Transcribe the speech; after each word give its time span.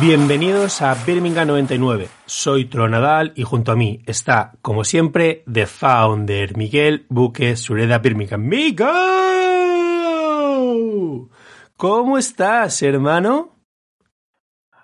Bienvenidos 0.00 0.80
a 0.80 0.94
Birmingham 1.04 1.48
99. 1.48 2.08
Soy 2.24 2.64
Tronadal 2.64 3.34
y 3.36 3.42
junto 3.42 3.70
a 3.70 3.76
mí 3.76 4.00
está, 4.06 4.52
como 4.62 4.82
siempre, 4.82 5.44
The 5.52 5.66
Founder, 5.66 6.56
Miguel 6.56 7.04
Buque 7.10 7.54
Sureda 7.54 7.98
Birmingham. 7.98 8.40
¡Miguel! 8.40 8.88
¿Cómo 11.76 12.16
estás, 12.16 12.82
hermano? 12.82 13.58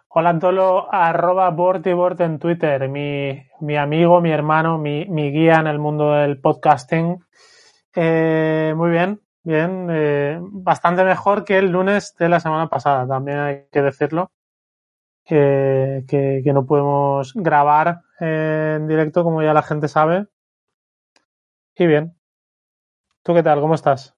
Hola 0.08 0.28
Antolo, 0.28 0.92
arroba 0.92 1.48
en 2.18 2.38
Twitter, 2.38 2.86
mi, 2.90 3.42
mi, 3.60 3.76
amigo, 3.78 4.20
mi 4.20 4.32
hermano, 4.32 4.76
mi, 4.76 5.06
mi, 5.06 5.30
guía 5.30 5.60
en 5.60 5.66
el 5.68 5.78
mundo 5.78 6.12
del 6.12 6.38
podcasting. 6.42 7.24
Eh, 7.94 8.74
muy 8.76 8.90
bien, 8.90 9.22
bien, 9.42 9.88
eh, 9.90 10.38
bastante 10.42 11.04
mejor 11.04 11.42
que 11.46 11.56
el 11.56 11.70
lunes 11.70 12.14
de 12.18 12.28
la 12.28 12.38
semana 12.38 12.68
pasada, 12.68 13.08
también 13.08 13.38
hay 13.38 13.64
que 13.72 13.80
decirlo. 13.80 14.30
Que, 15.26 16.04
que, 16.06 16.52
no 16.52 16.66
podemos 16.66 17.32
grabar 17.34 18.02
en 18.20 18.86
directo, 18.86 19.24
como 19.24 19.42
ya 19.42 19.52
la 19.52 19.62
gente 19.62 19.88
sabe. 19.88 20.28
Y 21.74 21.86
bien. 21.86 22.16
¿Tú 23.24 23.34
qué 23.34 23.42
tal? 23.42 23.60
¿Cómo 23.60 23.74
estás? 23.74 24.14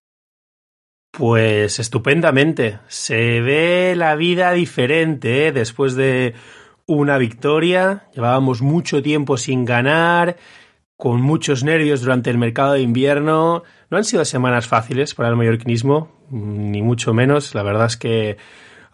Pues 1.10 1.78
estupendamente. 1.78 2.80
Se 2.88 3.40
ve 3.40 3.94
la 3.96 4.16
vida 4.16 4.52
diferente 4.52 5.48
¿eh? 5.48 5.52
después 5.52 5.94
de 5.94 6.34
una 6.86 7.18
victoria. 7.18 8.04
Llevábamos 8.12 8.62
mucho 8.62 9.02
tiempo 9.02 9.36
sin 9.36 9.64
ganar, 9.64 10.36
con 10.96 11.20
muchos 11.20 11.64
nervios 11.64 12.02
durante 12.02 12.30
el 12.30 12.38
mercado 12.38 12.74
de 12.74 12.82
invierno. 12.82 13.62
No 13.90 13.96
han 13.96 14.04
sido 14.04 14.24
semanas 14.24 14.66
fáciles 14.66 15.14
para 15.14 15.30
el 15.30 15.36
mallorquinismo, 15.36 16.12
ni 16.30 16.82
mucho 16.82 17.14
menos. 17.14 17.54
La 17.54 17.62
verdad 17.62 17.86
es 17.86 17.96
que 17.96 18.36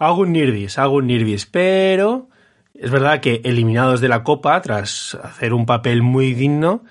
hago 0.05 0.23
un 0.23 0.33
nirbis, 0.33 0.79
hago 0.79 0.97
un 0.97 1.07
nirbis, 1.07 1.47
pero 1.47 2.29
es 2.75 2.91
verdad 2.91 3.21
que 3.21 3.41
eliminados 3.45 4.01
de 4.01 4.09
la 4.09 4.25
Copa, 4.25 4.61
tras 4.61 5.17
hacer 5.23 5.55
un 5.55 5.67
papel 5.67 6.03
muy 6.03 6.35
digno, 6.35 6.85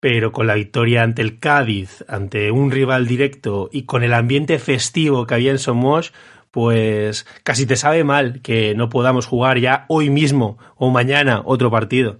pero 0.00 0.32
con 0.32 0.46
la 0.46 0.54
victoria 0.54 1.02
ante 1.02 1.22
el 1.22 1.38
Cádiz, 1.38 2.04
ante 2.08 2.50
un 2.50 2.70
rival 2.70 3.06
directo 3.06 3.68
y 3.70 3.84
con 3.84 4.02
el 4.02 4.14
ambiente 4.14 4.58
festivo 4.58 5.26
que 5.26 5.34
había 5.34 5.52
en 5.52 5.58
Somos, 5.58 6.12
pues 6.50 7.26
casi 7.44 7.66
te 7.66 7.76
sabe 7.76 8.04
mal 8.04 8.40
que 8.42 8.74
no 8.74 8.88
podamos 8.88 9.26
jugar 9.26 9.58
ya 9.58 9.84
hoy 9.88 10.10
mismo 10.10 10.58
o 10.76 10.90
mañana 10.90 11.42
otro 11.44 11.70
partido. 11.70 12.18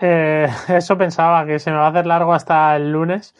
Eh, 0.00 0.48
eso 0.68 0.98
pensaba, 0.98 1.46
que 1.46 1.58
se 1.58 1.70
me 1.70 1.76
va 1.76 1.86
a 1.86 1.90
hacer 1.90 2.06
largo 2.06 2.34
hasta 2.34 2.76
el 2.76 2.92
lunes. 2.92 3.34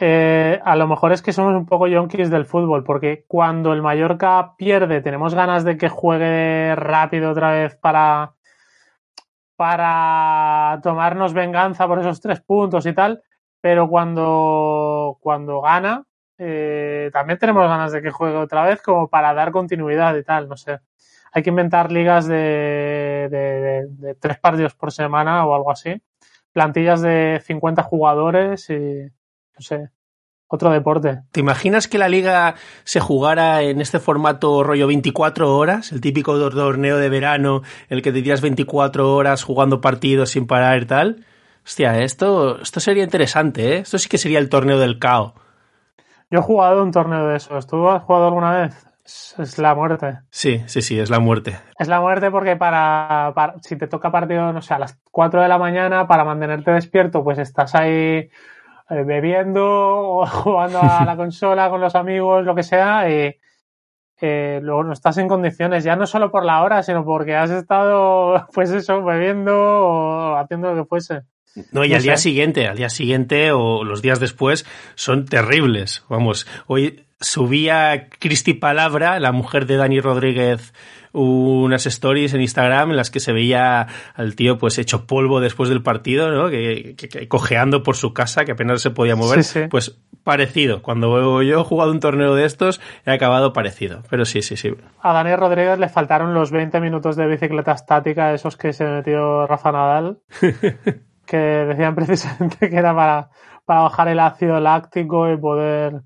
Eh, 0.00 0.60
a 0.64 0.74
lo 0.74 0.88
mejor 0.88 1.12
es 1.12 1.22
que 1.22 1.32
somos 1.32 1.54
un 1.54 1.66
poco 1.66 1.86
yonkis 1.86 2.30
del 2.30 2.46
fútbol, 2.46 2.82
porque 2.82 3.24
cuando 3.28 3.72
el 3.72 3.82
Mallorca 3.82 4.54
pierde 4.56 5.00
tenemos 5.00 5.34
ganas 5.34 5.64
de 5.64 5.76
que 5.76 5.88
juegue 5.88 6.74
rápido 6.74 7.30
otra 7.30 7.52
vez 7.52 7.76
para, 7.76 8.34
para 9.56 10.80
tomarnos 10.82 11.32
venganza 11.32 11.86
por 11.86 12.00
esos 12.00 12.20
tres 12.20 12.40
puntos 12.40 12.86
y 12.86 12.92
tal, 12.92 13.22
pero 13.60 13.88
cuando, 13.88 15.18
cuando 15.20 15.60
gana, 15.60 16.04
eh, 16.38 17.10
también 17.12 17.38
tenemos 17.38 17.68
ganas 17.68 17.92
de 17.92 18.02
que 18.02 18.10
juegue 18.10 18.36
otra 18.36 18.64
vez 18.64 18.82
como 18.82 19.08
para 19.08 19.32
dar 19.32 19.52
continuidad 19.52 20.16
y 20.16 20.24
tal, 20.24 20.48
no 20.48 20.56
sé. 20.56 20.80
Hay 21.32 21.42
que 21.42 21.50
inventar 21.50 21.92
ligas 21.92 22.26
de, 22.26 23.28
de, 23.30 23.38
de, 23.60 23.86
de 23.88 24.14
tres 24.16 24.38
partidos 24.38 24.74
por 24.74 24.92
semana 24.92 25.46
o 25.46 25.54
algo 25.54 25.70
así. 25.70 26.00
Plantillas 26.52 27.00
de 27.02 27.40
50 27.44 27.82
jugadores 27.82 28.70
y, 28.70 29.10
no 29.56 29.60
sé, 29.60 29.90
otro 30.46 30.70
deporte. 30.70 31.22
¿Te 31.32 31.40
imaginas 31.40 31.88
que 31.88 31.98
la 31.98 32.08
liga 32.08 32.54
se 32.84 33.00
jugara 33.00 33.62
en 33.62 33.80
este 33.80 33.98
formato 33.98 34.62
rollo 34.62 34.86
24 34.86 35.56
horas? 35.56 35.92
El 35.92 36.00
típico 36.00 36.38
torneo 36.50 36.98
de 36.98 37.08
verano, 37.08 37.62
el 37.88 38.02
que 38.02 38.12
te 38.12 38.22
tiras 38.22 38.40
24 38.40 39.14
horas 39.14 39.42
jugando 39.42 39.80
partidos 39.80 40.30
sin 40.30 40.46
parar 40.46 40.82
y 40.82 40.86
tal. 40.86 41.24
Hostia, 41.64 42.00
esto, 42.02 42.60
esto 42.60 42.80
sería 42.80 43.04
interesante, 43.04 43.76
¿eh? 43.76 43.78
Esto 43.78 43.98
sí 43.98 44.08
que 44.08 44.18
sería 44.18 44.38
el 44.38 44.50
torneo 44.50 44.78
del 44.78 44.98
caos. 44.98 45.32
Yo 46.30 46.40
he 46.40 46.42
jugado 46.42 46.82
un 46.82 46.92
torneo 46.92 47.26
de 47.26 47.36
esos. 47.36 47.66
¿Tú 47.66 47.88
has 47.88 48.02
jugado 48.02 48.26
alguna 48.26 48.52
vez? 48.52 48.86
Es, 49.04 49.34
es 49.38 49.58
la 49.58 49.74
muerte. 49.74 50.18
Sí, 50.30 50.62
sí, 50.66 50.82
sí, 50.82 50.98
es 50.98 51.10
la 51.10 51.20
muerte. 51.20 51.58
Es 51.78 51.88
la 51.88 52.00
muerte 52.00 52.30
porque 52.30 52.56
para, 52.56 53.32
para, 53.34 53.54
si 53.62 53.76
te 53.76 53.86
toca 53.86 54.10
partido, 54.10 54.52
no 54.52 54.62
sé, 54.62 54.74
a 54.74 54.78
las 54.78 54.98
4 55.10 55.42
de 55.42 55.48
la 55.48 55.58
mañana, 55.58 56.06
para 56.06 56.24
mantenerte 56.24 56.70
despierto, 56.70 57.24
pues 57.24 57.38
estás 57.38 57.74
ahí 57.74 58.28
bebiendo 58.88 59.64
o 59.64 60.26
jugando 60.26 60.80
a 60.82 61.04
la 61.04 61.16
consola 61.16 61.70
con 61.70 61.80
los 61.80 61.94
amigos, 61.94 62.44
lo 62.44 62.54
que 62.54 62.62
sea, 62.62 63.10
y 63.10 63.34
eh, 64.20 64.60
luego 64.62 64.84
no 64.84 64.92
estás 64.92 65.18
en 65.18 65.28
condiciones, 65.28 65.84
ya 65.84 65.96
no 65.96 66.06
solo 66.06 66.30
por 66.30 66.44
la 66.44 66.62
hora, 66.62 66.82
sino 66.82 67.04
porque 67.04 67.34
has 67.34 67.50
estado, 67.50 68.46
pues 68.54 68.70
eso, 68.70 69.02
bebiendo 69.02 69.54
o 69.54 70.36
haciendo 70.36 70.74
lo 70.74 70.82
que 70.82 70.88
fuese. 70.88 71.22
No, 71.72 71.84
y 71.84 71.90
no 71.90 71.94
al 71.96 72.00
sé. 72.00 72.08
día 72.08 72.16
siguiente, 72.16 72.66
al 72.66 72.76
día 72.76 72.88
siguiente 72.88 73.52
o 73.52 73.84
los 73.84 74.02
días 74.02 74.20
después 74.20 74.66
son 74.96 75.24
terribles. 75.24 76.04
Vamos, 76.08 76.46
hoy 76.66 77.06
subía 77.20 78.08
Cristi 78.08 78.54
Palabra, 78.54 79.20
la 79.20 79.32
mujer 79.32 79.66
de 79.66 79.76
Dani 79.76 80.00
Rodríguez, 80.00 80.74
unas 81.14 81.86
stories 81.86 82.34
en 82.34 82.40
Instagram 82.40 82.90
en 82.90 82.96
las 82.96 83.10
que 83.10 83.20
se 83.20 83.32
veía 83.32 83.86
al 84.14 84.34
tío 84.34 84.58
pues 84.58 84.78
hecho 84.78 85.06
polvo 85.06 85.40
después 85.40 85.68
del 85.68 85.82
partido, 85.82 86.30
¿no? 86.30 86.50
Que, 86.50 86.94
que, 86.96 87.08
que 87.08 87.28
cojeando 87.28 87.82
por 87.82 87.96
su 87.96 88.12
casa, 88.12 88.44
que 88.44 88.52
apenas 88.52 88.82
se 88.82 88.90
podía 88.90 89.16
mover. 89.16 89.44
Sí, 89.44 89.60
sí. 89.60 89.68
Pues 89.68 89.98
parecido. 90.24 90.82
Cuando 90.82 91.42
yo 91.42 91.60
he 91.60 91.64
jugado 91.64 91.92
un 91.92 92.00
torneo 92.00 92.34
de 92.34 92.44
estos, 92.44 92.80
he 93.06 93.12
acabado 93.12 93.52
parecido. 93.52 94.02
Pero 94.10 94.24
sí, 94.24 94.42
sí, 94.42 94.56
sí. 94.56 94.74
A 95.00 95.12
Dani 95.12 95.36
Rodríguez 95.36 95.78
le 95.78 95.88
faltaron 95.88 96.34
los 96.34 96.50
20 96.50 96.80
minutos 96.80 97.16
de 97.16 97.26
bicicleta 97.26 97.72
estática, 97.72 98.34
esos 98.34 98.56
que 98.56 98.72
se 98.72 98.84
metió 98.84 99.46
Rafa 99.46 99.72
Nadal, 99.72 100.18
que 101.26 101.36
decían 101.36 101.94
precisamente 101.94 102.68
que 102.68 102.76
era 102.76 102.94
para, 102.94 103.30
para 103.64 103.82
bajar 103.82 104.08
el 104.08 104.18
ácido 104.18 104.58
láctico 104.60 105.30
y 105.30 105.36
poder 105.36 106.02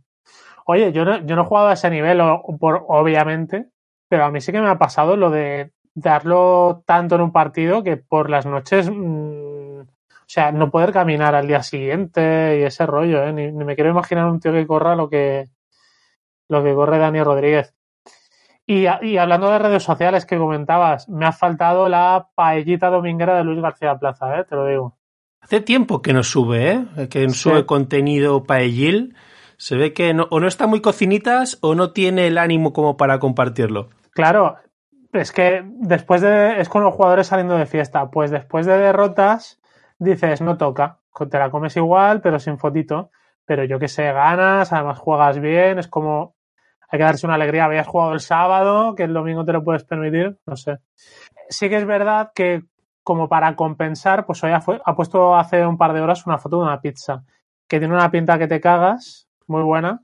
Oye, 0.70 0.92
yo 0.92 1.06
no, 1.06 1.25
yo 1.25 1.34
no 1.34 1.42
he 1.42 1.46
jugado 1.46 1.69
a 1.69 1.72
ese 1.72 1.88
nivel, 1.88 2.20
o, 2.20 2.42
por, 2.60 2.84
obviamente, 2.88 3.70
pero 4.08 4.24
a 4.24 4.30
mí 4.30 4.41
sí 4.41 4.52
que 4.52 4.60
me 4.60 4.69
ha 4.69 4.78
pasado 4.78 5.16
lo 5.16 5.30
de 5.30 5.72
darlo 5.94 6.82
tanto 6.86 7.16
en 7.16 7.22
un 7.22 7.32
partido 7.32 7.82
que 7.82 7.96
por 7.96 8.30
las 8.30 8.46
noches, 8.46 8.91
mmm, 8.91 9.80
o 9.80 10.30
sea, 10.30 10.52
no 10.52 10.70
poder 10.70 10.92
caminar 10.92 11.34
al 11.34 11.46
día 11.46 11.62
siguiente 11.62 12.58
y 12.60 12.62
ese 12.62 12.86
rollo, 12.86 13.24
¿eh? 13.24 13.32
Ni, 13.32 13.50
ni, 13.50 13.64
me 13.64 13.74
quiero 13.74 13.91
imaginar 13.91 14.26
un 14.26 14.41
tío 14.41 14.52
que 14.52 14.66
corra 14.66 14.94
lo 14.94 15.08
que, 15.08 15.48
lo 16.48 16.62
que 16.62 16.74
corre 16.74 16.98
Dani 16.98 17.22
Rodríguez. 17.22 17.74
Y, 18.66 18.84
y, 19.02 19.16
hablando 19.16 19.50
de 19.50 19.58
redes 19.58 19.82
sociales 19.82 20.26
que 20.26 20.36
comentabas, 20.36 21.08
me 21.08 21.25
ha 21.25 21.32
faltado 21.32 21.88
la 21.88 22.28
paellita 22.34 22.90
dominguera 22.90 23.38
de 23.38 23.44
Luis 23.44 23.62
García 23.62 23.96
Plaza, 23.98 24.38
¿eh? 24.38 24.44
Te 24.44 24.54
lo 24.54 24.66
digo. 24.66 24.98
Hace 25.40 25.62
tiempo 25.62 26.02
que 26.02 26.12
no 26.12 26.22
sube, 26.22 26.72
¿eh? 26.72 27.08
Que 27.08 27.26
no 27.26 27.32
sube 27.32 27.64
contenido 27.64 28.44
paellil. 28.44 29.14
Se 29.56 29.76
ve 29.76 29.94
que 29.94 30.12
no, 30.12 30.28
o 30.30 30.40
no 30.40 30.46
está 30.46 30.66
muy 30.66 30.82
cocinitas 30.82 31.56
o 31.62 31.75
no 31.75 31.92
tiene 31.92 32.26
el 32.26 32.36
ánimo 32.36 32.75
como 32.75 32.98
para 32.98 33.19
compartirlo. 33.19 33.88
Claro, 34.18 34.56
es 35.12 35.30
que 35.30 35.62
después 35.64 36.20
de. 36.20 36.60
Es 36.60 36.68
con 36.68 36.82
los 36.82 36.92
jugadores 36.92 37.28
saliendo 37.28 37.56
de 37.56 37.66
fiesta. 37.66 38.10
Pues 38.10 38.32
después 38.32 38.66
de 38.66 38.76
derrotas, 38.76 39.60
dices, 40.00 40.40
no 40.40 40.56
toca. 40.56 40.98
Te 41.30 41.38
la 41.38 41.52
comes 41.52 41.76
igual, 41.76 42.20
pero 42.20 42.40
sin 42.40 42.58
fotito. 42.58 43.12
Pero 43.44 43.62
yo 43.62 43.78
que 43.78 43.86
sé, 43.86 44.12
ganas, 44.12 44.72
además 44.72 44.98
juegas 44.98 45.38
bien, 45.38 45.78
es 45.78 45.86
como. 45.86 46.34
Hay 46.88 46.98
que 46.98 47.04
darse 47.04 47.26
una 47.26 47.36
alegría. 47.36 47.66
Habías 47.66 47.86
jugado 47.86 48.12
el 48.12 48.18
sábado, 48.18 48.96
que 48.96 49.04
el 49.04 49.14
domingo 49.14 49.44
te 49.44 49.52
lo 49.52 49.62
puedes 49.62 49.84
permitir, 49.84 50.36
no 50.46 50.56
sé. 50.56 50.78
Sí 51.48 51.68
que 51.68 51.76
es 51.76 51.86
verdad 51.86 52.32
que, 52.34 52.64
como 53.04 53.28
para 53.28 53.54
compensar, 53.54 54.26
pues 54.26 54.42
hoy 54.42 54.50
ha, 54.50 54.60
ha 54.84 54.96
puesto 54.96 55.36
hace 55.36 55.64
un 55.64 55.78
par 55.78 55.92
de 55.92 56.00
horas 56.00 56.26
una 56.26 56.38
foto 56.38 56.56
de 56.56 56.64
una 56.64 56.80
pizza. 56.80 57.22
Que 57.68 57.78
tiene 57.78 57.94
una 57.94 58.10
pinta 58.10 58.36
que 58.36 58.48
te 58.48 58.60
cagas, 58.60 59.28
muy 59.46 59.62
buena. 59.62 60.02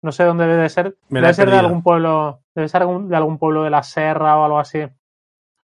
No 0.00 0.10
sé 0.10 0.24
dónde 0.24 0.46
debe 0.46 0.62
de 0.62 0.68
ser. 0.70 0.96
Me 1.10 1.20
debe 1.20 1.34
ser 1.34 1.50
de 1.50 1.58
algún 1.58 1.82
pueblo, 1.82 2.41
debe 2.54 2.68
ser 2.68 2.86
de 2.86 3.16
algún 3.16 3.38
pueblo 3.38 3.64
de 3.64 3.70
la 3.70 3.82
Serra 3.82 4.38
o 4.38 4.44
algo 4.44 4.58
así. 4.58 4.80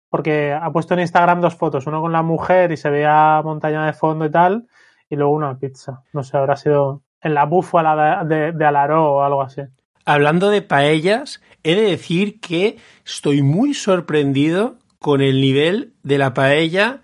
Porque 0.09 0.53
ha 0.53 0.71
puesto 0.71 0.95
en 0.95 1.01
Instagram 1.01 1.41
dos 1.41 1.57
fotos, 1.57 1.87
uno 1.87 2.01
con 2.01 2.13
la 2.13 2.23
mujer 2.23 2.71
y 2.73 2.77
se 2.77 2.91
veía 2.91 3.41
montaña 3.43 3.85
de 3.85 3.93
fondo 3.93 4.25
y 4.25 4.31
tal, 4.31 4.67
y 5.11 5.17
luego 5.17 5.33
una 5.33 5.59
pizza. 5.59 6.03
No 6.13 6.23
sé, 6.23 6.37
habrá 6.37 6.57
sido 6.57 7.03
en 7.21 7.35
la 7.35 7.45
búfala 7.47 8.25
de, 8.25 8.35
de, 8.35 8.53
de 8.53 8.65
Alaró 8.65 9.15
o 9.15 9.23
algo 9.23 9.43
así. 9.43 9.63
Hablando 10.05 10.51
de 10.51 10.63
paellas, 10.63 11.41
he 11.63 11.75
de 11.75 11.91
decir 11.91 12.41
que 12.41 12.77
estoy 13.05 13.43
muy 13.43 13.75
sorprendido 13.75 14.77
con 14.99 15.21
el 15.21 15.41
nivel 15.41 15.95
de 16.03 16.19
la 16.19 16.35
paella 16.35 17.01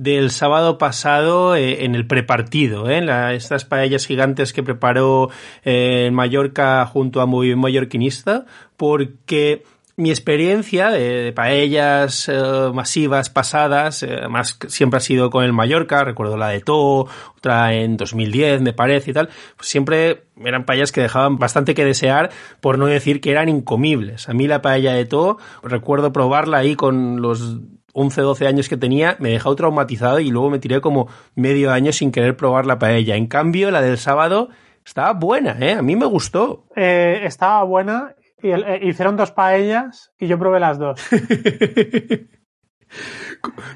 del 0.00 0.30
sábado 0.30 0.78
pasado 0.78 1.54
eh, 1.54 1.84
en 1.84 1.94
el 1.94 2.06
prepartido, 2.06 2.88
¿eh? 2.88 3.04
Estas 3.34 3.66
paellas 3.66 4.06
gigantes 4.06 4.54
que 4.54 4.62
preparó 4.62 5.28
eh, 5.62 6.06
en 6.06 6.14
Mallorca 6.14 6.86
junto 6.86 7.20
a 7.20 7.26
Movimiento 7.26 7.60
Mallorquinista, 7.60 8.46
porque 8.78 9.62
mi 10.00 10.10
experiencia 10.10 10.90
de, 10.90 11.32
paellas 11.32 12.28
eh, 12.28 12.70
masivas 12.72 13.28
pasadas, 13.28 14.02
eh, 14.02 14.28
más 14.28 14.58
siempre 14.68 14.96
ha 14.96 15.00
sido 15.00 15.28
con 15.28 15.44
el 15.44 15.52
Mallorca, 15.52 16.04
recuerdo 16.04 16.38
la 16.38 16.48
de 16.48 16.60
To, 16.60 17.06
otra 17.36 17.74
en 17.74 17.98
2010 17.98 18.62
me 18.62 18.72
parece 18.72 19.10
y 19.10 19.14
tal, 19.14 19.28
pues 19.56 19.68
siempre 19.68 20.24
eran 20.42 20.64
paellas 20.64 20.90
que 20.90 21.02
dejaban 21.02 21.36
bastante 21.36 21.74
que 21.74 21.84
desear, 21.84 22.30
por 22.60 22.78
no 22.78 22.86
decir 22.86 23.20
que 23.20 23.30
eran 23.30 23.50
incomibles. 23.50 24.28
A 24.28 24.32
mí 24.32 24.48
la 24.48 24.62
paella 24.62 24.94
de 24.94 25.04
To, 25.04 25.36
recuerdo 25.62 26.12
probarla 26.12 26.58
ahí 26.58 26.76
con 26.76 27.20
los 27.20 27.58
11, 27.92 28.20
12 28.20 28.46
años 28.46 28.68
que 28.68 28.76
tenía, 28.76 29.16
me 29.18 29.30
dejó 29.30 29.54
traumatizado 29.56 30.20
y 30.20 30.30
luego 30.30 30.50
me 30.50 30.58
tiré 30.58 30.80
como 30.80 31.08
medio 31.34 31.72
año 31.72 31.92
sin 31.92 32.12
querer 32.12 32.36
probar 32.36 32.66
la 32.66 32.78
paella. 32.78 33.16
En 33.16 33.26
cambio, 33.26 33.70
la 33.70 33.80
del 33.80 33.98
sábado 33.98 34.50
estaba 34.84 35.12
buena, 35.12 35.56
¿eh? 35.60 35.74
A 35.74 35.82
mí 35.82 35.96
me 35.96 36.06
gustó. 36.06 36.64
Eh, 36.76 37.20
estaba 37.24 37.62
buena 37.64 38.14
y 38.42 38.50
eh, 38.50 38.80
hicieron 38.82 39.16
dos 39.16 39.32
paellas 39.32 40.12
y 40.18 40.26
yo 40.26 40.38
probé 40.38 40.60
las 40.60 40.78
dos. 40.78 41.00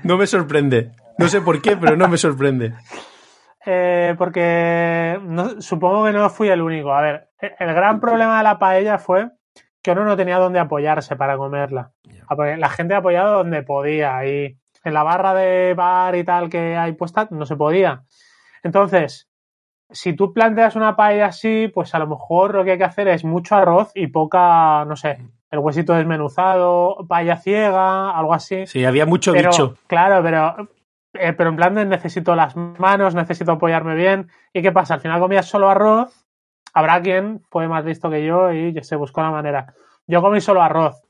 no 0.02 0.16
me 0.16 0.26
sorprende. 0.26 0.92
No 1.18 1.28
sé 1.28 1.40
por 1.40 1.62
qué, 1.62 1.76
pero 1.76 1.96
no 1.96 2.08
me 2.08 2.16
sorprende. 2.16 2.74
Eh, 3.66 4.14
porque 4.18 5.18
supongo 5.60 6.04
que 6.04 6.12
no 6.12 6.28
fui 6.28 6.48
el 6.48 6.60
único. 6.60 6.92
A 6.92 7.00
ver, 7.00 7.28
el 7.38 7.74
gran 7.74 8.00
problema 8.00 8.38
de 8.38 8.44
la 8.44 8.58
paella 8.58 8.98
fue 8.98 9.30
que 9.82 9.92
uno 9.92 10.04
no 10.04 10.16
tenía 10.16 10.38
dónde 10.38 10.58
apoyarse 10.58 11.16
para 11.16 11.36
comerla. 11.36 11.92
La 12.58 12.68
gente 12.68 12.94
ha 12.94 12.98
apoyado 12.98 13.38
donde 13.38 13.62
podía 13.62 14.24
y 14.26 14.56
en 14.84 14.94
la 14.94 15.02
barra 15.02 15.34
de 15.34 15.74
bar 15.74 16.14
y 16.14 16.24
tal 16.24 16.48
que 16.50 16.76
hay 16.76 16.92
puesta 16.92 17.28
no 17.30 17.46
se 17.46 17.56
podía. 17.56 18.04
Entonces, 18.62 19.28
si 19.90 20.14
tú 20.14 20.32
planteas 20.32 20.76
una 20.76 20.96
paella 20.96 21.26
así, 21.26 21.70
pues 21.72 21.94
a 21.94 21.98
lo 21.98 22.06
mejor 22.06 22.54
lo 22.54 22.64
que 22.64 22.72
hay 22.72 22.78
que 22.78 22.84
hacer 22.84 23.08
es 23.08 23.24
mucho 23.24 23.54
arroz 23.54 23.92
y 23.94 24.08
poca, 24.08 24.84
no 24.86 24.96
sé, 24.96 25.18
el 25.50 25.58
huesito 25.60 25.94
desmenuzado, 25.94 27.06
paella 27.08 27.36
ciega, 27.36 28.10
algo 28.10 28.34
así. 28.34 28.66
Sí, 28.66 28.84
había 28.84 29.06
mucho 29.06 29.32
bicho. 29.32 29.76
Claro, 29.86 30.22
pero, 30.22 30.68
eh, 31.14 31.32
pero 31.32 31.50
en 31.50 31.56
plan 31.56 31.74
de 31.74 31.84
necesito 31.84 32.34
las 32.34 32.56
manos, 32.56 33.14
necesito 33.14 33.52
apoyarme 33.52 33.94
bien. 33.94 34.28
¿Y 34.52 34.62
qué 34.62 34.72
pasa? 34.72 34.94
Al 34.94 35.00
final 35.00 35.20
comías 35.20 35.46
solo 35.46 35.70
arroz, 35.70 36.26
habrá 36.72 37.00
quien 37.02 37.40
fue 37.50 37.68
más 37.68 37.84
listo 37.84 38.10
que 38.10 38.24
yo 38.24 38.52
y 38.52 38.74
se 38.82 38.96
buscó 38.96 39.22
la 39.22 39.30
manera. 39.30 39.74
Yo 40.06 40.20
comí 40.20 40.40
solo 40.40 40.62
arroz, 40.62 41.02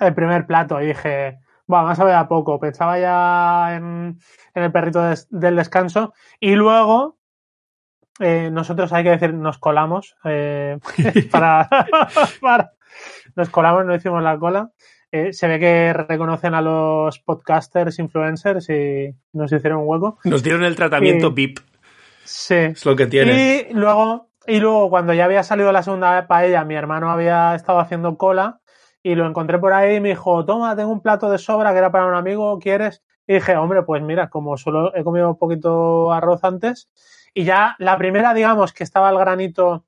el 0.00 0.14
primer 0.14 0.46
plato, 0.46 0.80
y 0.80 0.86
dije, 0.86 1.38
bueno, 1.66 1.86
más 1.86 2.00
a 2.00 2.04
ver 2.04 2.14
a 2.14 2.28
poco. 2.28 2.60
Pensaba 2.60 2.98
ya 2.98 3.76
en, 3.76 4.18
el 4.54 4.72
perrito 4.72 5.02
del 5.30 5.56
descanso. 5.56 6.12
Y 6.40 6.54
luego 6.54 7.18
eh, 8.20 8.50
nosotros 8.52 8.92
hay 8.92 9.04
que 9.04 9.10
decir, 9.10 9.34
nos 9.34 9.58
colamos 9.58 10.16
eh, 10.24 10.78
para, 11.30 11.68
nos 13.34 13.48
colamos, 13.50 13.86
no 13.86 13.94
hicimos 13.94 14.22
la 14.22 14.38
cola. 14.38 14.70
Eh, 15.10 15.32
se 15.32 15.46
ve 15.46 15.60
que 15.60 15.92
reconocen 15.92 16.54
a 16.54 16.60
los 16.60 17.20
podcasters, 17.20 18.00
influencers 18.00 18.68
y 18.68 19.14
nos 19.32 19.52
hicieron 19.52 19.80
un 19.80 19.88
hueco. 19.88 20.18
Nos 20.24 20.42
dieron 20.42 20.64
el 20.64 20.74
tratamiento 20.74 21.30
VIP. 21.30 21.60
Sí. 22.24 22.54
Es 22.54 22.84
lo 22.84 22.96
que 22.96 23.06
tiene. 23.06 23.68
Y 23.70 23.74
luego, 23.74 24.30
y 24.46 24.58
luego, 24.58 24.90
cuando 24.90 25.12
ya 25.12 25.26
había 25.26 25.44
salido 25.44 25.70
la 25.70 25.84
segunda 25.84 26.26
paella, 26.26 26.64
mi 26.64 26.74
hermano 26.74 27.10
había 27.10 27.54
estado 27.54 27.78
haciendo 27.78 28.16
cola 28.18 28.60
y 29.04 29.14
lo 29.14 29.26
encontré 29.26 29.58
por 29.58 29.74
ahí 29.74 29.96
y 29.96 30.00
me 30.00 30.08
dijo, 30.08 30.46
toma, 30.46 30.74
tengo 30.74 30.90
un 30.90 31.02
plato 31.02 31.30
de 31.30 31.36
sobra 31.36 31.72
que 31.72 31.78
era 31.78 31.92
para 31.92 32.06
un 32.06 32.14
amigo, 32.14 32.58
¿quieres? 32.58 33.04
Y 33.26 33.34
dije, 33.34 33.54
hombre, 33.54 33.82
pues 33.82 34.02
mira, 34.02 34.30
como 34.30 34.56
solo 34.56 34.96
he 34.96 35.04
comido 35.04 35.28
un 35.28 35.36
poquito 35.38 36.10
arroz 36.10 36.42
antes, 36.42 36.88
y 37.34 37.44
ya 37.44 37.76
la 37.78 37.98
primera, 37.98 38.32
digamos, 38.32 38.72
que 38.72 38.82
estaba 38.82 39.10
el 39.10 39.18
granito, 39.18 39.84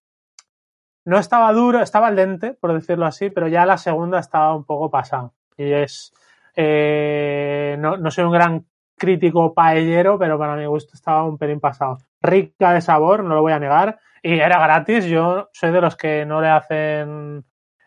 no 1.07 1.19
estaba 1.19 1.51
duro, 1.55 1.81
estaba 1.81 2.09
al 2.09 2.17
dente, 2.17 2.53
por 2.53 2.75
decirlo 2.75 3.07
así, 3.07 3.31
pero 3.31 3.49
ya 3.49 3.65
la 3.65 3.79
segunda 3.79 4.19
estaba 4.19 4.55
un 4.55 4.65
poco 4.65 4.91
pasada. 4.91 5.33
Y 5.57 5.73
es, 5.73 6.13
eh, 6.55 7.77
no, 7.79 7.97
no 7.97 8.11
soy 8.11 8.25
un 8.25 8.33
gran 8.33 8.67
crítico 8.99 9.55
paellero, 9.55 10.19
pero 10.19 10.39
para 10.39 10.57
mi 10.57 10.67
gusto 10.67 10.93
estaba 10.93 11.25
un 11.25 11.39
pelín 11.39 11.61
pasado. 11.61 11.99
Rica 12.21 12.73
de 12.75 12.83
sabor, 12.83 13.25
no 13.25 13.35
lo 13.35 13.41
voy 13.41 13.53
a 13.53 13.59
negar, 13.59 13.99
y 14.23 14.41
era 14.41 14.59
gratis. 14.59 15.07
Yo 15.07 15.49
soy 15.53 15.73
de 15.73 15.81
los 15.81 15.97
que 15.97 16.27
no 16.27 16.43
le 16.43 16.49
hacen 16.49 17.45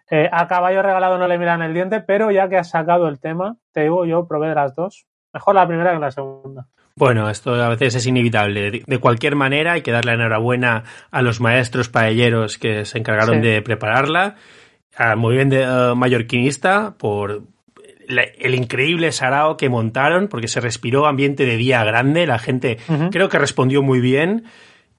eh, 0.09 0.29
a 0.31 0.47
caballo 0.47 0.81
regalado 0.81 1.17
no 1.17 1.27
le 1.27 1.37
miran 1.37 1.61
el 1.61 1.73
diente, 1.73 1.99
pero 1.99 2.31
ya 2.31 2.49
que 2.49 2.57
has 2.57 2.69
sacado 2.69 3.07
el 3.07 3.19
tema, 3.19 3.57
te 3.73 3.81
digo, 3.81 4.05
yo 4.05 4.27
probé 4.27 4.49
de 4.49 4.55
las 4.55 4.75
dos. 4.75 5.05
Mejor 5.33 5.55
la 5.55 5.67
primera 5.67 5.93
que 5.93 5.99
la 5.99 6.11
segunda. 6.11 6.65
Bueno, 6.95 7.29
esto 7.29 7.53
a 7.53 7.69
veces 7.69 7.95
es 7.95 8.07
inevitable. 8.07 8.83
De 8.85 8.97
cualquier 8.97 9.35
manera, 9.35 9.73
hay 9.73 9.81
que 9.83 9.91
darle 9.91 10.13
enhorabuena 10.13 10.83
a 11.11 11.21
los 11.21 11.39
maestros 11.39 11.87
paelleros 11.87 12.57
que 12.57 12.83
se 12.85 12.97
encargaron 12.97 13.41
de 13.41 13.61
prepararla, 13.61 14.35
al 14.97 15.15
movimiento 15.15 15.55
uh, 15.55 15.95
mallorquinista 15.95 16.95
por 16.97 17.43
el 18.09 18.55
increíble 18.55 19.11
sarao 19.11 19.55
que 19.55 19.69
montaron, 19.69 20.27
porque 20.27 20.47
se 20.47 20.59
respiró 20.59 21.05
ambiente 21.05 21.45
de 21.45 21.57
día 21.57 21.83
grande, 21.83 22.25
la 22.25 22.39
gente 22.39 22.79
creo 23.11 23.29
que 23.29 23.37
respondió 23.37 23.83
muy 23.83 24.01
bien 24.01 24.45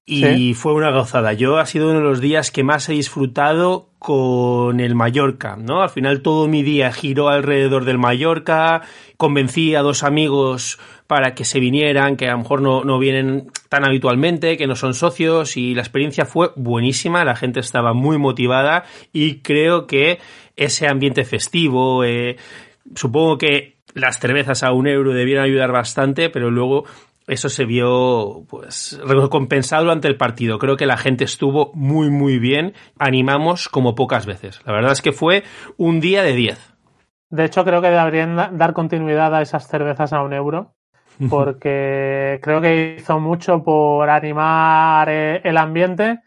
y 0.07 0.55
fue 0.55 0.75
una 0.75 0.91
gozada. 0.91 1.33
Yo 1.33 1.59
ha 1.59 1.67
sido 1.67 1.91
uno 1.91 1.99
de 1.99 2.05
los 2.05 2.21
días 2.21 2.51
que 2.51 2.65
más 2.65 2.89
he 2.89 2.93
disfrutado 2.93 3.91
con 4.01 4.81
el 4.81 4.95
Mallorca, 4.95 5.57
¿no? 5.57 5.83
Al 5.83 5.91
final 5.91 6.23
todo 6.23 6.49
mi 6.49 6.63
día 6.63 6.91
giró 6.91 7.29
alrededor 7.29 7.85
del 7.85 7.99
Mallorca, 7.99 8.83
convencí 9.19 9.75
a 9.75 9.83
dos 9.83 10.03
amigos 10.03 10.79
para 11.07 11.35
que 11.35 11.45
se 11.45 11.61
vinieran, 11.61 12.17
que 12.17 12.29
a 12.29 12.33
lo 12.33 12.39
mejor 12.39 12.63
no, 12.63 12.83
no 12.83 12.99
vienen 12.99 13.51
tan 13.69 13.85
habitualmente, 13.85 14.57
que 14.57 14.67
no 14.67 14.75
son 14.75 14.95
socios 14.95 15.57
y 15.57 15.75
la 15.75 15.83
experiencia 15.83 16.25
fue 16.25 16.51
buenísima, 16.57 17.25
la 17.25 17.37
gente 17.37 17.61
estaba 17.61 17.93
muy 17.93 18.17
motivada 18.17 18.85
y 19.13 19.41
creo 19.41 19.87
que 19.87 20.19
ese 20.57 20.89
ambiente 20.89 21.25
festivo, 21.25 22.05
eh, 22.05 22.37
supongo 22.95 23.39
que 23.39 23.77
las 23.95 24.19
cervezas 24.19 24.63
a 24.63 24.73
un 24.73 24.87
euro 24.87 25.13
debieron 25.13 25.45
ayudar 25.45 25.73
bastante, 25.73 26.31
pero 26.31 26.51
luego 26.51 26.85
eso 27.31 27.49
se 27.49 27.65
vio 27.65 28.45
pues 28.49 29.01
recompensado 29.05 29.85
durante 29.85 30.09
el 30.09 30.17
partido. 30.17 30.59
Creo 30.59 30.77
que 30.77 30.85
la 30.85 30.97
gente 30.97 31.25
estuvo 31.25 31.71
muy 31.75 32.11
muy 32.11 32.39
bien, 32.39 32.75
animamos 32.99 33.69
como 33.69 33.95
pocas 33.95 34.27
veces. 34.27 34.61
La 34.67 34.73
verdad 34.73 34.93
es 34.93 35.01
que 35.01 35.13
fue 35.13 35.45
un 35.77 36.01
día 36.01 36.23
de 36.23 36.35
10. 36.35 36.75
De 37.31 37.45
hecho, 37.45 37.65
creo 37.65 37.81
que 37.81 37.89
deberían 37.89 38.37
dar 38.59 38.73
continuidad 38.73 39.33
a 39.33 39.43
esas 39.43 39.69
cervezas 39.69 40.13
a 40.13 40.23
un 40.23 40.33
euro, 40.33 40.75
porque 41.31 42.41
creo 42.43 42.61
que 42.61 42.97
hizo 42.99 43.21
mucho 43.21 43.63
por 43.63 44.11
animar 44.11 45.09
eh, 45.09 45.41
el 45.45 45.57
ambiente 45.57 46.19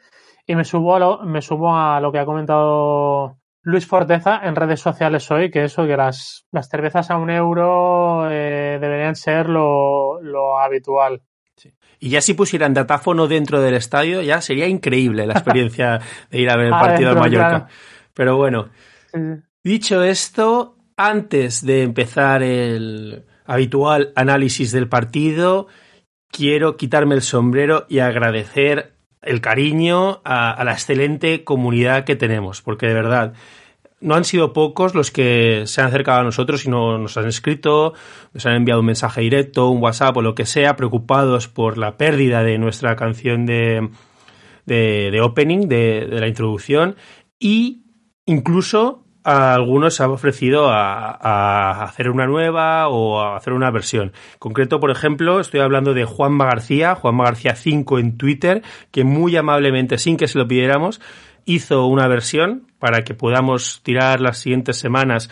y 0.47 0.55
me 0.55 0.63
subo 0.63 0.95
a 0.95 0.99
lo, 0.99 1.23
me 1.23 1.41
subo 1.41 1.75
a 1.75 1.99
lo 1.99 2.13
que 2.13 2.19
ha 2.19 2.25
comentado 2.25 3.37
Luis 3.63 3.87
Forteza 3.87 4.41
en 4.43 4.55
redes 4.55 4.81
sociales 4.81 5.31
hoy, 5.31 5.49
que 5.49 5.63
eso, 5.63 5.87
que 5.87 5.95
las, 5.95 6.45
las 6.51 6.67
cervezas 6.67 7.09
a 7.09 7.17
un 7.17 7.29
euro 7.29 8.29
eh, 8.29 8.77
deberían 8.79 9.15
ser 9.15 9.47
lo, 9.47 10.19
habitual. 10.59 11.21
Y 11.99 12.09
ya 12.09 12.19
si 12.19 12.33
pusieran 12.33 12.73
datáfono 12.73 13.27
dentro 13.27 13.61
del 13.61 13.75
estadio, 13.75 14.21
ya 14.21 14.41
sería 14.41 14.67
increíble 14.67 15.25
la 15.25 15.33
experiencia 15.33 16.01
de 16.29 16.39
ir 16.39 16.49
a 16.49 16.57
ver 16.57 16.65
el 16.65 16.71
partido 16.71 17.13
de 17.13 17.19
Mallorca. 17.19 17.67
Pero 18.13 18.35
bueno, 18.35 18.69
dicho 19.63 20.03
esto, 20.03 20.75
antes 20.97 21.65
de 21.65 21.83
empezar 21.83 22.43
el 22.43 23.23
habitual 23.45 24.11
análisis 24.15 24.73
del 24.73 24.89
partido, 24.89 25.67
quiero 26.29 26.75
quitarme 26.75 27.15
el 27.15 27.21
sombrero 27.21 27.85
y 27.87 27.99
agradecer 27.99 28.92
el 29.25 29.41
cariño 29.41 30.21
a, 30.23 30.61
la 30.63 30.73
excelente 30.73 31.43
comunidad 31.43 32.03
que 32.03 32.15
tenemos, 32.15 32.61
porque 32.61 32.87
de 32.87 32.93
verdad 32.93 33.33
no 33.99 34.15
han 34.15 34.25
sido 34.25 34.51
pocos 34.51 34.95
los 34.95 35.11
que 35.11 35.63
se 35.65 35.81
han 35.81 35.87
acercado 35.87 36.19
a 36.19 36.23
nosotros 36.23 36.65
y 36.65 36.69
no, 36.69 36.97
nos 36.97 37.15
han 37.17 37.27
escrito, 37.27 37.93
nos 38.33 38.45
han 38.45 38.55
enviado 38.55 38.81
un 38.81 38.87
mensaje 38.87 39.21
directo, 39.21 39.69
un 39.69 39.81
WhatsApp 39.81 40.17
o 40.17 40.21
lo 40.21 40.35
que 40.35 40.45
sea, 40.45 40.75
preocupados 40.75 41.47
por 41.47 41.77
la 41.77 41.97
pérdida 41.97 42.43
de 42.43 42.57
nuestra 42.57 42.95
canción 42.97 43.45
de, 43.45 43.89
de, 44.65 45.21
opening, 45.21 45.67
de, 45.67 46.07
de, 46.09 46.19
la 46.19 46.27
introducción, 46.27 46.97
y 47.39 47.85
incluso 48.25 49.02
a 49.23 49.53
algunos 49.53 49.95
se 49.95 50.03
ha 50.03 50.09
ofrecido 50.09 50.69
a, 50.69 51.83
hacer 51.83 52.09
una 52.09 52.25
nueva 52.25 52.87
o 52.89 53.21
a 53.21 53.37
hacer 53.37 53.53
una 53.53 53.71
versión. 53.71 54.13
En 54.33 54.39
concreto, 54.39 54.79
por 54.79 54.91
ejemplo, 54.91 55.39
estoy 55.39 55.61
hablando 55.61 55.93
de 55.93 56.05
Juanma 56.05 56.45
García, 56.45 56.95
Juanma 56.95 57.25
García 57.25 57.55
5 57.55 57.99
en 57.99 58.17
Twitter, 58.17 58.61
que 58.91 59.03
muy 59.03 59.35
amablemente, 59.35 59.97
sin 59.97 60.17
que 60.17 60.27
se 60.27 60.37
lo 60.37 60.47
pidiéramos, 60.47 61.01
hizo 61.45 61.85
una 61.87 62.07
versión 62.07 62.67
para 62.79 63.03
que 63.03 63.13
podamos 63.13 63.81
tirar 63.83 64.21
las 64.21 64.37
siguientes 64.37 64.77
semanas 64.77 65.29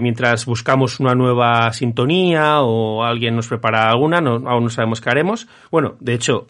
mientras 0.00 0.46
buscamos 0.46 1.00
una 1.00 1.14
nueva 1.14 1.72
sintonía 1.72 2.60
o 2.60 3.02
alguien 3.02 3.34
nos 3.34 3.48
prepara 3.48 3.90
alguna, 3.90 4.20
no, 4.20 4.48
aún 4.48 4.64
no 4.64 4.70
sabemos 4.70 5.00
qué 5.00 5.10
haremos. 5.10 5.48
Bueno, 5.72 5.96
de 5.98 6.14
hecho, 6.14 6.46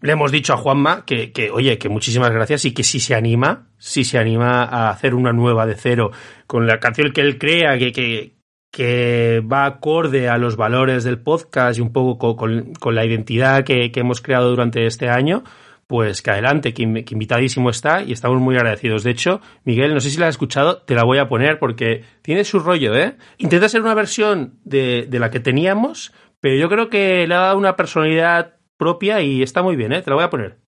le 0.00 0.12
hemos 0.12 0.32
dicho 0.32 0.52
a 0.52 0.56
Juanma 0.56 1.04
que, 1.04 1.32
que, 1.32 1.50
oye, 1.50 1.78
que 1.78 1.88
muchísimas 1.88 2.30
gracias 2.30 2.64
y 2.64 2.72
que 2.72 2.82
si 2.82 3.00
se 3.00 3.14
anima, 3.14 3.68
si 3.78 4.04
se 4.04 4.18
anima 4.18 4.64
a 4.64 4.90
hacer 4.90 5.14
una 5.14 5.32
nueva 5.32 5.66
de 5.66 5.74
cero 5.74 6.10
con 6.46 6.66
la 6.66 6.78
canción 6.80 7.12
que 7.12 7.22
él 7.22 7.38
crea 7.38 7.78
que, 7.78 7.92
que, 7.92 8.36
que 8.70 9.40
va 9.40 9.64
acorde 9.64 10.28
a 10.28 10.38
los 10.38 10.56
valores 10.56 11.04
del 11.04 11.18
podcast 11.18 11.78
y 11.78 11.82
un 11.82 11.92
poco 11.92 12.36
con, 12.36 12.74
con, 12.74 12.94
la 12.94 13.04
identidad 13.04 13.64
que, 13.64 13.90
que, 13.90 14.00
hemos 14.00 14.20
creado 14.20 14.50
durante 14.50 14.86
este 14.86 15.08
año, 15.08 15.44
pues 15.86 16.20
que 16.20 16.30
adelante, 16.30 16.74
que, 16.74 16.82
invitadísimo 16.82 17.70
está 17.70 18.02
y 18.02 18.12
estamos 18.12 18.40
muy 18.40 18.56
agradecidos. 18.56 19.02
De 19.02 19.12
hecho, 19.12 19.40
Miguel, 19.64 19.94
no 19.94 20.00
sé 20.00 20.10
si 20.10 20.18
la 20.18 20.26
has 20.26 20.34
escuchado, 20.34 20.82
te 20.82 20.94
la 20.94 21.04
voy 21.04 21.18
a 21.18 21.28
poner 21.28 21.58
porque 21.58 22.04
tiene 22.22 22.44
su 22.44 22.58
rollo, 22.58 22.94
¿eh? 22.94 23.16
Intenta 23.38 23.68
ser 23.68 23.80
una 23.80 23.94
versión 23.94 24.58
de, 24.64 25.06
de 25.08 25.18
la 25.18 25.30
que 25.30 25.40
teníamos, 25.40 26.12
pero 26.40 26.56
yo 26.56 26.68
creo 26.68 26.90
que 26.90 27.26
le 27.26 27.34
ha 27.34 27.40
dado 27.40 27.58
una 27.58 27.76
personalidad 27.76 28.55
propia 28.76 29.20
y 29.20 29.42
está 29.42 29.62
muy 29.62 29.76
bien, 29.76 29.92
¿eh? 29.92 30.02
Te 30.02 30.10
la 30.10 30.16
voy 30.16 30.24
a 30.24 30.30
poner. 30.30 30.58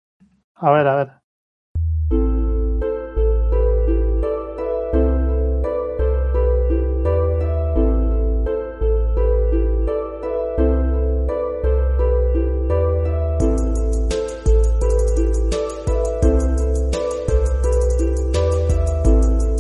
A 0.55 0.71
ver, 0.71 0.87
a 0.87 0.97
ver. 0.97 1.09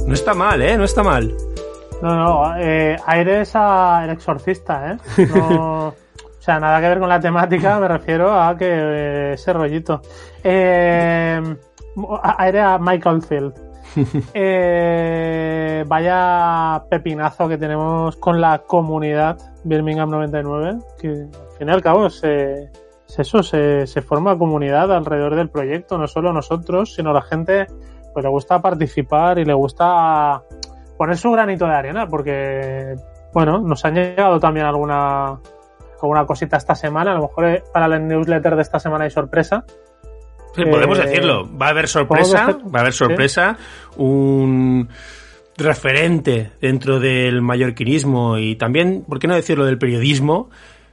No 0.07 0.15
está 0.15 0.33
mal, 0.33 0.63
¿eh? 0.63 0.77
No 0.79 0.85
está 0.85 1.03
mal. 1.03 1.35
No, 2.01 2.15
no, 2.17 2.57
eh, 2.59 2.97
Aire 3.07 3.43
es 3.43 3.55
el 3.55 4.11
exorcista, 4.11 4.93
¿eh? 4.93 5.27
No, 5.35 5.95
sea, 6.49 6.61
nada 6.61 6.81
que 6.81 6.89
ver 6.89 6.99
con 6.99 7.11
la 7.11 7.21
temática, 7.21 7.79
me 7.79 7.89
refiero 7.89 8.33
a 8.33 8.57
que 8.57 8.67
eh, 8.67 9.33
ese 9.35 9.53
rollito. 9.53 10.01
Eh, 10.43 11.57
aire 12.39 12.61
a 12.61 12.79
Michael 12.79 13.23
Field. 13.23 13.55
Eh, 14.35 15.85
vaya 15.87 16.85
pepinazo 16.89 17.49
que 17.49 17.59
tenemos 17.59 18.17
con 18.17 18.41
la 18.41 18.59
comunidad 18.59 19.39
Birmingham 19.65 20.11
99, 20.11 20.79
que 21.01 21.09
al 21.09 21.59
fin 21.59 21.69
y 21.69 21.71
al 21.71 21.83
cabo 21.83 22.07
es, 22.07 22.23
eso, 22.25 23.43
se, 23.43 23.87
se 23.87 24.03
forma 24.03 24.39
comunidad 24.39 24.93
alrededor 24.93 25.35
del 25.35 25.49
proyecto, 25.49 25.99
no 25.99 26.07
solo 26.07 26.33
nosotros, 26.33 26.95
sino 26.95 27.13
la 27.13 27.23
gente 27.23 27.67
pues 28.13 28.25
le 28.25 28.31
gusta 28.31 28.61
participar 28.61 29.39
y 29.39 29.45
le 29.45 29.55
gusta 29.55 30.43
poner 30.97 31.17
su 31.17 31.31
granito 31.31 31.67
de 31.67 31.75
arena, 31.75 32.07
porque, 32.09 32.95
bueno, 33.33 33.59
nos 33.59 33.85
han 33.85 33.95
llegado 33.95 34.39
también 34.39 34.67
alguna, 34.67 35.41
alguna 36.03 36.27
cosita 36.27 36.57
esta 36.57 36.75
semana, 36.75 37.13
a 37.13 37.15
lo 37.15 37.23
mejor 37.23 37.45
eh, 37.47 37.63
para 37.73 37.87
el 37.87 38.07
newsletter 38.07 38.57
de 38.57 38.63
esta 38.63 38.79
semana 38.79 39.05
hay 39.05 39.11
sorpresa. 39.11 39.65
Sí, 40.55 40.65
podemos 40.65 40.99
decirlo, 40.99 41.49
va 41.57 41.67
a 41.67 41.71
haber 41.71 41.89
sorpresa, 41.89 42.59
va 42.75 42.79
a 42.79 42.83
haber 42.83 42.93
sorpresa, 42.93 43.57
un 43.97 44.89
referente 45.57 46.53
dentro 46.61 47.01
del 47.01 47.43
mallorquinismo 47.43 48.39
y 48.39 48.57
también, 48.57 49.05
¿por 49.07 49.19
qué 49.19 49.29
no 49.29 49.35
decirlo, 49.35 49.67
del 49.67 49.79
periodismo, 49.79 50.51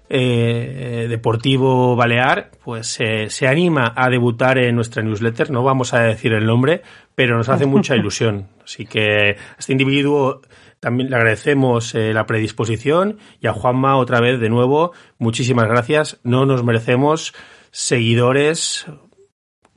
eh, 0.07 1.07
deportivo 1.09 1.95
balear, 1.95 2.51
pues 2.63 2.97
eh, 2.99 3.29
se 3.29 3.47
anima 3.47 3.91
a 3.95 4.09
debutar 4.09 4.59
en 4.59 4.75
nuestra 4.75 5.01
newsletter. 5.01 5.49
No 5.49 5.63
vamos 5.63 5.93
a 5.93 6.01
decir 6.01 6.33
el 6.33 6.45
nombre, 6.45 6.81
pero 7.15 7.37
nos 7.37 7.49
hace 7.49 7.65
mucha 7.65 7.95
ilusión. 7.95 8.47
Así 8.63 8.85
que 8.85 9.37
este 9.57 9.71
individuo 9.71 10.41
también 10.79 11.09
le 11.09 11.15
agradecemos 11.15 11.95
eh, 11.95 12.13
la 12.13 12.25
predisposición 12.25 13.19
y 13.39 13.47
a 13.47 13.53
Juanma 13.53 13.97
otra 13.97 14.19
vez 14.19 14.39
de 14.39 14.49
nuevo, 14.49 14.93
muchísimas 15.17 15.67
gracias. 15.67 16.19
No 16.23 16.45
nos 16.45 16.63
merecemos 16.63 17.33
seguidores 17.71 18.85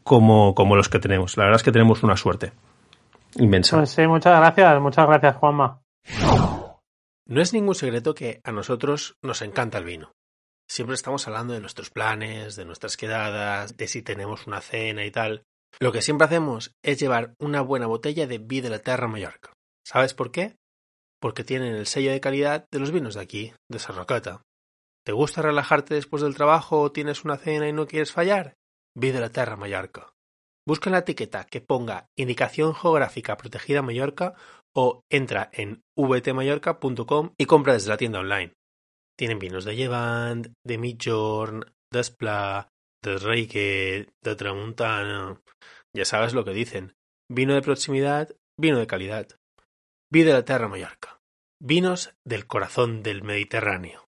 como, 0.02 0.54
como 0.54 0.76
los 0.76 0.88
que 0.88 0.98
tenemos. 0.98 1.36
La 1.36 1.44
verdad 1.44 1.56
es 1.56 1.62
que 1.62 1.72
tenemos 1.72 2.02
una 2.02 2.16
suerte 2.16 2.52
inmensa. 3.36 3.76
Pues 3.76 3.90
sí, 3.90 4.06
muchas 4.06 4.38
gracias, 4.38 4.80
muchas 4.80 5.06
gracias 5.06 5.36
Juanma. 5.36 5.80
No 7.26 7.42
es 7.42 7.52
ningún 7.52 7.74
secreto 7.74 8.14
que 8.14 8.40
a 8.42 8.52
nosotros 8.52 9.16
nos 9.22 9.42
encanta 9.42 9.78
el 9.78 9.84
vino. 9.84 10.12
Siempre 10.66 10.94
estamos 10.94 11.26
hablando 11.26 11.54
de 11.54 11.60
nuestros 11.60 11.90
planes, 11.90 12.56
de 12.56 12.64
nuestras 12.64 12.96
quedadas, 12.96 13.76
de 13.76 13.88
si 13.88 14.02
tenemos 14.02 14.46
una 14.46 14.60
cena 14.60 15.04
y 15.04 15.10
tal. 15.10 15.44
Lo 15.80 15.92
que 15.92 16.02
siempre 16.02 16.26
hacemos 16.26 16.74
es 16.82 16.98
llevar 16.98 17.34
una 17.38 17.62
buena 17.62 17.86
botella 17.86 18.26
de 18.26 18.38
Vida 18.38 18.64
de 18.64 18.70
la 18.70 18.78
Terra 18.80 19.08
Mallorca. 19.08 19.52
¿Sabes 19.84 20.12
por 20.12 20.30
qué? 20.30 20.56
Porque 21.20 21.44
tienen 21.44 21.74
el 21.74 21.86
sello 21.86 22.10
de 22.10 22.20
calidad 22.20 22.66
de 22.70 22.78
los 22.78 22.92
vinos 22.92 23.14
de 23.14 23.20
aquí, 23.20 23.52
de 23.70 23.78
Sarrocata. 23.78 24.42
¿Te 25.04 25.12
gusta 25.12 25.42
relajarte 25.42 25.94
después 25.94 26.22
del 26.22 26.34
trabajo 26.34 26.80
o 26.80 26.92
tienes 26.92 27.24
una 27.24 27.38
cena 27.38 27.68
y 27.68 27.72
no 27.72 27.86
quieres 27.86 28.12
fallar? 28.12 28.56
Vida 28.96 29.14
de 29.14 29.20
la 29.20 29.32
Terra 29.32 29.56
Mallorca. 29.56 30.12
Busca 30.66 30.90
en 30.90 30.92
la 30.92 30.98
etiqueta 30.98 31.44
que 31.44 31.62
ponga 31.62 32.08
indicación 32.16 32.74
geográfica 32.74 33.38
protegida 33.38 33.80
Mallorca 33.80 34.34
o 34.76 35.02
entra 35.10 35.48
en 35.54 35.80
vtmallorca.com 35.96 37.32
y 37.38 37.46
compra 37.46 37.72
desde 37.72 37.88
la 37.88 37.96
tienda 37.96 38.20
online. 38.20 38.52
Tienen 39.18 39.38
vinos 39.38 39.64
de 39.64 39.76
Llevant, 39.76 40.48
de 40.64 40.78
Midjorn, 40.78 41.64
de 41.90 42.00
Esplà, 42.00 42.68
de 43.02 43.16
Reike, 43.16 44.08
de 44.22 44.36
Tramuntana. 44.36 45.40
Ya 45.96 46.04
sabes 46.04 46.34
lo 46.34 46.44
que 46.44 46.52
dicen. 46.52 46.94
Vino 47.30 47.54
de 47.54 47.62
proximidad, 47.62 48.28
vino 48.60 48.78
de 48.78 48.86
calidad. 48.86 49.28
Vi 50.10 50.22
de 50.22 50.32
la 50.32 50.42
Terra 50.42 50.68
Mallorca. 50.68 51.18
Vinos 51.60 52.16
del 52.24 52.46
corazón 52.46 53.02
del 53.02 53.22
Mediterráneo. 53.22 54.06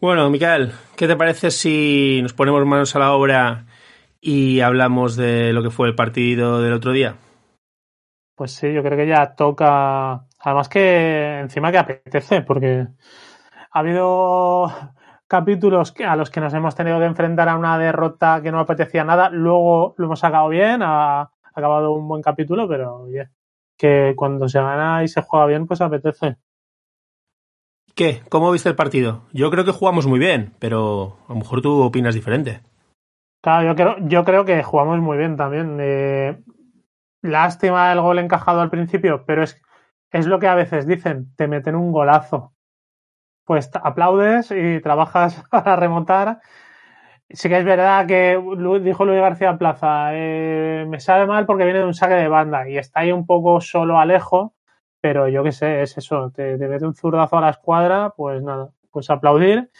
Bueno, 0.00 0.30
Miquel, 0.30 0.72
¿qué 0.96 1.06
te 1.06 1.16
parece 1.16 1.50
si 1.50 2.20
nos 2.22 2.32
ponemos 2.32 2.64
manos 2.64 2.96
a 2.96 3.00
la 3.00 3.12
obra 3.12 3.66
y 4.22 4.60
hablamos 4.60 5.16
de 5.16 5.52
lo 5.52 5.62
que 5.62 5.68
fue 5.68 5.86
el 5.86 5.94
partido 5.94 6.62
del 6.62 6.72
otro 6.72 6.92
día? 6.92 7.16
Pues 8.34 8.52
sí, 8.52 8.72
yo 8.72 8.82
creo 8.82 8.96
que 8.96 9.06
ya 9.06 9.34
toca. 9.34 10.24
Además 10.38 10.70
que 10.70 11.40
encima 11.40 11.70
que 11.70 11.78
apetece, 11.78 12.40
porque 12.40 12.86
ha 13.72 13.78
habido 13.78 14.72
capítulos 15.28 15.92
a 16.02 16.16
los 16.16 16.30
que 16.30 16.40
nos 16.40 16.54
hemos 16.54 16.74
tenido 16.74 16.98
que 16.98 17.04
enfrentar 17.04 17.50
a 17.50 17.58
una 17.58 17.76
derrota 17.76 18.40
que 18.42 18.50
no 18.50 18.60
apetecía 18.60 19.04
nada. 19.04 19.28
Luego 19.28 19.94
lo 19.98 20.06
hemos 20.06 20.20
sacado 20.20 20.48
bien, 20.48 20.80
ha 20.82 21.30
acabado 21.54 21.92
un 21.92 22.08
buen 22.08 22.22
capítulo, 22.22 22.66
pero 22.66 23.02
oye, 23.02 23.28
que 23.80 24.12
cuando 24.14 24.46
se 24.48 24.60
gana 24.60 25.02
y 25.02 25.08
se 25.08 25.22
juega 25.22 25.46
bien, 25.46 25.66
pues 25.66 25.80
apetece. 25.80 26.36
¿Qué? 27.94 28.20
¿Cómo 28.28 28.52
viste 28.52 28.68
el 28.68 28.76
partido? 28.76 29.22
Yo 29.32 29.50
creo 29.50 29.64
que 29.64 29.72
jugamos 29.72 30.06
muy 30.06 30.18
bien, 30.18 30.52
pero 30.58 31.16
a 31.26 31.32
lo 31.32 31.38
mejor 31.38 31.62
tú 31.62 31.80
opinas 31.80 32.14
diferente. 32.14 32.60
Claro, 33.42 33.66
yo 33.66 33.74
creo, 33.74 33.96
yo 34.06 34.24
creo 34.24 34.44
que 34.44 34.62
jugamos 34.62 35.00
muy 35.00 35.16
bien 35.16 35.36
también. 35.36 35.78
Eh, 35.80 36.42
lástima 37.22 37.90
el 37.92 38.00
gol 38.02 38.18
encajado 38.18 38.60
al 38.60 38.70
principio, 38.70 39.24
pero 39.26 39.42
es, 39.42 39.60
es 40.10 40.26
lo 40.26 40.38
que 40.38 40.46
a 40.46 40.54
veces 40.54 40.86
dicen, 40.86 41.34
te 41.36 41.48
meten 41.48 41.74
un 41.74 41.90
golazo 41.90 42.52
pues 43.50 43.68
aplaudes 43.74 44.52
y 44.52 44.80
trabajas 44.80 45.42
para 45.50 45.74
remontar. 45.74 46.40
Sí 47.32 47.48
que 47.48 47.58
es 47.58 47.64
verdad 47.64 48.06
que 48.06 48.40
dijo 48.82 49.04
Luis 49.04 49.20
García 49.20 49.56
Plaza, 49.56 50.10
eh, 50.14 50.84
me 50.88 50.98
sabe 50.98 51.26
mal 51.26 51.46
porque 51.46 51.64
viene 51.64 51.78
de 51.78 51.84
un 51.84 51.94
saque 51.94 52.14
de 52.14 52.26
banda 52.26 52.68
y 52.68 52.76
está 52.76 53.00
ahí 53.00 53.12
un 53.12 53.24
poco 53.24 53.60
solo 53.60 54.00
Alejo, 54.00 54.54
pero 55.00 55.28
yo 55.28 55.44
qué 55.44 55.52
sé, 55.52 55.82
es 55.82 55.96
eso, 55.96 56.32
te, 56.34 56.56
mete 56.56 56.84
un 56.84 56.94
zurdazo 56.94 57.38
a 57.38 57.40
la 57.42 57.50
escuadra, 57.50 58.12
pues 58.16 58.42
nada, 58.42 58.70
pues 58.90 59.10
aplaudir 59.10 59.70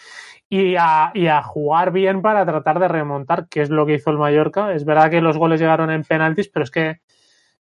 y 0.49 0.77
a, 0.77 1.11
y 1.13 1.27
a 1.27 1.43
jugar 1.43 1.91
bien 1.91 2.23
para 2.23 2.47
tratar 2.47 2.79
de 2.79 2.87
remontar, 2.87 3.49
que 3.49 3.63
es 3.63 3.71
lo 3.71 3.85
que 3.85 3.95
hizo 3.95 4.11
el 4.11 4.19
Mallorca. 4.19 4.73
Es 4.75 4.85
verdad 4.85 5.11
que 5.11 5.21
los 5.21 5.37
goles 5.37 5.61
llegaron 5.61 5.91
en 5.91 6.05
penaltis, 6.05 6.49
pero 6.49 6.65
es 6.65 6.71
que 6.71 7.01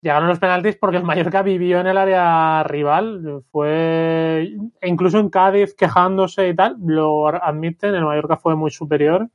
llegaron 0.01 0.27
los 0.27 0.39
penaltis 0.39 0.75
porque 0.77 0.97
el 0.97 1.03
Mallorca 1.03 1.41
vivió 1.43 1.79
en 1.79 1.87
el 1.87 1.97
área 1.97 2.63
rival. 2.63 3.43
Fue 3.51 4.53
incluso 4.81 5.19
en 5.19 5.29
Cádiz 5.29 5.75
quejándose 5.75 6.49
y 6.49 6.55
tal, 6.55 6.75
lo 6.85 7.27
admiten, 7.27 7.95
el 7.95 8.05
Mallorca 8.05 8.37
fue 8.37 8.55
muy 8.55 8.71
superior. 8.71 9.29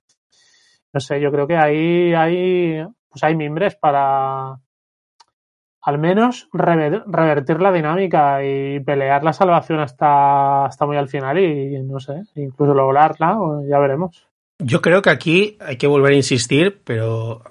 No 0.93 1.01
sé, 1.01 1.21
yo 1.21 1.31
creo 1.31 1.47
que 1.47 1.57
ahí 1.57 2.15
hay, 2.15 2.85
pues 3.09 3.25
hay 3.25 3.35
mimbres 3.35 3.77
para 3.77 4.59
al 5.85 5.99
menos 5.99 6.49
revertir 6.53 7.61
la 7.61 7.73
dinámica 7.73 8.45
y 8.45 8.79
pelear 8.81 9.25
la 9.25 9.33
salvación 9.33 9.81
hasta, 9.81 10.67
hasta 10.67 10.87
muy 10.87 10.97
al 10.97 11.09
final 11.09 11.39
y 11.41 11.83
no 11.83 11.99
sé, 11.99 12.23
incluso 12.37 12.73
lograrla, 12.73 13.37
ya 13.69 13.79
veremos. 13.81 14.29
Yo 14.59 14.81
creo 14.81 15.03
que 15.03 15.11
aquí 15.11 15.59
hay 15.61 15.77
que 15.77 15.89
volver 15.89 16.13
a 16.13 16.17
insistir, 16.17 16.83
pero 16.85 17.43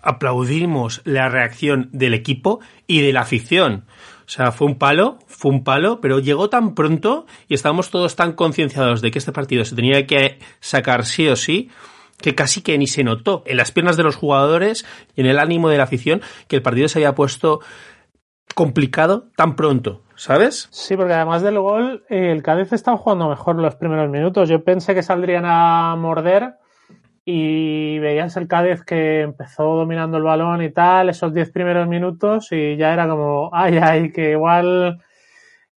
aplaudimos 0.00 1.02
la 1.04 1.28
reacción 1.28 1.90
del 1.92 2.14
equipo 2.14 2.60
y 2.86 3.02
de 3.02 3.12
la 3.12 3.20
afición. 3.20 3.84
O 4.26 4.30
sea, 4.30 4.52
fue 4.52 4.66
un 4.66 4.78
palo, 4.78 5.18
fue 5.26 5.50
un 5.50 5.62
palo, 5.62 6.00
pero 6.00 6.20
llegó 6.20 6.48
tan 6.48 6.74
pronto 6.74 7.26
y 7.48 7.54
estábamos 7.54 7.90
todos 7.90 8.16
tan 8.16 8.32
concienciados 8.32 9.02
de 9.02 9.10
que 9.10 9.18
este 9.18 9.32
partido 9.32 9.64
se 9.66 9.76
tenía 9.76 10.06
que 10.06 10.38
sacar 10.60 11.04
sí 11.04 11.28
o 11.28 11.36
sí, 11.36 11.68
que 12.20 12.34
casi 12.34 12.62
que 12.62 12.78
ni 12.78 12.86
se 12.86 13.04
notó 13.04 13.42
en 13.46 13.56
las 13.56 13.72
piernas 13.72 13.96
de 13.96 14.02
los 14.02 14.16
jugadores 14.16 14.86
y 15.14 15.20
en 15.20 15.26
el 15.26 15.38
ánimo 15.38 15.68
de 15.68 15.78
la 15.78 15.84
afición 15.84 16.22
que 16.48 16.56
el 16.56 16.62
partido 16.62 16.88
se 16.88 16.98
había 16.98 17.14
puesto 17.14 17.60
complicado 18.54 19.28
tan 19.36 19.56
pronto, 19.56 20.02
¿sabes? 20.14 20.68
Sí, 20.70 20.96
porque 20.96 21.14
además 21.14 21.42
del 21.42 21.58
gol, 21.58 22.04
el 22.08 22.42
Cádiz 22.42 22.72
estaba 22.72 22.96
jugando 22.96 23.28
mejor 23.28 23.56
los 23.56 23.74
primeros 23.74 24.08
minutos. 24.10 24.48
Yo 24.48 24.62
pensé 24.62 24.94
que 24.94 25.02
saldrían 25.02 25.44
a 25.44 25.96
morder 25.96 26.54
y 27.24 27.98
veías 27.98 28.36
el 28.36 28.46
Cádiz 28.46 28.84
que 28.84 29.22
empezó 29.22 29.64
dominando 29.64 30.18
el 30.18 30.22
balón 30.22 30.62
y 30.62 30.70
tal, 30.70 31.08
esos 31.08 31.32
10 31.32 31.50
primeros 31.50 31.88
minutos 31.88 32.52
y 32.52 32.76
ya 32.76 32.92
era 32.92 33.08
como, 33.08 33.50
ay, 33.52 33.78
ay, 33.78 34.12
que 34.12 34.32
igual 34.32 35.02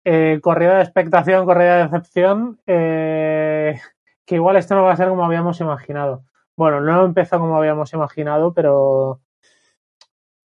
eh, 0.05 0.39
corrida 0.43 0.77
de 0.77 0.83
expectación, 0.83 1.45
corrida 1.45 1.77
de 1.77 1.83
decepción, 1.85 2.59
eh, 2.67 3.79
que 4.27 4.37
igual 4.37 4.57
esto 4.57 4.75
no 4.75 4.85
va 4.85 4.93
a 4.93 4.97
ser 4.97 5.09
como 5.09 5.25
habíamos 5.25 5.61
imaginado. 5.61 6.25
bueno, 6.57 6.81
no 6.81 7.05
empezó 7.05 7.39
como 7.39 7.57
habíamos 7.57 7.93
imaginado, 7.93 8.55
pero 8.55 9.21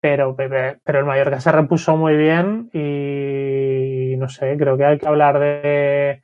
pero, 0.01 0.35
pero 0.35 0.99
el 0.99 1.05
Mallorca 1.05 1.41
se 1.41 1.51
repuso 1.51 1.97
muy 1.97 2.15
bien 2.15 2.69
y 2.73 4.15
no 4.17 4.29
sé, 4.29 4.55
creo 4.57 4.77
que 4.77 4.85
hay 4.85 4.97
que 4.97 5.07
hablar 5.07 5.39
de 5.39 6.23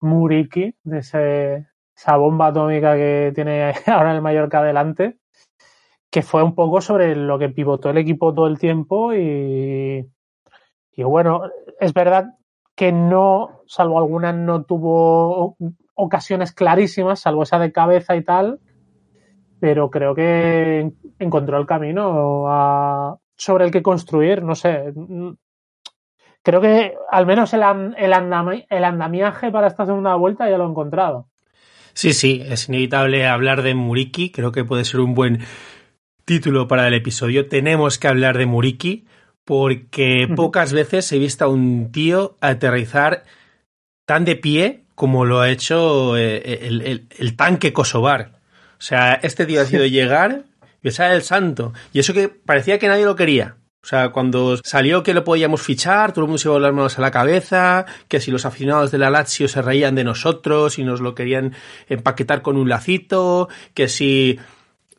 Muriki, 0.00 0.74
de 0.84 0.98
ese, 0.98 1.66
esa 1.96 2.16
bomba 2.16 2.48
atómica 2.48 2.94
que 2.94 3.32
tiene 3.34 3.74
ahora 3.86 4.14
el 4.14 4.22
Mallorca 4.22 4.60
adelante, 4.60 5.18
que 6.10 6.22
fue 6.22 6.42
un 6.42 6.54
poco 6.54 6.80
sobre 6.80 7.16
lo 7.16 7.38
que 7.38 7.48
pivotó 7.48 7.90
el 7.90 7.98
equipo 7.98 8.32
todo 8.32 8.46
el 8.46 8.58
tiempo 8.58 9.12
y, 9.12 10.08
y 10.92 11.02
bueno, 11.02 11.50
es 11.80 11.92
verdad 11.92 12.34
que 12.76 12.92
no, 12.92 13.62
salvo 13.66 13.98
alguna, 13.98 14.32
no 14.32 14.64
tuvo 14.64 15.56
ocasiones 15.96 16.52
clarísimas, 16.52 17.20
salvo 17.20 17.42
esa 17.42 17.58
de 17.58 17.72
cabeza 17.72 18.14
y 18.14 18.22
tal, 18.22 18.60
pero 19.58 19.90
creo 19.90 20.14
que 20.14 20.92
encontró 21.18 21.58
el 21.58 21.66
camino 21.66 23.18
sobre 23.36 23.64
el 23.64 23.70
que 23.70 23.82
construir, 23.82 24.42
no 24.42 24.54
sé. 24.54 24.92
Creo 26.42 26.60
que 26.60 26.94
al 27.10 27.26
menos 27.26 27.52
el, 27.54 27.62
el, 27.96 28.66
el 28.70 28.84
andamiaje 28.84 29.50
para 29.50 29.66
esta 29.66 29.84
segunda 29.84 30.14
vuelta 30.14 30.48
ya 30.48 30.58
lo 30.58 30.66
he 30.66 30.70
encontrado. 30.70 31.26
Sí, 31.92 32.12
sí, 32.12 32.42
es 32.46 32.68
inevitable 32.68 33.26
hablar 33.26 33.62
de 33.62 33.74
Muriki, 33.74 34.30
creo 34.30 34.52
que 34.52 34.64
puede 34.64 34.84
ser 34.84 35.00
un 35.00 35.14
buen 35.14 35.40
título 36.26 36.68
para 36.68 36.86
el 36.86 36.94
episodio. 36.94 37.48
Tenemos 37.48 37.98
que 37.98 38.08
hablar 38.08 38.36
de 38.36 38.46
Muriki 38.46 39.06
porque 39.46 40.28
pocas 40.36 40.72
veces 40.72 41.10
he 41.12 41.18
visto 41.18 41.44
a 41.44 41.48
un 41.48 41.90
tío 41.92 42.36
aterrizar 42.40 43.22
tan 44.04 44.24
de 44.24 44.36
pie 44.36 44.85
como 44.96 45.24
lo 45.24 45.40
ha 45.40 45.50
hecho 45.50 46.16
eh, 46.16 46.66
el, 46.66 47.06
el 47.16 47.36
tanque 47.36 47.72
kosovar. 47.72 48.32
O 48.78 48.82
sea, 48.82 49.14
este 49.22 49.46
tío 49.46 49.60
ha 49.60 49.66
sido 49.66 49.86
llegar, 49.86 50.42
besar 50.82 51.12
el 51.12 51.22
santo. 51.22 51.72
Y 51.92 52.00
eso 52.00 52.12
que 52.12 52.28
parecía 52.28 52.80
que 52.80 52.88
nadie 52.88 53.04
lo 53.04 53.14
quería. 53.14 53.56
O 53.86 53.88
sea, 53.88 54.08
cuando 54.08 54.56
salió 54.64 55.04
que 55.04 55.14
lo 55.14 55.22
podíamos 55.22 55.62
fichar, 55.62 56.10
todo 56.10 56.24
el 56.24 56.26
mundo 56.26 56.38
se 56.38 56.48
iba 56.48 56.56
a 56.56 56.60
las 56.60 56.72
manos 56.72 56.98
a 56.98 57.02
la 57.02 57.12
cabeza, 57.12 57.86
que 58.08 58.18
si 58.18 58.32
los 58.32 58.44
aficionados 58.44 58.90
de 58.90 58.98
la 58.98 59.10
Lazio 59.10 59.46
se 59.46 59.62
reían 59.62 59.94
de 59.94 60.02
nosotros 60.02 60.80
y 60.80 60.82
nos 60.82 61.00
lo 61.00 61.14
querían 61.14 61.54
empaquetar 61.88 62.42
con 62.42 62.56
un 62.56 62.68
lacito, 62.68 63.48
que 63.74 63.86
si 63.86 64.40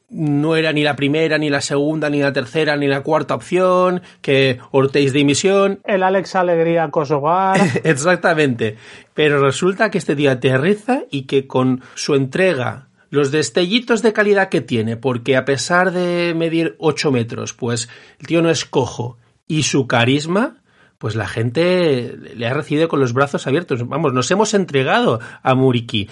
no 0.10 0.56
era 0.56 0.72
ni 0.72 0.84
la 0.84 0.96
primera, 0.96 1.38
ni 1.38 1.50
la 1.50 1.62
segunda, 1.62 2.10
ni 2.10 2.22
la 2.22 2.32
tercera, 2.32 2.78
ni 2.78 2.88
la 2.88 3.04
cuarta 3.04 3.36
opción, 3.36 4.02
que 4.22 4.60
Ortiz 4.72 5.12
de 5.12 5.20
dimisión. 5.20 5.80
El 5.84 6.04
Alex 6.04 6.36
Alegría 6.36 6.90
Kosovar. 6.90 7.60
Exactamente. 7.84 8.78
Pero 9.14 9.42
resulta 9.42 9.90
que 9.90 9.98
este 9.98 10.16
tío 10.16 10.32
aterriza 10.32 11.04
y 11.12 11.24
que 11.24 11.48
con 11.48 11.82
su 11.96 12.16
entrega 12.16 12.88
los 13.10 13.32
destellitos 13.32 14.02
de 14.02 14.14
calidad 14.14 14.50
que 14.50 14.62
tiene, 14.62 14.98
porque 14.98 15.38
a 15.38 15.46
pesar 15.46 15.92
de 15.92 16.34
medir 16.36 16.76
8 16.80 17.12
metros, 17.12 17.54
pues 17.54 17.90
el 18.20 18.28
tío 18.28 18.42
no 18.42 18.50
es 18.50 18.66
cojo 18.66 19.18
y 19.48 19.64
su 19.64 19.88
carisma, 19.88 20.62
pues 20.98 21.16
la 21.16 21.28
gente 21.28 22.18
le 22.36 22.48
ha 22.48 22.54
recibido 22.54 22.88
con 22.88 23.00
los 23.00 23.14
brazos 23.14 23.48
abiertos. 23.48 23.88
Vamos, 23.88 24.14
nos 24.14 24.30
hemos 24.32 24.54
entregado 24.54 25.20
a 25.42 25.56
Muriki. 25.56 26.10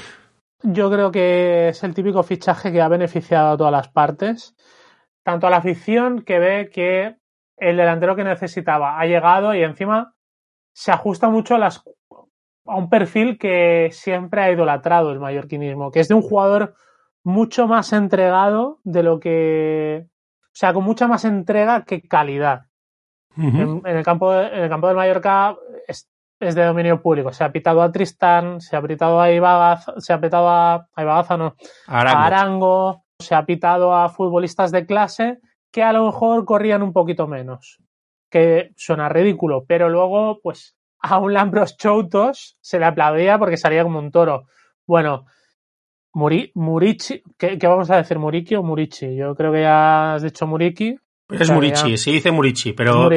Yo 0.68 0.90
creo 0.90 1.12
que 1.12 1.70
es 1.70 1.84
el 1.84 1.94
típico 1.94 2.24
fichaje 2.24 2.72
que 2.72 2.82
ha 2.82 2.88
beneficiado 2.88 3.54
a 3.54 3.58
todas 3.58 3.72
las 3.72 3.90
partes, 3.90 4.56
tanto 5.24 5.48
a 5.48 5.50
la 5.50 5.58
afición 5.58 6.24
que 6.24 6.40
ve 6.40 6.70
que 6.72 7.18
el 7.58 7.78
delantero 7.78 8.16
que 8.16 8.24
necesitaba 8.24 9.00
ha 9.00 9.06
llegado 9.06 9.54
y 9.54 9.64
encima 9.64 10.16
se 10.74 10.92
ajusta 10.92 11.30
mucho 11.30 11.56
a, 11.56 11.60
las, 11.60 11.84
a 12.66 12.76
un 12.76 12.90
perfil 12.90 13.38
que 13.38 13.90
siempre 13.92 14.42
ha 14.42 14.52
idolatrado 14.52 15.12
el 15.12 15.20
mallorquinismo, 15.20 15.92
que 15.92 16.00
es 16.00 16.08
de 16.08 16.16
un 16.16 16.22
jugador 16.22 16.76
mucho 17.24 17.68
más 17.68 17.94
entregado 17.94 18.80
de 18.84 19.04
lo 19.04 19.20
que. 19.20 20.08
O 20.08 20.58
sea, 20.58 20.74
con 20.74 20.84
mucha 20.84 21.08
más 21.08 21.26
entrega 21.26 21.84
que 21.84 22.02
calidad. 22.08 22.68
en, 23.38 23.82
el 23.86 24.04
campo 24.04 24.34
en 24.34 24.64
el 24.64 24.70
campo 24.70 24.88
del 24.88 24.96
Mallorca 24.96 25.56
es, 25.88 26.10
de 26.40 26.64
dominio 26.64 27.02
público. 27.02 27.32
Se 27.32 27.44
ha 27.44 27.52
pitado 27.52 27.82
a 27.82 27.92
Tristán, 27.92 28.60
se 28.62 28.76
ha 28.76 28.82
pitado 28.82 29.22
a 29.22 29.32
Ibagaz, 29.32 29.86
se 29.98 30.14
ha 30.14 30.20
pitado 30.20 30.50
a, 30.50 30.88
a 30.94 31.38
no, 31.38 31.56
Arango. 31.88 32.18
a 32.20 32.26
Arango, 32.26 33.06
se 33.20 33.36
ha 33.36 33.46
pitado 33.46 33.96
a 33.96 34.10
futbolistas 34.10 34.72
de 34.72 34.86
clase 34.86 35.40
que 35.72 35.84
a 35.84 35.94
lo 35.94 36.06
mejor 36.06 36.46
corrían 36.46 36.84
un 36.84 36.94
poquito 36.94 37.28
menos. 37.28 37.80
Que 38.30 38.72
suena 38.76 39.08
ridículo, 39.08 39.66
pero 39.66 39.90
luego, 39.90 40.40
pues, 40.42 40.76
a 41.00 41.18
un 41.20 41.34
Lambros 41.34 41.78
Choutos 41.78 42.58
se 42.62 42.80
le 42.80 42.86
aplaudía 42.86 43.38
porque 43.38 43.58
salía 43.58 43.84
como 43.84 44.00
un 44.00 44.12
toro. 44.12 44.48
Bueno, 44.86 45.26
Muri, 46.14 46.52
Murichi, 46.56 47.22
¿qué, 47.38 47.58
vamos 47.64 47.92
a 47.92 47.98
decir? 47.98 48.18
¿Muriki 48.18 48.56
o 48.56 48.64
Murichi? 48.64 49.16
Yo 49.16 49.36
creo 49.36 49.52
que 49.52 49.62
ya 49.62 50.16
has 50.16 50.24
dicho 50.24 50.48
Muriki. 50.48 50.98
Es 51.30 51.52
Murichi, 51.52 51.98
se 51.98 52.12
dice 52.12 52.32
Murichi, 52.32 52.74
pero 52.74 53.10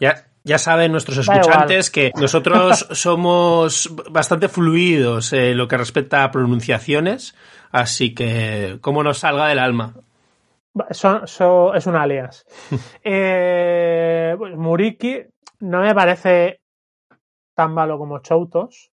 Ya, 0.00 0.14
ya 0.44 0.58
saben 0.58 0.92
nuestros 0.92 1.18
escuchantes 1.18 1.90
que 1.90 2.12
nosotros 2.16 2.86
somos 2.92 3.90
bastante 4.10 4.48
fluidos 4.48 5.32
en 5.32 5.56
lo 5.56 5.66
que 5.66 5.78
respecta 5.78 6.22
a 6.22 6.30
pronunciaciones, 6.30 7.34
así 7.72 8.14
que 8.14 8.78
como 8.82 9.02
nos 9.02 9.18
salga 9.18 9.48
del 9.48 9.58
alma. 9.58 9.94
es 10.90 11.86
un 11.86 11.96
alias. 11.96 12.44
eh, 13.04 14.34
pues 14.38 14.54
Muriki 14.56 15.22
no 15.60 15.80
me 15.80 15.94
parece 15.94 16.60
tan 17.54 17.72
malo 17.72 17.98
como 17.98 18.18
Choutos, 18.18 18.90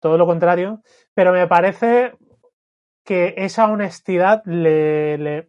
todo 0.00 0.18
lo 0.18 0.26
contrario, 0.26 0.82
pero 1.14 1.32
me 1.32 1.46
parece 1.46 2.12
que 3.04 3.34
esa 3.38 3.68
honestidad 3.68 4.42
le, 4.46 5.16
le, 5.18 5.48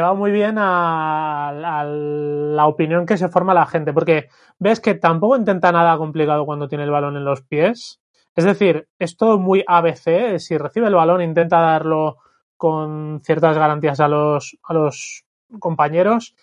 va 0.00 0.14
muy 0.14 0.30
bien 0.30 0.56
a, 0.58 1.52
la 1.84 2.66
opinión 2.66 3.06
que 3.06 3.16
se 3.16 3.28
forma 3.28 3.54
la 3.54 3.66
gente, 3.66 3.92
porque 3.92 4.28
ves 4.58 4.80
que 4.80 4.94
tampoco 4.94 5.36
intenta 5.36 5.72
nada 5.72 5.96
complicado 5.96 6.44
cuando 6.44 6.68
tiene 6.68 6.84
el 6.84 6.90
balón 6.90 7.16
en 7.16 7.24
los 7.24 7.42
pies. 7.42 8.00
Es 8.36 8.44
decir, 8.44 8.88
es 8.98 9.16
todo 9.16 9.38
muy 9.38 9.64
ABC. 9.66 10.38
Si 10.38 10.56
recibe 10.58 10.86
el 10.86 10.94
balón, 10.94 11.22
intenta 11.22 11.60
darlo 11.60 12.18
con 12.56 13.20
ciertas 13.24 13.56
garantías 13.56 14.00
a 14.00 14.08
los, 14.08 14.58
a 14.62 14.74
los 14.74 15.24
compañeros. 15.58 16.36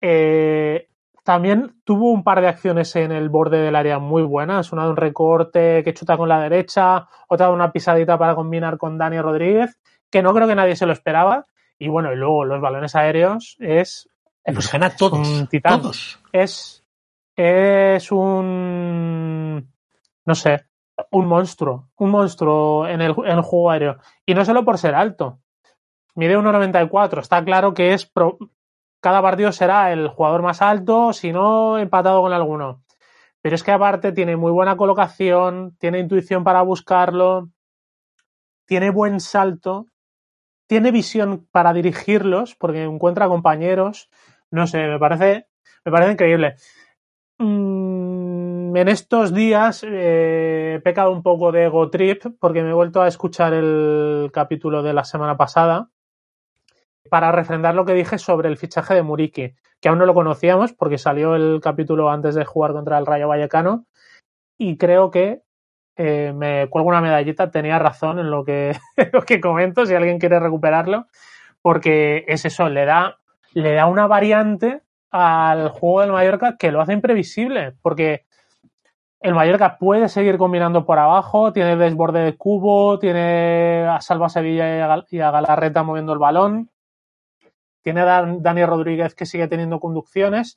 Eh, 0.00 0.88
también 1.24 1.74
tuvo 1.84 2.10
un 2.10 2.24
par 2.24 2.40
de 2.40 2.48
acciones 2.48 2.96
en 2.96 3.12
el 3.12 3.28
borde 3.28 3.58
del 3.58 3.76
área 3.76 3.98
muy 3.98 4.22
buenas. 4.22 4.72
Una 4.72 4.84
de 4.84 4.90
un 4.90 4.96
recorte 4.96 5.82
que 5.84 5.94
chuta 5.94 6.16
con 6.16 6.28
la 6.28 6.40
derecha, 6.40 7.06
otra 7.28 7.48
de 7.48 7.52
una 7.52 7.72
pisadita 7.72 8.18
para 8.18 8.34
combinar 8.34 8.78
con 8.78 8.98
Dani 8.98 9.20
Rodríguez, 9.20 9.78
que 10.10 10.22
no 10.22 10.34
creo 10.34 10.48
que 10.48 10.54
nadie 10.54 10.76
se 10.76 10.86
lo 10.86 10.92
esperaba. 10.92 11.46
Y 11.80 11.88
bueno, 11.88 12.12
y 12.12 12.16
luego 12.16 12.44
los 12.44 12.60
balones 12.60 12.94
aéreos 12.94 13.56
es. 13.58 14.08
Los 14.44 14.70
gana 14.70 14.94
todos. 14.94 15.26
Un 15.26 15.46
titán. 15.46 15.80
Todos. 15.80 16.20
Es. 16.30 16.84
Es 17.34 18.12
un. 18.12 19.66
No 20.26 20.34
sé. 20.34 20.66
Un 21.10 21.26
monstruo. 21.26 21.88
Un 21.96 22.10
monstruo 22.10 22.86
en 22.86 23.00
el, 23.00 23.14
en 23.24 23.38
el 23.38 23.40
juego 23.40 23.70
aéreo. 23.70 23.96
Y 24.26 24.34
no 24.34 24.44
solo 24.44 24.62
por 24.62 24.76
ser 24.76 24.94
alto. 24.94 25.40
Mide 26.14 26.36
1,94. 26.36 27.20
Está 27.20 27.42
claro 27.42 27.72
que 27.72 27.94
es 27.94 28.12
cada 29.00 29.22
partido 29.22 29.50
será 29.50 29.90
el 29.90 30.08
jugador 30.08 30.42
más 30.42 30.60
alto, 30.60 31.14
si 31.14 31.32
no 31.32 31.78
empatado 31.78 32.20
con 32.20 32.34
alguno. 32.34 32.82
Pero 33.40 33.54
es 33.54 33.62
que 33.62 33.72
aparte 33.72 34.12
tiene 34.12 34.36
muy 34.36 34.52
buena 34.52 34.76
colocación, 34.76 35.74
tiene 35.78 35.98
intuición 35.98 36.44
para 36.44 36.60
buscarlo, 36.60 37.48
tiene 38.66 38.90
buen 38.90 39.18
salto, 39.20 39.86
tiene 40.70 40.92
visión 40.92 41.48
para 41.50 41.72
dirigirlos, 41.72 42.54
porque 42.54 42.84
encuentra 42.84 43.26
compañeros. 43.26 44.08
No 44.52 44.68
sé, 44.68 44.86
me 44.86 45.00
parece, 45.00 45.48
me 45.84 45.90
parece 45.90 46.12
increíble. 46.12 46.54
Mm, 47.38 48.76
en 48.76 48.86
estos 48.86 49.34
días 49.34 49.82
eh, 49.82 50.74
he 50.76 50.80
pecado 50.80 51.10
un 51.10 51.24
poco 51.24 51.50
de 51.50 51.64
ego 51.64 51.90
trip 51.90 52.22
porque 52.38 52.62
me 52.62 52.70
he 52.70 52.72
vuelto 52.72 53.02
a 53.02 53.08
escuchar 53.08 53.52
el 53.52 54.30
capítulo 54.32 54.84
de 54.84 54.92
la 54.92 55.02
semana 55.02 55.36
pasada 55.36 55.90
para 57.10 57.32
refrendar 57.32 57.74
lo 57.74 57.84
que 57.84 57.94
dije 57.94 58.18
sobre 58.18 58.48
el 58.48 58.56
fichaje 58.56 58.94
de 58.94 59.02
Muriki, 59.02 59.56
que 59.80 59.88
aún 59.88 59.98
no 59.98 60.06
lo 60.06 60.14
conocíamos 60.14 60.72
porque 60.72 60.98
salió 60.98 61.34
el 61.34 61.60
capítulo 61.60 62.10
antes 62.10 62.36
de 62.36 62.44
jugar 62.44 62.74
contra 62.74 62.96
el 62.96 63.06
Rayo 63.06 63.26
Vallecano 63.26 63.86
y 64.56 64.76
creo 64.76 65.10
que 65.10 65.42
eh, 66.02 66.32
me 66.32 66.66
cuelgo 66.70 66.88
una 66.88 67.02
medallita, 67.02 67.50
tenía 67.50 67.78
razón 67.78 68.18
en 68.18 68.30
lo 68.30 68.42
que, 68.42 68.74
que 69.26 69.38
comento, 69.38 69.84
si 69.84 69.94
alguien 69.94 70.18
quiere 70.18 70.40
recuperarlo, 70.40 71.08
porque 71.60 72.24
es 72.26 72.46
eso, 72.46 72.70
le 72.70 72.86
da, 72.86 73.18
le 73.52 73.74
da 73.74 73.84
una 73.84 74.06
variante 74.06 74.80
al 75.10 75.68
juego 75.68 76.00
del 76.00 76.12
Mallorca 76.12 76.56
que 76.56 76.72
lo 76.72 76.80
hace 76.80 76.94
imprevisible, 76.94 77.74
porque 77.82 78.24
el 79.20 79.34
Mallorca 79.34 79.76
puede 79.76 80.08
seguir 80.08 80.38
combinando 80.38 80.86
por 80.86 80.98
abajo, 80.98 81.52
tiene 81.52 81.76
desborde 81.76 82.20
de 82.20 82.34
cubo, 82.34 82.98
tiene 82.98 83.86
a 83.86 84.00
Salva 84.00 84.30
Sevilla 84.30 85.04
y 85.10 85.20
a 85.20 85.30
Galarreta 85.30 85.82
moviendo 85.82 86.14
el 86.14 86.18
balón, 86.18 86.70
tiene 87.82 88.00
a 88.00 88.24
Dani 88.38 88.64
Rodríguez 88.64 89.14
que 89.14 89.26
sigue 89.26 89.48
teniendo 89.48 89.80
conducciones, 89.80 90.56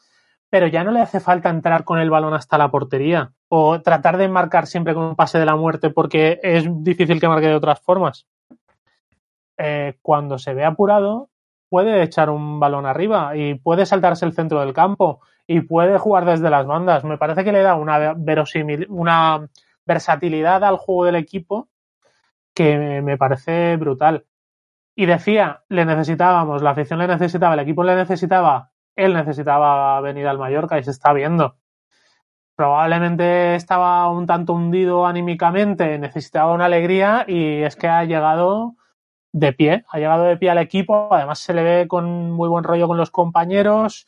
pero 0.54 0.68
ya 0.68 0.84
no 0.84 0.92
le 0.92 1.02
hace 1.02 1.20
falta 1.20 1.50
entrar 1.50 1.84
con 1.84 1.98
el 1.98 2.12
balón 2.12 2.36
hasta 2.36 2.60
la 2.60 2.70
portería 2.70 3.32
o 3.50 3.82
tratar 3.82 4.18
de 4.18 4.28
marcar 4.28 4.68
siempre 4.68 4.94
con 4.94 5.02
un 5.04 5.16
pase 5.16 5.39
de 5.39 5.48
la 5.48 5.56
muerte 5.56 5.89
porque 5.89 6.39
es 6.44 6.68
difícil 6.84 7.20
que 7.20 7.28
marque 7.28 7.48
de 7.48 7.56
otras 7.56 7.82
formas. 7.82 8.28
eh, 9.58 9.98
cuando 10.04 10.38
se 10.38 10.54
ve 10.54 10.63
apurado, 10.63 11.32
puede 11.70 12.04
echar 12.04 12.30
un 12.30 12.60
balón 12.60 12.86
arriba 12.86 13.36
y 13.36 13.56
puede 13.56 13.88
saltarse 13.88 14.28
el 14.28 14.34
centro 14.34 14.60
del 14.60 14.74
campo 14.74 15.22
y 15.48 15.62
puede 15.62 15.98
jugar 15.98 16.26
desde 16.26 16.52
las 16.52 16.68
bandas. 16.68 17.04
Me 17.04 17.18
parece 17.18 17.44
que 17.44 17.52
le 17.52 17.63
da 17.63 17.74
una 17.74 18.13
una 18.89 19.50
versatilidad 19.88 20.63
al 20.63 20.78
juego 20.78 21.06
del 21.06 21.16
equipo 21.16 21.68
que 22.54 23.02
me 23.02 23.18
parece 23.18 23.76
brutal. 23.78 24.28
Y 24.96 25.08
decía, 25.08 25.63
le 25.70 25.84
necesitábamos, 25.86 26.62
la 26.62 26.70
afición 26.70 27.00
le 27.00 27.08
necesitaba, 27.08 27.56
el 27.56 27.62
equipo 27.62 27.84
le 27.84 27.96
necesitaba, 27.96 28.73
él 28.95 29.13
necesitaba 29.13 29.99
venir 30.01 30.27
al 30.27 30.38
Mallorca 30.38 30.77
y 30.77 30.84
se 30.84 30.91
está 30.91 31.13
viendo. 31.13 31.58
Probablemente 32.56 33.56
estaba 33.56 34.10
un 34.10 34.27
tanto 34.27 34.53
hundido 34.53 35.08
anímicamente, 35.08 35.97
necesitaba 35.97 36.53
una 36.53 36.65
alegría 36.65 37.25
y 37.27 37.63
es 37.63 37.75
que 37.75 37.88
ha 37.88 38.03
llegado 38.03 38.75
de 39.32 39.53
pie, 39.53 39.84
ha 39.89 39.97
llegado 39.97 40.23
de 40.25 40.38
pie 40.38 40.51
al 40.51 40.60
equipo, 40.60 41.08
además 41.12 41.39
se 41.39 41.53
le 41.53 41.63
ve 41.63 41.88
con 41.88 42.32
muy 42.32 42.47
buen 42.47 42.63
rollo 42.63 42.88
con 42.88 42.97
los 42.97 43.10
compañeros, 43.10 44.06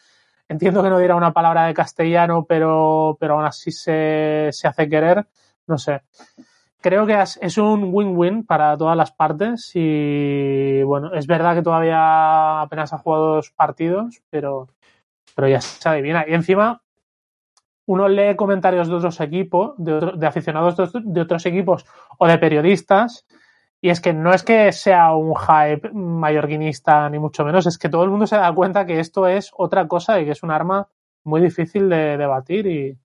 entiendo 0.48 0.84
que 0.84 0.92
no 0.92 1.00
diera 1.00 1.16
una 1.16 1.34
palabra 1.34 1.66
de 1.66 1.74
castellano, 1.74 2.46
pero, 2.48 3.18
pero 3.20 3.34
aún 3.34 3.46
así 3.46 3.72
se, 3.72 4.50
se 4.52 4.68
hace 4.68 4.88
querer, 4.88 5.28
no 5.66 5.80
sé. 5.80 6.04
Creo 6.86 7.08
que 7.08 7.20
es 7.20 7.58
un 7.58 7.90
win-win 7.92 8.46
para 8.46 8.78
todas 8.78 8.96
las 8.96 9.12
partes 9.12 9.72
y 9.74 10.84
bueno, 10.84 11.16
es 11.16 11.26
verdad 11.26 11.56
que 11.56 11.64
todavía 11.64 12.62
apenas 12.62 12.94
ha 12.94 13.00
jugado 13.00 13.38
dos 13.38 13.50
partidos, 13.50 14.22
pero, 14.30 14.68
pero 15.34 15.48
ya 15.48 15.62
se 15.62 15.90
adivina. 15.90 16.26
Y 16.28 16.36
encima, 16.36 16.84
uno 17.88 18.08
lee 18.08 18.36
comentarios 18.36 18.88
de 18.88 18.94
otros 18.98 19.20
equipos, 19.20 19.74
de, 19.80 20.12
de 20.16 20.28
aficionados 20.28 20.76
de 20.94 21.22
otros 21.22 21.48
equipos 21.48 21.88
o 22.20 22.28
de 22.28 22.38
periodistas 22.38 23.26
y 23.82 23.90
es 23.90 24.00
que 24.00 24.14
no 24.14 24.32
es 24.32 24.44
que 24.44 24.72
sea 24.72 25.16
un 25.16 25.34
hype 25.36 25.90
mallorquinista, 25.92 27.10
ni 27.10 27.18
mucho 27.18 27.44
menos, 27.44 27.66
es 27.66 27.80
que 27.80 27.90
todo 27.90 28.04
el 28.04 28.12
mundo 28.12 28.28
se 28.28 28.36
da 28.36 28.54
cuenta 28.54 28.86
que 28.86 29.00
esto 29.00 29.28
es 29.28 29.52
otra 29.58 29.88
cosa 29.88 30.22
y 30.22 30.26
que 30.26 30.34
es 30.34 30.44
un 30.44 30.52
arma 30.52 30.88
muy 31.24 31.42
difícil 31.42 31.90
de 31.90 32.16
debatir 32.16 32.68
y, 32.68 32.96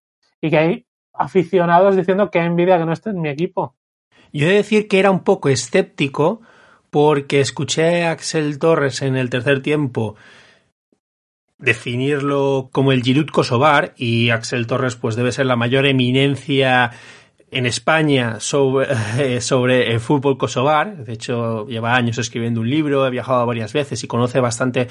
que 0.50 0.58
hay 0.58 0.86
aficionados 1.20 1.96
diciendo 1.96 2.30
que 2.30 2.38
envidia 2.40 2.78
que 2.78 2.86
no 2.86 2.92
esté 2.92 3.10
en 3.10 3.20
mi 3.20 3.28
equipo. 3.28 3.76
Yo 4.32 4.46
he 4.46 4.50
de 4.50 4.56
decir 4.56 4.88
que 4.88 4.98
era 4.98 5.10
un 5.10 5.20
poco 5.20 5.48
escéptico 5.48 6.40
porque 6.88 7.40
escuché 7.40 8.04
a 8.04 8.12
Axel 8.12 8.58
Torres 8.58 9.02
en 9.02 9.16
el 9.16 9.30
tercer 9.30 9.62
tiempo 9.62 10.16
definirlo 11.58 12.70
como 12.72 12.90
el 12.92 13.02
Giroud 13.02 13.28
Kosovar 13.28 13.92
y 13.96 14.30
Axel 14.30 14.66
Torres 14.66 14.96
pues 14.96 15.14
debe 15.14 15.30
ser 15.30 15.44
la 15.44 15.56
mayor 15.56 15.86
eminencia 15.86 16.90
en 17.50 17.66
España 17.66 18.40
sobre, 18.40 19.40
sobre 19.40 19.92
el 19.92 20.00
fútbol 20.00 20.38
kosovar. 20.38 21.04
De 21.04 21.12
hecho, 21.12 21.66
lleva 21.66 21.94
años 21.94 22.16
escribiendo 22.18 22.60
un 22.60 22.70
libro, 22.70 23.06
he 23.06 23.10
viajado 23.10 23.44
varias 23.44 23.72
veces 23.72 24.02
y 24.02 24.06
conoce 24.06 24.40
bastante 24.40 24.88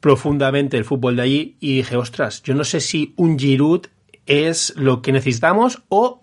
profundamente 0.00 0.76
el 0.76 0.84
fútbol 0.84 1.16
de 1.16 1.22
allí. 1.22 1.56
Y 1.60 1.76
dije, 1.76 1.96
ostras, 1.96 2.42
yo 2.42 2.54
no 2.54 2.64
sé 2.64 2.80
si 2.80 3.14
un 3.16 3.38
Giroud 3.38 3.86
es 4.26 4.74
lo 4.76 5.02
que 5.02 5.12
necesitamos 5.12 5.82
o 5.88 6.22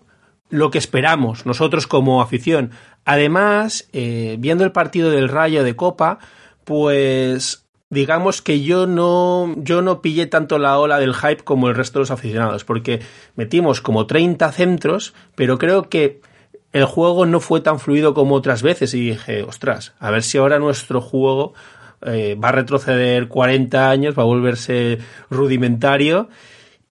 lo 0.50 0.70
que 0.70 0.78
esperamos 0.78 1.46
nosotros 1.46 1.86
como 1.86 2.22
afición. 2.22 2.70
Además, 3.04 3.88
eh, 3.92 4.36
viendo 4.38 4.64
el 4.64 4.72
partido 4.72 5.10
del 5.10 5.28
Rayo 5.28 5.64
de 5.64 5.76
Copa, 5.76 6.18
pues 6.64 7.66
digamos 7.90 8.42
que 8.42 8.62
yo 8.62 8.86
no, 8.86 9.54
yo 9.56 9.82
no 9.82 10.02
pillé 10.02 10.26
tanto 10.26 10.58
la 10.58 10.78
ola 10.78 10.98
del 10.98 11.14
hype 11.14 11.44
como 11.44 11.68
el 11.68 11.74
resto 11.74 11.98
de 11.98 12.02
los 12.02 12.10
aficionados, 12.10 12.64
porque 12.64 13.00
metimos 13.36 13.80
como 13.80 14.06
30 14.06 14.50
centros, 14.52 15.14
pero 15.34 15.58
creo 15.58 15.88
que 15.88 16.20
el 16.72 16.84
juego 16.86 17.24
no 17.24 17.40
fue 17.40 17.60
tan 17.60 17.78
fluido 17.78 18.14
como 18.14 18.34
otras 18.34 18.62
veces 18.62 18.94
y 18.94 19.10
dije, 19.10 19.44
ostras, 19.44 19.94
a 20.00 20.10
ver 20.10 20.22
si 20.22 20.38
ahora 20.38 20.58
nuestro 20.58 21.00
juego 21.00 21.54
eh, 22.02 22.36
va 22.42 22.48
a 22.48 22.52
retroceder 22.52 23.28
40 23.28 23.90
años, 23.90 24.18
va 24.18 24.24
a 24.24 24.26
volverse 24.26 24.98
rudimentario 25.30 26.28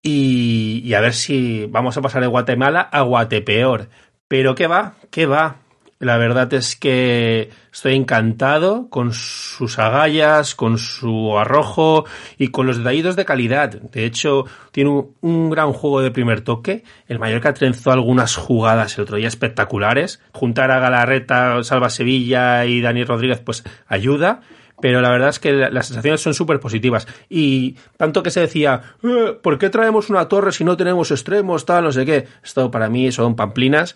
y, 0.03 0.81
y 0.85 0.93
a 0.93 1.01
ver 1.01 1.13
si 1.13 1.65
vamos 1.65 1.97
a 1.97 2.01
pasar 2.01 2.21
de 2.21 2.27
Guatemala 2.27 2.81
a 2.81 3.01
Guatepeor. 3.01 3.89
Pero 4.27 4.53
¿qué 4.53 4.67
va? 4.67 4.95
¿Qué 5.09 5.25
va? 5.25 5.63
La 6.03 6.17
verdad 6.17 6.53
es 6.53 6.75
que 6.75 7.49
estoy 7.71 7.95
encantado 7.95 8.89
con 8.89 9.13
sus 9.13 9.79
agallas, 9.79 10.53
con 10.53 10.77
su 10.77 11.37
arrojo 11.39 12.03
y 12.37 12.49
con 12.49 12.67
los 12.67 12.77
detallitos 12.79 13.15
de 13.15 13.23
calidad. 13.23 13.69
De 13.69 14.03
hecho, 14.03 14.43
tiene 14.73 15.05
un, 15.21 15.49
gran 15.49 15.71
juego 15.71 16.01
de 16.01 16.11
primer 16.11 16.41
toque. 16.41 16.83
El 17.07 17.19
Mallorca 17.19 17.53
trenzó 17.53 17.91
algunas 17.91 18.35
jugadas 18.35 18.97
el 18.97 19.03
otro 19.03 19.15
día 19.15 19.29
espectaculares. 19.29 20.19
Juntar 20.33 20.71
a 20.71 20.79
Galarreta, 20.79 21.63
Salva 21.63 21.89
Sevilla 21.89 22.65
y 22.65 22.81
Dani 22.81 23.05
Rodríguez, 23.05 23.39
pues 23.39 23.63
ayuda 23.87 24.41
pero 24.81 25.01
la 25.01 25.09
verdad 25.09 25.29
es 25.29 25.39
que 25.39 25.53
las 25.53 25.87
sensaciones 25.87 26.21
son 26.21 26.33
súper 26.33 26.59
positivas. 26.59 27.07
Y 27.29 27.75
tanto 27.97 28.23
que 28.23 28.31
se 28.31 28.41
decía, 28.41 28.81
eh, 29.03 29.37
¿por 29.41 29.57
qué 29.57 29.69
traemos 29.69 30.09
una 30.09 30.27
torre 30.27 30.51
si 30.51 30.63
no 30.63 30.77
tenemos 30.77 31.11
extremos, 31.11 31.65
tal, 31.65 31.85
no 31.85 31.91
sé 31.91 32.05
qué? 32.05 32.27
Esto 32.43 32.69
para 32.71 32.89
mí 32.89 33.11
son 33.11 33.35
pamplinas 33.35 33.95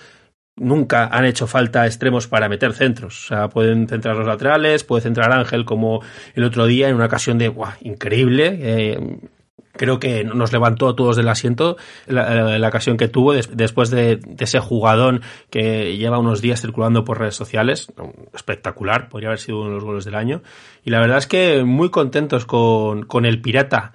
nunca 0.57 1.05
han 1.05 1.25
hecho 1.25 1.47
falta 1.47 1.85
extremos 1.85 2.27
para 2.27 2.49
meter 2.49 2.73
centros. 2.73 3.25
O 3.25 3.27
sea, 3.27 3.47
pueden 3.47 3.87
centrar 3.87 4.15
los 4.15 4.27
laterales, 4.27 4.83
puede 4.83 5.03
centrar 5.03 5.31
Ángel 5.31 5.65
como 5.65 6.01
el 6.33 6.43
otro 6.43 6.65
día 6.65 6.89
en 6.89 6.95
una 6.95 7.05
ocasión 7.05 7.37
de 7.37 7.53
increíble. 7.81 8.57
Eh, 8.59 9.19
creo 9.77 9.99
que 9.99 10.23
nos 10.23 10.51
levantó 10.51 10.89
a 10.89 10.95
todos 10.95 11.15
del 11.15 11.29
asiento 11.29 11.77
la, 12.07 12.67
ocasión 12.67 12.97
que 12.97 13.07
tuvo 13.07 13.33
después 13.33 13.89
de, 13.89 14.19
ese 14.39 14.59
jugadón 14.59 15.21
que 15.49 15.97
lleva 15.97 16.19
unos 16.19 16.41
días 16.41 16.61
circulando 16.61 17.03
por 17.03 17.19
redes 17.19 17.35
sociales. 17.35 17.87
Espectacular, 18.33 19.09
podría 19.09 19.29
haber 19.29 19.39
sido 19.39 19.59
uno 19.59 19.69
de 19.69 19.75
los 19.75 19.83
goles 19.83 20.05
del 20.05 20.15
año. 20.15 20.41
Y 20.83 20.89
la 20.89 20.99
verdad 20.99 21.19
es 21.19 21.27
que 21.27 21.63
muy 21.63 21.89
contentos 21.89 22.45
con, 22.45 23.03
con 23.05 23.25
el 23.25 23.41
Pirata. 23.41 23.93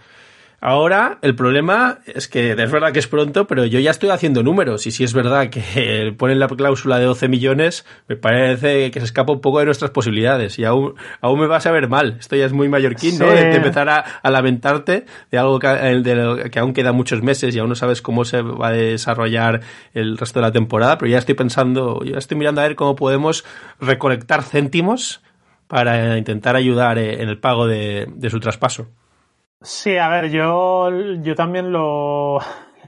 Ahora 0.64 1.18
el 1.22 1.34
problema 1.34 1.98
es 2.06 2.28
que 2.28 2.52
es 2.52 2.70
verdad 2.70 2.92
que 2.92 3.00
es 3.00 3.08
pronto, 3.08 3.48
pero 3.48 3.64
yo 3.64 3.80
ya 3.80 3.90
estoy 3.90 4.10
haciendo 4.10 4.44
números 4.44 4.86
y 4.86 4.92
si 4.92 5.02
es 5.02 5.12
verdad 5.12 5.50
que 5.50 6.14
ponen 6.18 6.38
la 6.38 6.46
cláusula 6.46 7.00
de 7.00 7.04
12 7.04 7.26
millones, 7.26 7.84
me 8.06 8.14
parece 8.14 8.92
que 8.92 9.00
se 9.00 9.06
escapa 9.06 9.32
un 9.32 9.40
poco 9.40 9.58
de 9.58 9.64
nuestras 9.64 9.90
posibilidades 9.90 10.60
y 10.60 10.64
aún, 10.64 10.94
aún 11.20 11.40
me 11.40 11.48
vas 11.48 11.66
a 11.66 11.72
ver 11.72 11.88
mal. 11.88 12.16
Esto 12.20 12.36
ya 12.36 12.46
es 12.46 12.52
muy 12.52 12.68
mallorquín, 12.68 13.18
¿no? 13.18 13.26
De, 13.26 13.56
empezar 13.56 13.88
a, 13.88 14.30
lamentarte 14.30 15.04
de 15.32 15.38
algo 15.38 15.58
que, 15.58 15.66
de 15.66 16.48
que 16.48 16.58
aún 16.60 16.74
queda 16.74 16.92
muchos 16.92 17.24
meses 17.24 17.56
y 17.56 17.58
aún 17.58 17.70
no 17.70 17.74
sabes 17.74 18.00
cómo 18.00 18.24
se 18.24 18.42
va 18.42 18.68
a 18.68 18.72
desarrollar 18.72 19.62
el 19.94 20.16
resto 20.16 20.38
de 20.38 20.46
la 20.46 20.52
temporada, 20.52 20.96
pero 20.96 21.10
ya 21.10 21.18
estoy 21.18 21.34
pensando, 21.34 22.04
ya 22.04 22.18
estoy 22.18 22.38
mirando 22.38 22.60
a 22.60 22.68
ver 22.68 22.76
cómo 22.76 22.94
podemos 22.94 23.44
recolectar 23.80 24.44
céntimos 24.44 25.22
para 25.66 26.16
intentar 26.16 26.54
ayudar 26.54 26.98
eh, 26.98 27.20
en 27.20 27.28
el 27.28 27.38
pago 27.38 27.66
de 27.66 28.06
su 28.30 28.38
traspaso. 28.38 28.86
Sí, 29.64 29.96
a 29.96 30.08
ver, 30.08 30.30
yo, 30.30 30.90
yo 31.22 31.34
también 31.36 31.72
lo, 31.72 32.40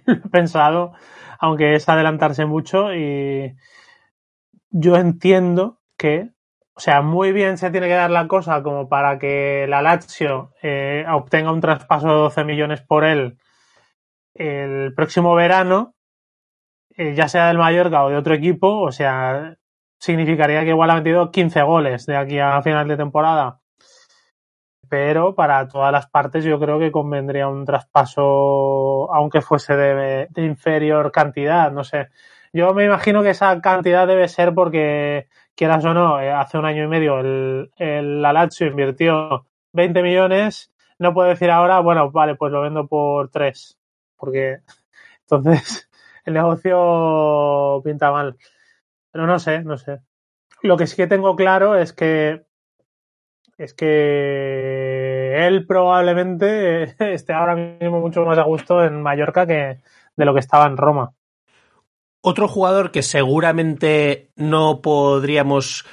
he 0.06 0.16
pensado, 0.30 0.92
aunque 1.38 1.74
es 1.76 1.88
adelantarse 1.88 2.46
mucho 2.46 2.92
y 2.94 3.54
yo 4.70 4.96
entiendo 4.96 5.80
que, 5.96 6.30
o 6.74 6.80
sea, 6.80 7.02
muy 7.02 7.32
bien 7.32 7.58
se 7.58 7.70
tiene 7.70 7.87
que 7.88 7.94
dar 7.94 8.10
la 8.10 8.26
cosa 8.28 8.62
como 8.62 8.88
para 8.88 9.18
que 9.18 9.66
la 9.68 9.82
Lazio 9.82 10.52
eh, 10.62 11.04
obtenga 11.08 11.52
un 11.52 11.60
traspaso 11.60 12.08
de 12.08 12.14
12 12.14 12.44
millones 12.44 12.82
por 12.82 13.04
él 13.04 13.38
el 14.34 14.94
próximo 14.94 15.34
verano, 15.37 15.94
eh, 16.96 17.14
ya 17.14 17.28
sea 17.28 17.48
del 17.48 17.58
Mallorca 17.58 18.04
o 18.04 18.10
de 18.10 18.16
otro 18.16 18.34
equipo, 18.34 18.80
o 18.80 18.92
sea, 18.92 19.56
significaría 19.98 20.62
que 20.64 20.70
igual 20.70 20.90
ha 20.90 20.96
metido 20.96 21.30
15 21.30 21.62
goles 21.62 22.06
de 22.06 22.16
aquí 22.16 22.38
a 22.40 22.60
final 22.62 22.88
de 22.88 22.96
temporada 22.96 23.60
pero 24.94 25.35
para 25.35 25.66
todas 25.66 25.90
las 25.90 26.07
partes 26.07 26.44
yo 26.44 26.61
creo 26.61 26.78
que 26.78 26.92
convendría 26.92 27.48
un 27.48 27.64
traspaso, 27.64 29.12
aunque 29.12 29.40
fuese 29.40 29.74
de, 29.74 30.28
inferior 30.37 31.11
cantidad, 31.11 31.72
no 31.72 31.83
sé. 31.83 32.11
Yo 32.52 32.72
me 32.74 32.85
imagino 32.85 33.20
que 33.24 33.30
esa 33.30 33.61
cantidad 33.61 34.07
debe 34.07 34.28
ser 34.28 34.54
porque, 34.54 35.26
quieras 35.57 35.85
o 35.85 35.94
no, 35.94 36.20
eh, 36.20 36.30
hace 36.30 36.59
un 36.59 36.64
año 36.64 36.85
y 36.85 36.87
medio 36.87 37.18
el, 37.18 37.72
el 37.76 38.22
Lazio 38.22 38.68
invirtió 38.68 39.46
20 39.72 40.00
millones, 40.00 40.72
no 41.00 41.12
puedo 41.12 41.28
decir 41.28 41.50
ahora, 41.50 41.80
bueno, 41.80 42.12
vale, 42.12 42.37
pues 42.37 42.52
lo 42.52 42.62
vendo 42.62 42.87
por 42.87 43.30
3, 43.30 43.76
porque 44.16 44.59
entonces 45.22 45.90
el 46.24 46.35
negocio 46.35 47.83
pinta 47.83 48.12
mal. 48.12 48.37
Pero 49.11 49.26
no 49.26 49.40
sé, 49.40 49.64
no 49.64 49.76
sé. 49.76 50.02
Lo 50.62 50.76
que 50.76 50.87
sí 50.87 50.94
que 50.94 51.09
tengo 51.09 51.35
claro 51.35 51.74
es 51.74 51.92
que 51.92 52.44
es 53.59 53.75
que 53.75 55.47
él 55.47 55.67
probablemente 55.67 56.95
esté 57.14 57.33
ahora 57.33 57.55
mismo 57.55 58.01
mucho 58.01 58.25
más 58.25 58.38
a 58.38 58.43
gusto 58.43 58.85
en 58.85 59.03
Mallorca 59.03 59.47
que 59.47 59.79
de 60.17 60.25
lo 60.25 60.35
que 60.35 60.40
estaba 60.40 60.67
en 60.67 60.77
Roma. 60.77 61.12
Otro 62.21 62.49
jugador 62.49 62.90
que 62.90 63.03
seguramente 63.03 64.31
no 64.37 64.81
podríamos 64.81 65.85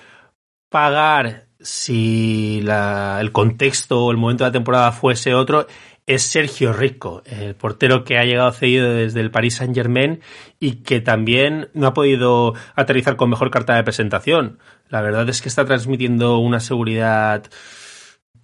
pagar 0.70 1.48
si 1.60 2.64
el 2.66 3.32
contexto 3.32 4.06
o 4.06 4.12
el 4.12 4.18
momento 4.18 4.44
de 4.44 4.50
la 4.50 4.54
temporada 4.54 4.92
fuese 4.92 5.34
otro 5.34 5.68
es 6.08 6.24
Sergio 6.24 6.74
Rico, 6.74 7.22
el 7.26 7.56
portero 7.56 8.04
que 8.04 8.18
ha 8.18 8.26
llegado 8.26 8.52
cedido 8.52 8.94
desde 8.94 9.22
el 9.22 9.32
Paris 9.32 9.56
Saint 9.56 9.76
Germain 9.76 10.20
y 10.60 10.84
que 10.84 11.00
también 11.00 11.70
no 11.74 11.88
ha 11.88 11.94
podido 11.94 12.54
aterrizar 12.76 13.16
con 13.16 13.30
mejor 13.30 13.52
carta 13.52 13.76
de 13.76 13.84
presentación. 13.84 14.60
La 14.90 15.02
verdad 15.02 15.30
es 15.30 15.42
que 15.42 15.50
está 15.50 15.66
transmitiendo 15.66 16.40
una 16.40 16.60
seguridad 16.60 17.46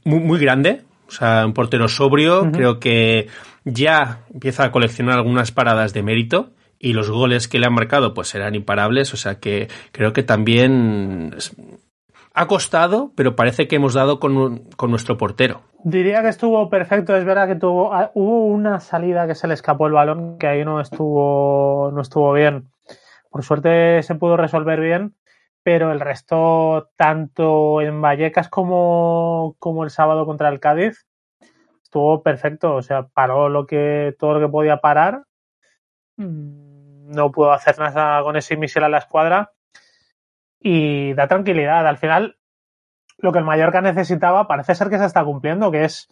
muy, 0.04 0.20
muy 0.20 0.40
grande, 0.40 0.84
o 1.08 1.12
sea, 1.12 1.46
un 1.46 1.54
portero 1.54 1.88
sobrio, 1.88 2.52
creo 2.52 2.80
que 2.80 3.28
ya 3.66 4.22
empieza 4.34 4.64
a 4.64 4.72
coleccionar 4.72 5.18
algunas 5.18 5.52
paradas 5.52 5.94
de 5.94 6.04
mérito 6.04 6.52
y 6.80 6.94
los 6.94 7.10
goles 7.10 7.48
que 7.48 7.60
le 7.60 7.66
han 7.66 7.74
marcado 7.74 8.14
pues 8.14 8.30
serán 8.30 8.56
imparables, 8.56 9.14
o 9.14 9.18
sea 9.18 9.40
que 9.40 9.68
creo 9.92 10.14
que 10.14 10.24
también 10.24 11.36
ha 12.34 12.48
costado, 12.48 13.12
pero 13.16 13.36
parece 13.36 13.68
que 13.68 13.78
hemos 13.78 13.94
dado 13.94 14.20
con, 14.20 14.60
con, 14.76 14.92
nuestro 14.92 15.18
portero. 15.18 15.64
Diría 15.90 16.22
que 16.22 16.28
estuvo 16.28 16.70
perfecto, 16.70 17.16
es 17.16 17.24
verdad 17.24 17.48
que 17.48 17.56
tuvo 17.56 17.94
ah, 17.94 18.12
hubo 18.14 18.46
una 18.48 18.82
salida 18.82 19.26
que 19.26 19.36
se 19.36 19.48
le 19.48 19.54
escapó 19.54 19.88
el 19.88 19.94
balón, 19.94 20.38
que 20.38 20.46
ahí 20.46 20.66
no 20.66 20.82
estuvo 20.82 21.92
no 21.94 22.02
estuvo 22.02 22.34
bien. 22.34 22.70
Por 23.30 23.42
suerte 23.42 24.04
se 24.04 24.16
pudo 24.16 24.36
resolver 24.36 24.82
bien, 24.82 25.16
pero 25.64 25.94
el 25.94 26.02
resto 26.02 26.90
tanto 26.98 27.80
en 27.80 28.02
Vallecas 28.02 28.50
como, 28.50 29.56
el 29.82 29.90
sábado 29.90 30.26
contra 30.26 30.50
el 30.50 30.60
Cádiz 30.60 31.08
estuvo 31.82 32.22
perfecto, 32.22 32.76
o 32.76 32.82
sea, 32.82 33.08
paró 33.08 33.48
lo 33.48 33.66
que 33.66 34.14
todo 34.20 34.34
lo 34.34 34.46
que 34.46 34.52
podía 34.52 34.82
parar. 34.82 35.24
Mm, 36.18 37.12
no 37.12 37.32
pudo 37.32 37.54
hacer 37.54 37.80
nada 37.80 38.24
con 38.24 38.36
ese 38.36 38.58
misil 38.58 38.84
a 38.84 38.90
la 38.90 38.98
escuadra 38.98 39.54
y 40.60 41.14
da 41.14 41.30
tranquilidad. 41.30 41.88
Al 41.88 41.98
final, 41.98 42.37
lo 43.18 43.32
que 43.32 43.40
el 43.40 43.46
Mallorca 43.46 43.82
necesitaba 43.82 44.48
parece 44.48 44.76
ser 44.76 44.90
que 44.90 44.98
se 44.98 45.06
está 45.06 45.24
cumpliendo, 45.24 45.72
que 45.72 45.86
es 45.86 46.10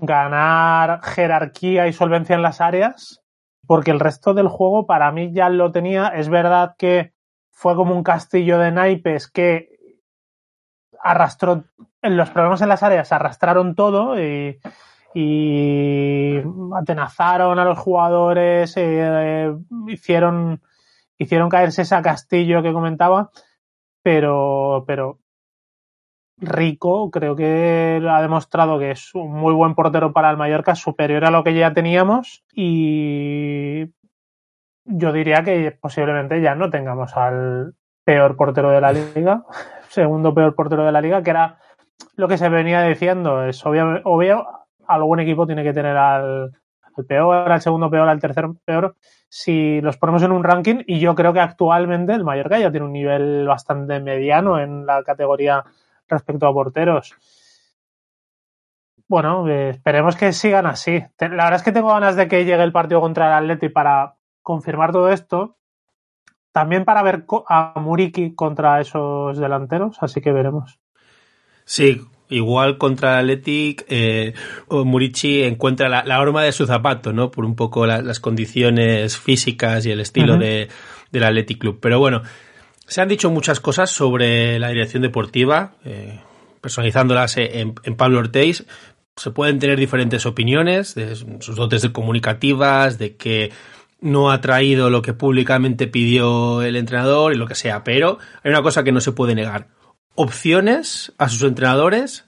ganar 0.00 1.00
jerarquía 1.02 1.86
y 1.86 1.92
solvencia 1.92 2.34
en 2.34 2.42
las 2.42 2.60
áreas, 2.60 3.22
porque 3.66 3.90
el 3.90 4.00
resto 4.00 4.34
del 4.34 4.48
juego 4.48 4.86
para 4.86 5.10
mí 5.12 5.32
ya 5.32 5.48
lo 5.48 5.72
tenía. 5.72 6.08
Es 6.08 6.28
verdad 6.28 6.74
que 6.78 7.12
fue 7.50 7.74
como 7.74 7.94
un 7.94 8.02
castillo 8.02 8.58
de 8.58 8.72
naipes 8.72 9.28
que 9.28 9.70
arrastró, 11.00 11.64
los 12.02 12.30
problemas 12.30 12.62
en 12.62 12.68
las 12.68 12.82
áreas 12.82 13.12
arrastraron 13.12 13.74
todo 13.74 14.20
y, 14.20 14.58
atenazaron 16.76 17.58
a 17.58 17.64
los 17.64 17.78
jugadores, 17.78 18.74
eh, 18.76 19.50
hicieron, 19.88 20.60
hicieron 21.16 21.48
caerse 21.48 21.82
ese 21.82 22.00
castillo 22.02 22.62
que 22.62 22.72
comentaba 22.72 23.30
pero, 24.06 24.84
pero 24.86 25.18
Rico 26.38 27.10
creo 27.10 27.34
que 27.34 28.02
ha 28.08 28.22
demostrado 28.22 28.78
que 28.78 28.90
es 28.90 29.14
un 29.14 29.32
muy 29.32 29.54
buen 29.54 29.74
portero 29.74 30.12
para 30.12 30.30
el 30.30 30.36
Mallorca, 30.36 30.74
superior 30.74 31.24
a 31.24 31.30
lo 31.30 31.42
que 31.42 31.54
ya 31.54 31.72
teníamos 31.72 32.44
y 32.52 33.86
yo 34.84 35.12
diría 35.12 35.42
que 35.42 35.76
posiblemente 35.80 36.40
ya 36.40 36.54
no 36.54 36.70
tengamos 36.70 37.16
al 37.16 37.74
peor 38.04 38.36
portero 38.36 38.70
de 38.70 38.80
la 38.80 38.92
liga, 38.92 39.44
segundo 39.88 40.34
peor 40.34 40.54
portero 40.54 40.84
de 40.84 40.92
la 40.92 41.00
liga, 41.00 41.22
que 41.22 41.30
era 41.30 41.58
lo 42.14 42.28
que 42.28 42.38
se 42.38 42.48
venía 42.48 42.82
diciendo. 42.82 43.44
Es 43.44 43.64
obvio, 43.64 44.00
obvio 44.04 44.46
algún 44.86 45.20
equipo 45.20 45.46
tiene 45.46 45.64
que 45.64 45.72
tener 45.72 45.96
al, 45.96 46.52
al 46.96 47.04
peor, 47.06 47.50
al 47.50 47.60
segundo 47.60 47.90
peor, 47.90 48.08
al 48.08 48.20
tercer 48.20 48.46
peor, 48.64 48.94
si 49.28 49.80
los 49.80 49.96
ponemos 49.96 50.22
en 50.22 50.32
un 50.32 50.44
ranking 50.44 50.82
y 50.86 51.00
yo 51.00 51.14
creo 51.14 51.32
que 51.32 51.40
actualmente 51.40 52.12
el 52.12 52.24
Mallorca 52.24 52.58
ya 52.58 52.70
tiene 52.70 52.86
un 52.86 52.92
nivel 52.92 53.46
bastante 53.46 54.00
mediano 54.00 54.60
en 54.60 54.86
la 54.86 55.02
categoría 55.02 55.64
respecto 56.08 56.46
a 56.46 56.52
porteros. 56.52 57.14
Bueno, 59.08 59.48
eh, 59.48 59.70
esperemos 59.70 60.16
que 60.16 60.32
sigan 60.32 60.66
así. 60.66 61.02
La 61.20 61.28
verdad 61.28 61.54
es 61.54 61.62
que 61.62 61.72
tengo 61.72 61.88
ganas 61.88 62.16
de 62.16 62.28
que 62.28 62.44
llegue 62.44 62.62
el 62.62 62.72
partido 62.72 63.00
contra 63.00 63.28
el 63.28 63.44
Atleti 63.44 63.68
para 63.68 64.16
confirmar 64.42 64.92
todo 64.92 65.10
esto. 65.10 65.56
También 66.52 66.84
para 66.84 67.02
ver 67.02 67.26
a 67.48 67.78
Muriki 67.78 68.34
contra 68.34 68.80
esos 68.80 69.38
delanteros, 69.38 69.98
así 70.00 70.20
que 70.20 70.32
veremos. 70.32 70.80
Sí, 71.64 72.00
Igual 72.28 72.76
contra 72.76 73.20
el 73.20 73.30
Athletic, 73.30 73.84
eh, 73.88 74.34
Murici 74.68 75.42
encuentra 75.44 75.88
la, 75.88 76.02
la, 76.04 76.20
horma 76.20 76.42
de 76.42 76.50
su 76.50 76.66
zapato, 76.66 77.12
¿no? 77.12 77.30
Por 77.30 77.44
un 77.44 77.54
poco 77.54 77.86
las 77.86 78.18
condiciones 78.18 79.16
físicas 79.16 79.86
y 79.86 79.92
el 79.92 80.00
estilo 80.00 80.36
de, 80.36 80.68
del 81.12 81.22
Athletic 81.22 81.58
Club. 81.58 81.78
Pero 81.80 82.00
bueno, 82.00 82.22
se 82.86 83.00
han 83.00 83.08
dicho 83.08 83.30
muchas 83.30 83.60
cosas 83.60 83.90
sobre 83.90 84.58
la 84.58 84.68
dirección 84.68 85.02
deportiva, 85.02 85.74
eh, 85.84 86.20
personalizándolas 86.60 87.36
en, 87.36 87.74
Pablo 87.96 88.18
Ortiz. 88.18 88.64
Se 89.16 89.30
pueden 89.30 89.58
tener 89.58 89.78
diferentes 89.78 90.26
opiniones 90.26 90.94
de 90.94 91.16
sus 91.16 91.56
dotes 91.56 91.82
de 91.82 91.92
comunicativas, 91.92 92.98
de 92.98 93.16
que 93.16 93.52
no 94.00 94.30
ha 94.30 94.40
traído 94.40 94.90
lo 94.90 95.02
que 95.02 95.14
públicamente 95.14 95.86
pidió 95.86 96.62
el 96.62 96.76
entrenador 96.76 97.32
y 97.32 97.38
lo 97.38 97.46
que 97.46 97.54
sea, 97.54 97.82
pero 97.82 98.18
hay 98.42 98.50
una 98.50 98.62
cosa 98.62 98.84
que 98.84 98.92
no 98.92 99.00
se 99.00 99.12
puede 99.12 99.34
negar 99.34 99.68
opciones 100.14 101.12
a 101.18 101.28
sus 101.28 101.42
entrenadores 101.42 102.26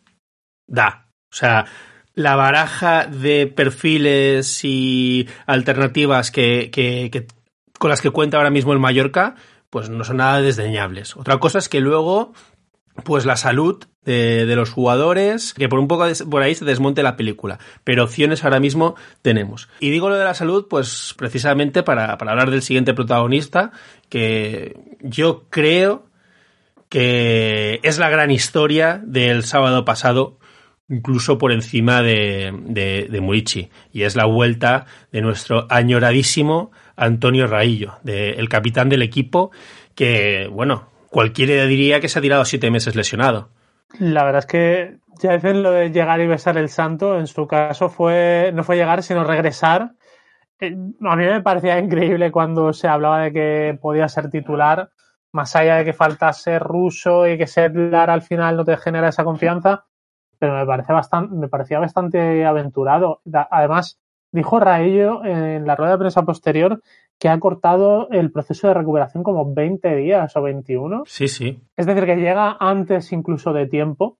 da. 0.66 1.08
O 1.30 1.34
sea, 1.34 1.66
la 2.14 2.36
baraja 2.36 3.06
de 3.06 3.46
perfiles 3.46 4.64
y 4.64 5.28
alternativas 5.46 6.30
que, 6.30 6.70
que, 6.70 7.26
con 7.78 7.90
las 7.90 8.00
que 8.00 8.10
cuenta 8.10 8.38
ahora 8.38 8.50
mismo 8.50 8.72
el 8.72 8.78
Mallorca, 8.78 9.36
pues 9.70 9.90
no 9.90 10.04
son 10.04 10.18
nada 10.18 10.40
desdeñables. 10.40 11.16
Otra 11.16 11.38
cosa 11.38 11.58
es 11.58 11.68
que 11.68 11.80
luego, 11.80 12.32
pues 13.04 13.26
la 13.26 13.36
salud 13.36 13.84
de, 14.04 14.46
de, 14.46 14.56
los 14.56 14.70
jugadores, 14.70 15.52
que 15.54 15.68
por 15.68 15.78
un 15.78 15.88
poco 15.88 16.06
por 16.30 16.42
ahí 16.42 16.54
se 16.54 16.64
desmonte 16.64 17.02
la 17.02 17.16
película. 17.16 17.58
Pero 17.84 18.04
opciones 18.04 18.44
ahora 18.44 18.60
mismo 18.60 18.94
tenemos. 19.22 19.68
Y 19.80 19.90
digo 19.90 20.08
lo 20.08 20.16
de 20.16 20.24
la 20.24 20.34
salud, 20.34 20.66
pues 20.68 21.14
precisamente 21.16 21.82
para, 21.82 22.16
para 22.16 22.32
hablar 22.32 22.50
del 22.50 22.62
siguiente 22.62 22.94
protagonista, 22.94 23.72
que 24.08 24.76
yo 25.00 25.44
creo 25.50 26.06
que 26.88 27.80
es 27.82 27.98
la 27.98 28.08
gran 28.08 28.30
historia 28.30 29.02
del 29.04 29.44
sábado 29.44 29.84
pasado, 29.84 30.38
incluso 30.88 31.36
por 31.36 31.52
encima 31.52 32.00
de, 32.02 32.58
de, 32.64 33.08
de 33.10 33.20
Murici. 33.20 33.68
Y 33.92 34.04
es 34.04 34.16
la 34.16 34.24
vuelta 34.24 34.86
de 35.12 35.20
nuestro 35.20 35.66
añoradísimo 35.68 36.70
Antonio 36.98 37.46
Raillo, 37.46 37.94
el 38.04 38.48
capitán 38.48 38.88
del 38.88 39.02
equipo, 39.02 39.50
que, 39.94 40.48
bueno, 40.50 40.88
cualquiera 41.10 41.64
diría 41.64 42.00
que 42.00 42.08
se 42.08 42.18
ha 42.18 42.22
tirado 42.22 42.44
siete 42.44 42.70
meses 42.70 42.96
lesionado. 42.96 43.50
La 43.98 44.24
verdad 44.24 44.40
es 44.40 44.46
que 44.46 44.98
ya 45.20 45.32
dicen 45.32 45.62
lo 45.62 45.70
de 45.70 45.90
llegar 45.90 46.20
y 46.20 46.26
besar 46.26 46.58
el 46.58 46.68
santo, 46.68 47.18
en 47.18 47.26
su 47.26 47.46
caso 47.46 47.88
fue, 47.88 48.50
no 48.54 48.62
fue 48.64 48.76
llegar, 48.76 49.02
sino 49.02 49.24
regresar. 49.24 49.92
Eh, 50.60 50.76
a 51.00 51.16
mí 51.16 51.24
me 51.24 51.40
parecía 51.40 51.78
increíble 51.78 52.30
cuando 52.30 52.72
se 52.72 52.88
hablaba 52.88 53.22
de 53.22 53.32
que 53.32 53.78
podía 53.80 54.08
ser 54.08 54.28
titular 54.30 54.90
más 55.32 55.54
allá 55.56 55.76
de 55.76 55.84
que 55.84 55.92
falta 55.92 56.32
ser 56.32 56.62
ruso 56.62 57.26
y 57.26 57.36
que 57.36 57.46
ser 57.46 57.74
Lara 57.76 58.14
al 58.14 58.22
final 58.22 58.56
no 58.56 58.64
te 58.64 58.76
genera 58.76 59.08
esa 59.08 59.24
confianza, 59.24 59.84
pero 60.38 60.54
me 60.54 60.66
parece 60.66 60.92
bastante, 60.92 61.34
me 61.34 61.48
parecía 61.48 61.78
bastante 61.78 62.44
aventurado. 62.44 63.20
Además, 63.50 64.00
dijo 64.32 64.60
Raello 64.60 65.24
en 65.24 65.66
la 65.66 65.76
rueda 65.76 65.92
de 65.92 65.98
prensa 65.98 66.22
posterior 66.22 66.82
que 67.18 67.28
ha 67.28 67.38
cortado 67.40 68.08
el 68.10 68.30
proceso 68.30 68.68
de 68.68 68.74
recuperación 68.74 69.24
como 69.24 69.52
20 69.52 69.96
días 69.96 70.36
o 70.36 70.42
21. 70.42 71.02
Sí, 71.06 71.28
sí. 71.28 71.60
Es 71.76 71.86
decir, 71.86 72.04
que 72.04 72.16
llega 72.16 72.56
antes 72.60 73.12
incluso 73.12 73.52
de 73.52 73.66
tiempo. 73.66 74.18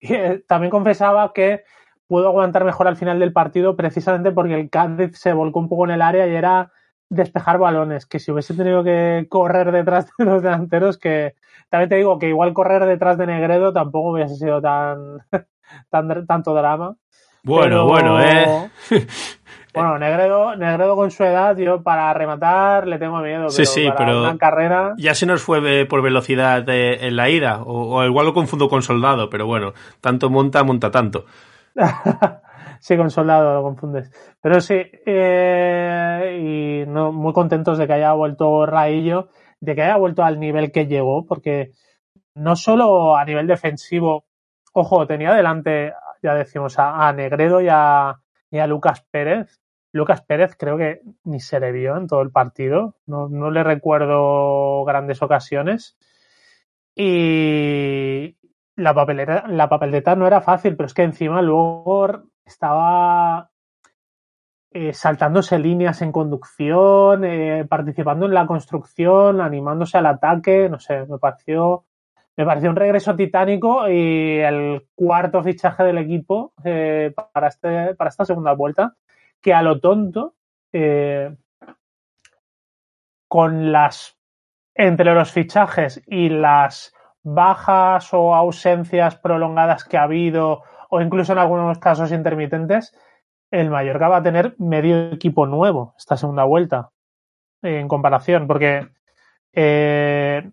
Y 0.00 0.14
eh, 0.14 0.44
también 0.48 0.70
confesaba 0.70 1.32
que 1.32 1.62
pudo 2.08 2.28
aguantar 2.28 2.64
mejor 2.64 2.88
al 2.88 2.96
final 2.96 3.20
del 3.20 3.32
partido 3.32 3.76
precisamente 3.76 4.32
porque 4.32 4.54
el 4.54 4.68
Cádiz 4.68 5.16
se 5.16 5.32
volcó 5.32 5.60
un 5.60 5.68
poco 5.68 5.84
en 5.84 5.92
el 5.92 6.02
área 6.02 6.26
y 6.26 6.34
era 6.34 6.72
despejar 7.08 7.58
balones, 7.58 8.06
que 8.06 8.18
si 8.18 8.32
hubiese 8.32 8.54
tenido 8.54 8.82
que 8.82 9.26
correr 9.28 9.70
detrás 9.70 10.10
de 10.18 10.24
los 10.24 10.42
delanteros, 10.42 10.98
que 10.98 11.34
también 11.68 11.90
te 11.90 11.96
digo 11.96 12.18
que 12.18 12.28
igual 12.28 12.52
correr 12.54 12.84
detrás 12.86 13.18
de 13.18 13.26
Negredo 13.26 13.72
tampoco 13.72 14.12
hubiese 14.12 14.34
sido 14.36 14.60
tan, 14.60 15.18
tan 15.90 16.26
tanto 16.26 16.54
drama. 16.54 16.96
Bueno, 17.42 17.86
bueno, 17.86 18.22
eh. 18.22 18.70
Bueno, 19.74 19.98
Negredo, 19.98 20.54
Negredo 20.54 20.94
con 20.96 21.10
su 21.10 21.24
edad, 21.24 21.56
yo 21.56 21.82
para 21.82 22.12
rematar 22.12 22.86
le 22.86 22.98
tengo 22.98 23.20
miedo. 23.20 23.48
Sí, 23.48 23.64
sí, 23.64 23.88
pero 23.96 24.20
una 24.20 24.36
carrera... 24.36 24.92
ya 24.98 25.14
se 25.14 25.24
nos 25.24 25.40
fue 25.40 25.86
por 25.86 26.02
velocidad 26.02 26.62
en 26.68 27.16
la 27.16 27.30
ida, 27.30 27.62
o, 27.62 27.96
o, 27.96 28.04
igual 28.04 28.26
lo 28.26 28.34
confundo 28.34 28.68
con 28.68 28.82
soldado, 28.82 29.30
pero 29.30 29.46
bueno, 29.46 29.72
tanto 30.02 30.28
monta, 30.28 30.62
monta 30.62 30.90
tanto. 30.90 31.24
Sí, 32.82 32.96
con 32.96 33.12
soldado 33.12 33.54
lo 33.54 33.62
confundes. 33.62 34.10
Pero 34.40 34.60
sí, 34.60 34.74
eh, 35.06 36.82
y 36.84 36.90
no, 36.90 37.12
muy 37.12 37.32
contentos 37.32 37.78
de 37.78 37.86
que 37.86 37.92
haya 37.92 38.12
vuelto 38.12 38.66
Raillo, 38.66 39.28
de 39.60 39.76
que 39.76 39.82
haya 39.82 39.96
vuelto 39.98 40.24
al 40.24 40.40
nivel 40.40 40.72
que 40.72 40.88
llegó, 40.88 41.24
porque 41.24 41.70
no 42.34 42.56
solo 42.56 43.16
a 43.16 43.24
nivel 43.24 43.46
defensivo, 43.46 44.24
ojo, 44.72 45.06
tenía 45.06 45.32
delante, 45.32 45.92
ya 46.22 46.34
decimos, 46.34 46.78
a, 46.78 47.12
Negredo 47.12 47.60
y 47.60 47.68
a, 47.68 48.10
a 48.10 48.66
Lucas 48.66 49.04
Pérez. 49.10 49.60
Lucas 49.92 50.22
Pérez 50.22 50.56
creo 50.56 50.78
que 50.78 51.02
ni 51.24 51.40
se 51.40 51.60
le 51.60 51.72
vio 51.72 51.96
en 51.96 52.06
todo 52.06 52.22
el 52.22 52.30
partido, 52.30 52.96
no, 53.06 53.28
no 53.28 53.50
le 53.50 53.62
recuerdo 53.62 54.84
grandes 54.84 55.20
ocasiones. 55.22 55.98
Y 56.94 58.36
la 58.76 58.94
papeleta, 58.94 59.44
la 59.48 60.16
no 60.16 60.26
era 60.26 60.40
fácil, 60.40 60.76
pero 60.76 60.86
es 60.86 60.94
que 60.94 61.02
encima 61.02 61.42
luego 61.42 62.22
estaba 62.44 63.50
eh, 64.70 64.94
saltándose 64.94 65.58
líneas 65.58 66.00
en 66.00 66.12
conducción, 66.12 67.24
eh, 67.24 67.66
participando 67.68 68.24
en 68.24 68.32
la 68.32 68.46
construcción, 68.46 69.40
animándose 69.40 69.98
al 69.98 70.06
ataque, 70.06 70.68
no 70.70 70.78
sé, 70.78 71.04
me 71.06 71.18
pareció, 71.18 71.84
me 72.36 72.46
pareció 72.46 72.70
un 72.70 72.76
regreso 72.76 73.14
titánico 73.14 73.88
y 73.88 74.38
el 74.38 74.86
cuarto 74.94 75.42
fichaje 75.42 75.84
del 75.84 75.98
equipo 75.98 76.52
eh, 76.64 77.12
para, 77.32 77.48
este, 77.48 77.94
para 77.94 78.08
esta 78.08 78.24
segunda 78.24 78.52
vuelta, 78.52 78.96
que 79.40 79.52
a 79.52 79.62
lo 79.62 79.80
tonto, 79.80 80.34
con 83.28 83.72
las, 83.72 84.16
entre 84.74 85.14
los 85.14 85.30
fichajes 85.32 86.02
y 86.06 86.30
las 86.30 86.94
bajas 87.22 88.12
o 88.12 88.34
ausencias 88.34 89.16
prolongadas 89.16 89.84
que 89.84 89.96
ha 89.96 90.04
habido, 90.04 90.62
o 90.90 91.00
incluso 91.00 91.32
en 91.32 91.38
algunos 91.38 91.78
casos 91.78 92.12
intermitentes, 92.12 92.94
el 93.50 93.70
Mallorca 93.70 94.08
va 94.08 94.18
a 94.18 94.22
tener 94.22 94.54
medio 94.58 95.12
equipo 95.12 95.46
nuevo 95.46 95.94
esta 95.96 96.16
segunda 96.16 96.44
vuelta 96.44 96.90
en 97.62 97.86
comparación, 97.86 98.46
porque 98.46 98.88
eh, 99.52 100.50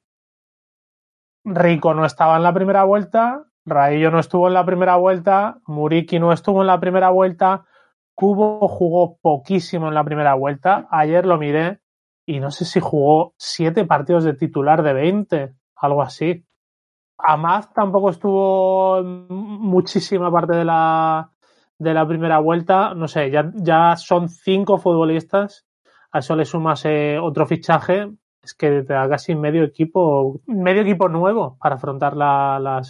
Rico 1.56 1.94
no 1.94 2.06
estaba 2.06 2.38
en 2.38 2.44
la 2.44 2.54
primera 2.54 2.84
vuelta, 2.84 3.46
Raillo 3.66 4.12
no 4.12 4.20
estuvo 4.20 4.48
en 4.48 4.54
la 4.54 4.66
primera 4.66 4.96
vuelta, 4.96 5.60
Muriki 5.66 6.20
no 6.20 6.32
estuvo 6.32 6.62
en 6.62 6.68
la 6.68 6.80
primera 6.80 7.10
vuelta, 7.10 7.66
Cubo 8.16 8.68
jugó 8.68 9.18
poquísimo 9.22 9.88
en 9.88 9.94
la 9.94 10.04
primera 10.04 10.34
vuelta, 10.34 10.88
ayer 10.92 11.26
lo 11.26 11.38
miré 11.38 11.80
y 12.26 12.40
no 12.40 12.52
sé 12.52 12.66
si 12.66 12.80
jugó 12.80 13.34
siete 13.38 13.86
partidos 13.86 14.24
de 14.24 14.34
titular 14.34 14.84
de 14.84 14.94
20, 14.94 15.54
algo 15.78 16.02
así. 16.02 16.46
Amaz 17.18 17.74
tampoco 17.74 18.10
estuvo 18.10 19.02
muchísima 19.04 20.32
parte 20.32 20.56
de 20.56 20.66
la, 20.66 21.32
de 21.78 21.94
la 21.94 22.08
primera 22.08 22.40
vuelta, 22.40 22.94
no 22.94 23.08
sé, 23.08 23.32
ya, 23.32 23.52
ya 23.56 23.96
son 23.96 24.30
cinco 24.30 24.78
futbolistas, 24.78 25.66
a 26.12 26.20
eso 26.20 26.36
le 26.36 26.46
sumas 26.46 26.86
eh, 26.86 27.18
otro 27.20 27.46
fichaje, 27.46 28.10
es 28.44 28.54
que 28.54 28.84
te 28.84 28.94
da 28.94 29.08
casi 29.10 29.36
medio 29.36 29.64
equipo, 29.64 30.42
medio 30.48 30.82
equipo 30.82 31.10
nuevo 31.10 31.58
para 31.62 31.76
afrontar 31.76 32.14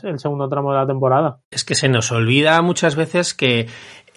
el 0.03 0.19
segundo 0.19 0.47
tramo 0.47 0.71
de 0.71 0.77
la 0.77 0.87
temporada. 0.87 1.39
Es 1.51 1.63
que 1.63 1.75
se 1.75 1.89
nos 1.89 2.11
olvida 2.11 2.61
muchas 2.61 2.95
veces 2.95 3.33
que 3.33 3.67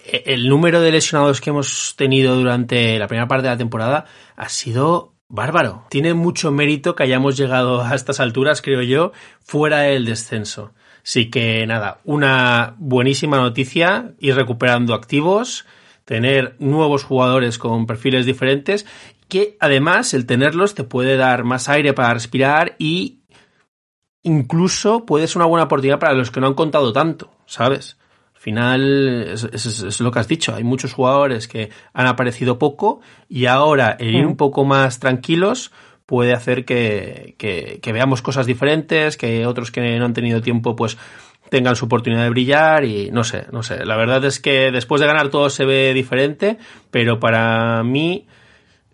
el 0.05 0.49
número 0.49 0.81
de 0.81 0.91
lesionados 0.91 1.41
que 1.41 1.49
hemos 1.49 1.95
tenido 1.97 2.35
durante 2.35 2.99
la 2.99 3.07
primera 3.07 3.27
parte 3.27 3.43
de 3.43 3.53
la 3.53 3.57
temporada 3.57 4.05
ha 4.35 4.49
sido 4.49 5.13
bárbaro. 5.29 5.85
Tiene 5.89 6.13
mucho 6.13 6.51
mérito 6.51 6.95
que 6.95 7.03
hayamos 7.03 7.37
llegado 7.37 7.81
a 7.81 7.95
estas 7.95 8.19
alturas, 8.19 8.61
creo 8.61 8.81
yo, 8.81 9.11
fuera 9.39 9.79
del 9.79 10.05
descenso. 10.05 10.73
Así 11.03 11.29
que 11.29 11.65
nada, 11.67 11.99
una 12.05 12.75
buenísima 12.77 13.37
noticia, 13.37 14.13
ir 14.19 14.35
recuperando 14.35 14.93
activos, 14.93 15.65
tener 16.05 16.55
nuevos 16.59 17.03
jugadores 17.03 17.57
con 17.57 17.85
perfiles 17.85 18.25
diferentes, 18.25 18.85
que 19.27 19.57
además 19.59 20.13
el 20.13 20.25
tenerlos 20.25 20.75
te 20.75 20.83
puede 20.83 21.17
dar 21.17 21.43
más 21.43 21.69
aire 21.69 21.93
para 21.93 22.13
respirar 22.13 22.75
y 22.77 23.19
incluso 24.23 25.05
puede 25.05 25.27
ser 25.27 25.37
una 25.37 25.45
buena 25.45 25.65
oportunidad 25.65 25.99
para 25.99 26.13
los 26.13 26.31
que 26.31 26.39
no 26.39 26.47
han 26.47 26.53
contado 26.53 26.93
tanto, 26.93 27.31
¿sabes? 27.45 27.97
Al 28.33 28.41
final 28.41 29.27
es, 29.31 30.01
lo 30.01 30.11
que 30.11 30.19
has 30.19 30.27
dicho, 30.27 30.53
hay 30.53 30.63
muchos 30.63 30.93
jugadores 30.93 31.47
que 31.47 31.69
han 31.93 32.07
aparecido 32.07 32.59
poco 32.59 33.01
y 33.29 33.45
ahora 33.45 33.95
el 33.99 34.15
ir 34.15 34.25
un 34.25 34.35
poco 34.35 34.65
más 34.65 34.99
tranquilos 34.99 35.71
puede 36.05 36.33
hacer 36.33 36.65
que, 36.65 37.35
que, 37.37 37.93
veamos 37.93 38.21
cosas 38.21 38.45
diferentes, 38.45 39.15
que 39.15 39.45
otros 39.45 39.71
que 39.71 39.97
no 39.97 40.05
han 40.05 40.13
tenido 40.13 40.41
tiempo 40.41 40.75
pues 40.75 40.97
tengan 41.49 41.75
su 41.75 41.85
oportunidad 41.85 42.23
de 42.23 42.29
brillar 42.29 42.83
y 42.83 43.11
no 43.11 43.23
sé, 43.23 43.45
no 43.51 43.63
sé. 43.63 43.85
La 43.85 43.95
verdad 43.95 44.23
es 44.25 44.39
que 44.39 44.71
después 44.71 44.99
de 44.99 45.07
ganar 45.07 45.29
todo 45.29 45.49
se 45.49 45.65
ve 45.65 45.93
diferente, 45.93 46.57
pero 46.91 47.19
para 47.19 47.83
mí 47.83 48.27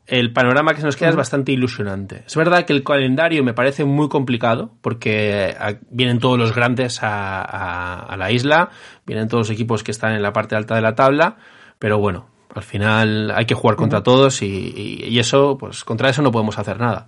el 0.09 0.33
panorama 0.33 0.73
que 0.73 0.81
se 0.81 0.85
nos 0.85 0.95
queda 0.95 1.09
es 1.09 1.15
bastante 1.15 1.51
ilusionante. 1.51 2.23
Es 2.25 2.35
verdad 2.35 2.65
que 2.65 2.73
el 2.73 2.83
calendario 2.83 3.43
me 3.43 3.53
parece 3.53 3.85
muy 3.85 4.09
complicado 4.09 4.71
porque 4.81 5.55
vienen 5.89 6.19
todos 6.19 6.37
los 6.37 6.53
grandes 6.53 7.03
a, 7.03 8.01
a 8.01 8.17
la 8.17 8.31
isla, 8.31 8.69
vienen 9.05 9.27
todos 9.27 9.47
los 9.47 9.55
equipos 9.55 9.83
que 9.83 9.91
están 9.91 10.13
en 10.13 10.21
la 10.21 10.33
parte 10.33 10.55
alta 10.55 10.75
de 10.75 10.81
la 10.81 10.95
tabla, 10.95 11.37
pero 11.77 11.99
bueno, 11.99 12.27
al 12.53 12.63
final 12.63 13.31
hay 13.31 13.45
que 13.45 13.53
jugar 13.53 13.75
contra 13.75 14.01
todos 14.03 14.41
y, 14.41 15.17
eso, 15.19 15.57
pues 15.57 15.83
contra 15.83 16.09
eso 16.09 16.21
no 16.21 16.31
podemos 16.31 16.57
hacer 16.57 16.79
nada. 16.79 17.05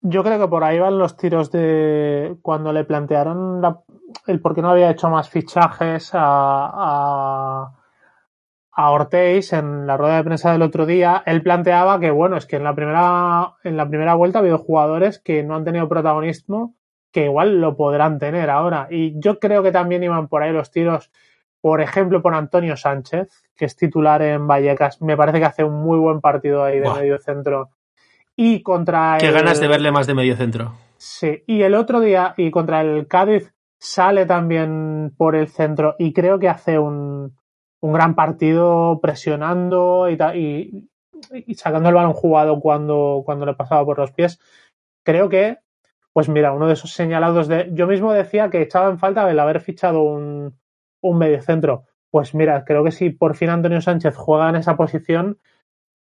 Yo 0.00 0.22
creo 0.22 0.38
que 0.38 0.48
por 0.48 0.64
ahí 0.64 0.78
van 0.78 0.98
los 0.98 1.16
tiros 1.16 1.50
de 1.50 2.36
cuando 2.42 2.72
le 2.72 2.84
plantearon 2.84 3.62
el 4.26 4.40
por 4.40 4.54
qué 4.54 4.62
no 4.62 4.70
había 4.70 4.90
hecho 4.90 5.08
más 5.08 5.28
fichajes 5.28 6.10
a, 6.14 6.70
a, 6.74 7.72
a 8.72 8.90
Ortiz 8.90 9.52
en 9.52 9.86
la 9.86 9.96
rueda 9.96 10.16
de 10.16 10.24
prensa 10.24 10.52
del 10.52 10.62
otro 10.62 10.86
día. 10.86 11.22
Él 11.26 11.42
planteaba 11.42 12.00
que, 12.00 12.10
bueno, 12.10 12.36
es 12.36 12.46
que 12.46 12.56
en 12.56 12.64
la 12.64 12.74
primera, 12.74 13.54
en 13.64 13.76
la 13.76 13.88
primera 13.88 14.14
vuelta 14.14 14.38
ha 14.38 14.42
habido 14.42 14.58
jugadores 14.58 15.18
que 15.18 15.42
no 15.42 15.56
han 15.56 15.64
tenido 15.64 15.88
protagonismo 15.88 16.74
que 17.12 17.24
igual 17.24 17.60
lo 17.60 17.76
podrán 17.76 18.18
tener 18.18 18.48
ahora. 18.48 18.88
Y 18.90 19.20
yo 19.20 19.38
creo 19.38 19.62
que 19.62 19.70
también 19.70 20.02
iban 20.02 20.28
por 20.28 20.42
ahí 20.42 20.52
los 20.52 20.70
tiros 20.70 21.10
por 21.62 21.80
ejemplo, 21.80 22.20
por 22.20 22.34
Antonio 22.34 22.76
Sánchez, 22.76 23.28
que 23.56 23.66
es 23.66 23.76
titular 23.76 24.20
en 24.20 24.48
Vallecas. 24.48 25.00
Me 25.00 25.16
parece 25.16 25.38
que 25.38 25.44
hace 25.44 25.64
un 25.64 25.80
muy 25.80 25.96
buen 25.96 26.20
partido 26.20 26.64
ahí 26.64 26.80
de 26.80 26.90
medio 26.90 27.18
centro. 27.18 27.70
Y 28.34 28.62
contra 28.62 29.16
Qué 29.20 29.30
ganas 29.30 29.60
de 29.60 29.68
verle 29.68 29.92
más 29.92 30.08
de 30.08 30.14
medio 30.14 30.36
centro. 30.36 30.74
Sí, 30.96 31.44
y 31.46 31.62
el 31.62 31.74
otro 31.74 32.00
día, 32.00 32.34
y 32.36 32.50
contra 32.50 32.80
el 32.80 33.06
Cádiz, 33.06 33.54
sale 33.78 34.26
también 34.26 35.14
por 35.16 35.36
el 35.36 35.48
centro 35.48 35.94
y 35.98 36.12
creo 36.12 36.40
que 36.40 36.48
hace 36.48 36.80
un, 36.80 37.36
un 37.82 37.92
gran 37.92 38.14
partido 38.14 39.00
presionando 39.02 40.08
y, 40.08 40.88
sacando 41.54 41.88
el 41.88 41.94
balón 41.94 42.12
jugado 42.12 42.60
cuando, 42.60 43.22
cuando 43.24 43.44
le 43.44 43.54
pasaba 43.54 43.84
por 43.84 43.98
los 43.98 44.12
pies. 44.12 44.40
Creo 45.04 45.28
que, 45.28 45.58
pues 46.12 46.28
mira, 46.28 46.52
uno 46.52 46.68
de 46.68 46.74
esos 46.74 46.92
señalados 46.92 47.48
de. 47.48 47.70
Yo 47.72 47.86
mismo 47.86 48.12
decía 48.12 48.50
que 48.50 48.62
echaba 48.62 48.88
en 48.88 48.98
falta 48.98 49.28
el 49.28 49.38
haber 49.38 49.60
fichado 49.60 50.02
un, 50.02 50.56
un 51.02 51.18
mediocentro. 51.18 51.84
Pues 52.10 52.34
mira, 52.34 52.64
creo 52.64 52.84
que 52.84 52.92
si 52.92 53.10
por 53.10 53.34
fin 53.34 53.50
Antonio 53.50 53.80
Sánchez 53.80 54.14
juega 54.16 54.48
en 54.48 54.56
esa 54.56 54.76
posición, 54.76 55.40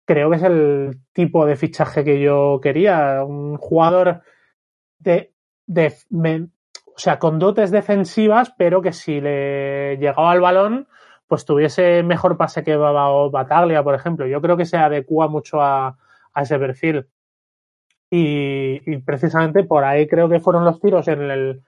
creo 0.06 0.28
que 0.28 0.36
es 0.36 0.42
el 0.42 1.00
tipo 1.12 1.46
de 1.46 1.56
fichaje 1.56 2.04
que 2.04 2.20
yo 2.20 2.60
quería. 2.62 3.24
Un 3.24 3.56
jugador 3.56 4.20
de, 4.98 5.32
de 5.66 5.94
o 6.94 6.98
sea, 6.98 7.18
con 7.18 7.38
dotes 7.38 7.70
defensivas, 7.70 8.52
pero 8.58 8.82
que 8.82 8.92
si 8.92 9.22
le 9.22 9.96
llegaba 9.96 10.32
al 10.32 10.40
balón, 10.42 10.88
pues 11.32 11.46
tuviese 11.46 12.02
mejor 12.02 12.36
pase 12.36 12.62
que 12.62 12.76
Bataglia, 12.76 13.82
por 13.82 13.94
ejemplo. 13.94 14.26
Yo 14.26 14.42
creo 14.42 14.58
que 14.58 14.66
se 14.66 14.76
adecua 14.76 15.28
mucho 15.28 15.62
a, 15.62 15.96
ese 16.36 16.58
perfil. 16.58 17.08
Y, 18.10 18.98
precisamente 18.98 19.64
por 19.64 19.82
ahí 19.82 20.06
creo 20.06 20.28
que 20.28 20.40
fueron 20.40 20.66
los 20.66 20.78
tiros 20.78 21.08
en 21.08 21.22
el, 21.22 21.62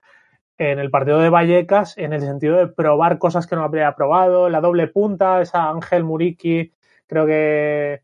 en 0.59 0.77
el 0.77 0.91
partido 0.91 1.17
de 1.17 1.31
Vallecas 1.31 1.97
en 1.97 2.13
el 2.13 2.21
sentido 2.21 2.57
de 2.57 2.67
probar 2.67 3.17
cosas 3.17 3.47
que 3.47 3.55
no 3.55 3.63
habría 3.63 3.95
probado, 3.95 4.49
la 4.49 4.61
doble 4.61 4.85
punta, 4.85 5.41
esa 5.41 5.67
Ángel 5.71 6.03
Muriki, 6.03 6.71
creo 7.07 7.25
que 7.25 8.03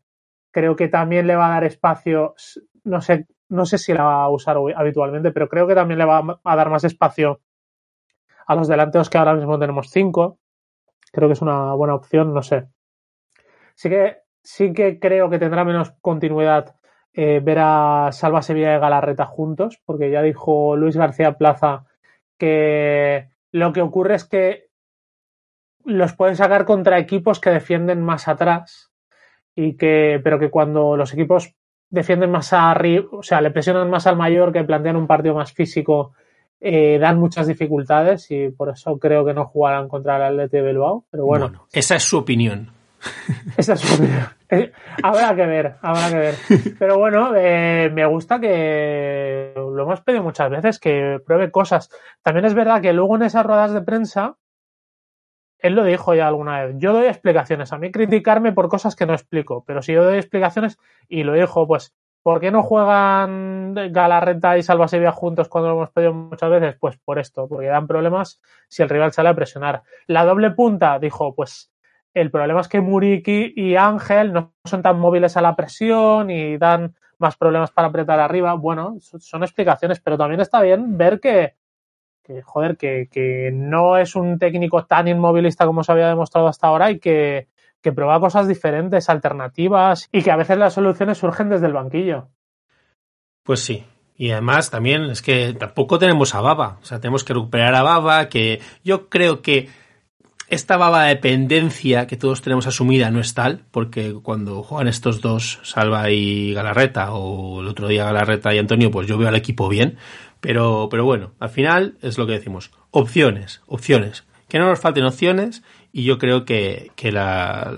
creo 0.50 0.74
que 0.74 0.88
también 0.88 1.28
le 1.28 1.36
va 1.36 1.46
a 1.46 1.50
dar 1.50 1.64
espacio, 1.64 2.34
no 2.82 3.00
sé, 3.02 3.28
no 3.50 3.66
sé 3.66 3.78
si 3.78 3.94
la 3.94 4.02
va 4.02 4.24
a 4.24 4.30
usar 4.30 4.56
habitualmente, 4.74 5.30
pero 5.30 5.48
creo 5.48 5.68
que 5.68 5.76
también 5.76 5.98
le 5.98 6.06
va 6.06 6.40
a 6.42 6.56
dar 6.56 6.70
más 6.70 6.82
espacio 6.82 7.40
a 8.48 8.56
los 8.56 8.66
delanteros 8.66 9.08
que 9.08 9.18
ahora 9.18 9.34
mismo 9.34 9.60
tenemos 9.60 9.90
cinco. 9.90 10.40
Creo 11.12 11.28
que 11.28 11.34
es 11.34 11.42
una 11.42 11.74
buena 11.74 11.94
opción, 11.94 12.34
no 12.34 12.42
sé. 12.42 12.68
Sí 13.74 13.88
que, 13.88 14.22
sí 14.42 14.72
que 14.72 14.98
creo 14.98 15.30
que 15.30 15.38
tendrá 15.38 15.64
menos 15.64 15.92
continuidad 16.00 16.74
eh, 17.12 17.40
ver 17.42 17.58
a 17.60 18.08
Salva 18.12 18.42
Sevilla 18.42 18.74
y 18.74 18.80
Galarreta 18.80 19.26
juntos, 19.26 19.80
porque 19.84 20.10
ya 20.10 20.22
dijo 20.22 20.76
Luis 20.76 20.96
García 20.96 21.36
Plaza 21.36 21.84
que 22.38 23.28
lo 23.52 23.72
que 23.72 23.82
ocurre 23.82 24.14
es 24.14 24.24
que 24.24 24.70
los 25.84 26.14
pueden 26.14 26.36
sacar 26.36 26.64
contra 26.64 26.98
equipos 26.98 27.40
que 27.40 27.50
defienden 27.50 28.02
más 28.02 28.28
atrás 28.28 28.92
y 29.54 29.76
que 29.76 30.20
pero 30.24 30.38
que 30.38 30.50
cuando 30.50 30.96
los 30.96 31.12
equipos 31.12 31.54
defienden 31.90 32.30
más 32.30 32.54
arriba, 32.54 33.06
o 33.12 33.22
sea, 33.22 33.42
le 33.42 33.50
presionan 33.50 33.90
más 33.90 34.06
al 34.06 34.16
mayor, 34.16 34.52
que 34.52 34.64
plantean 34.64 34.96
un 34.96 35.06
partido 35.06 35.34
más 35.34 35.52
físico, 35.52 36.14
eh, 36.64 36.96
dan 37.00 37.18
muchas 37.18 37.48
dificultades 37.48 38.30
y 38.30 38.48
por 38.50 38.68
eso 38.68 38.96
creo 38.96 39.24
que 39.24 39.34
no 39.34 39.46
jugarán 39.46 39.88
contra 39.88 40.16
el 40.16 40.22
Atleti 40.22 40.58
de 40.58 40.62
Bilbao. 40.62 41.04
Pero 41.10 41.26
bueno, 41.26 41.66
esa 41.72 41.96
es 41.96 42.04
su 42.04 42.18
opinión. 42.18 42.70
Esa 43.56 43.72
es 43.72 43.80
su 43.80 43.94
opinión. 43.94 44.28
Eh, 44.48 44.70
habrá 45.02 45.34
que 45.34 45.44
ver, 45.44 45.74
habrá 45.82 46.08
que 46.08 46.16
ver. 46.18 46.34
Pero 46.78 46.98
bueno, 46.98 47.34
eh, 47.34 47.90
me 47.92 48.06
gusta 48.06 48.38
que 48.38 49.52
lo 49.56 49.82
hemos 49.82 50.02
pedido 50.02 50.22
muchas 50.22 50.48
veces, 50.50 50.78
que 50.78 51.18
pruebe 51.26 51.50
cosas. 51.50 51.90
También 52.22 52.44
es 52.44 52.54
verdad 52.54 52.80
que 52.80 52.92
luego 52.92 53.16
en 53.16 53.22
esas 53.22 53.44
ruedas 53.44 53.72
de 53.72 53.82
prensa, 53.82 54.36
él 55.58 55.74
lo 55.74 55.82
dijo 55.82 56.14
ya 56.14 56.28
alguna 56.28 56.64
vez, 56.64 56.76
yo 56.78 56.92
doy 56.92 57.06
explicaciones. 57.06 57.72
A 57.72 57.78
mí 57.78 57.90
criticarme 57.90 58.52
por 58.52 58.68
cosas 58.68 58.94
que 58.94 59.06
no 59.06 59.14
explico, 59.14 59.64
pero 59.66 59.82
si 59.82 59.94
yo 59.94 60.04
doy 60.04 60.18
explicaciones 60.18 60.78
y 61.08 61.24
lo 61.24 61.32
dijo, 61.32 61.66
pues, 61.66 61.92
¿por 62.22 62.40
qué 62.40 62.50
no 62.50 62.62
juegan 62.62 63.74
Galarreta 63.74 64.56
y 64.56 64.62
Salva 64.62 64.88
Sevilla 64.88 65.12
juntos 65.12 65.48
cuando 65.48 65.70
lo 65.70 65.76
hemos 65.76 65.90
pedido 65.90 66.14
muchas 66.14 66.50
veces? 66.50 66.76
Pues 66.78 66.98
por 66.98 67.18
esto, 67.18 67.48
porque 67.48 67.66
dan 67.66 67.86
problemas 67.86 68.40
si 68.68 68.82
el 68.82 68.88
rival 68.88 69.12
sale 69.12 69.28
a 69.30 69.34
presionar. 69.34 69.82
La 70.06 70.24
doble 70.24 70.50
punta, 70.50 70.98
dijo, 70.98 71.34
pues 71.34 71.70
El 72.14 72.30
problema 72.30 72.60
es 72.60 72.68
que 72.68 72.80
Muriki 72.80 73.54
y 73.56 73.76
Ángel 73.76 74.32
no 74.32 74.52
son 74.64 74.82
tan 74.82 74.98
móviles 74.98 75.36
a 75.36 75.42
la 75.42 75.56
presión 75.56 76.30
y 76.30 76.58
dan 76.58 76.94
más 77.18 77.36
problemas 77.36 77.70
para 77.70 77.88
apretar 77.88 78.20
arriba. 78.20 78.54
Bueno, 78.54 78.96
son 79.00 79.42
explicaciones, 79.42 80.00
pero 80.00 80.18
también 80.18 80.40
está 80.40 80.60
bien 80.60 80.98
ver 80.98 81.20
que, 81.20 81.54
que 82.22 82.42
joder, 82.42 82.76
que, 82.76 83.50
no 83.54 83.96
es 83.96 84.14
un 84.14 84.38
técnico 84.38 84.84
tan 84.84 85.08
inmovilista 85.08 85.66
como 85.66 85.82
se 85.84 85.92
había 85.92 86.08
demostrado 86.08 86.48
hasta 86.48 86.66
ahora 86.66 86.90
y 86.90 86.98
que, 86.98 87.48
que 87.82 87.92
prueba 87.92 88.20
cosas 88.20 88.48
diferentes, 88.48 89.08
alternativas 89.08 90.08
y 90.12 90.22
que 90.22 90.30
a 90.30 90.36
veces 90.36 90.56
las 90.56 90.74
soluciones 90.74 91.18
surgen 91.18 91.48
desde 91.48 91.66
el 91.66 91.72
banquillo. 91.72 92.28
Pues 93.42 93.60
sí. 93.60 93.84
Y 94.16 94.30
además 94.30 94.70
también 94.70 95.02
es 95.04 95.20
que 95.20 95.52
tampoco 95.54 95.98
tenemos 95.98 96.34
a 96.34 96.40
Baba. 96.40 96.78
O 96.80 96.84
sea, 96.84 97.00
tenemos 97.00 97.24
que 97.24 97.34
recuperar 97.34 97.74
a 97.74 97.82
Baba, 97.82 98.28
que 98.28 98.60
yo 98.84 99.08
creo 99.08 99.42
que 99.42 99.68
esta 100.48 100.76
baba 100.76 101.04
dependencia 101.04 102.06
que 102.06 102.18
todos 102.18 102.42
tenemos 102.42 102.66
asumida 102.66 103.10
no 103.10 103.20
es 103.20 103.32
tal, 103.32 103.64
porque 103.70 104.12
cuando 104.22 104.62
juegan 104.62 104.86
estos 104.86 105.22
dos, 105.22 105.60
Salva 105.62 106.10
y 106.10 106.52
Galarreta, 106.52 107.12
o 107.12 107.62
el 107.62 107.68
otro 107.68 107.88
día 107.88 108.04
Galarreta 108.04 108.54
y 108.54 108.58
Antonio, 108.58 108.90
pues 108.90 109.08
yo 109.08 109.16
veo 109.16 109.28
al 109.28 109.34
equipo 109.34 109.68
bien. 109.70 109.96
Pero, 110.40 110.88
pero 110.90 111.06
bueno, 111.06 111.32
al 111.40 111.48
final 111.48 111.96
es 112.02 112.18
lo 112.18 112.26
que 112.26 112.32
decimos. 112.32 112.70
Opciones, 112.90 113.62
opciones. 113.66 114.24
Que 114.52 114.58
no 114.58 114.66
nos 114.66 114.80
falten 114.80 115.04
opciones 115.04 115.62
y 115.92 116.04
yo 116.04 116.18
creo 116.18 116.44
que, 116.44 116.92
que 116.94 117.10
la, 117.10 117.74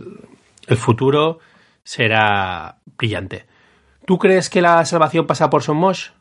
el 0.66 0.77
futuro 0.77 1.39
será 1.85 2.79
brillante. 2.99 3.47
¿Tú 4.05 4.18
crees 4.18 4.51
que 4.51 4.61
la 4.61 4.85
salvación 4.85 5.25
pasa 5.25 5.51
por 5.51 5.62
Somos? 5.62 6.12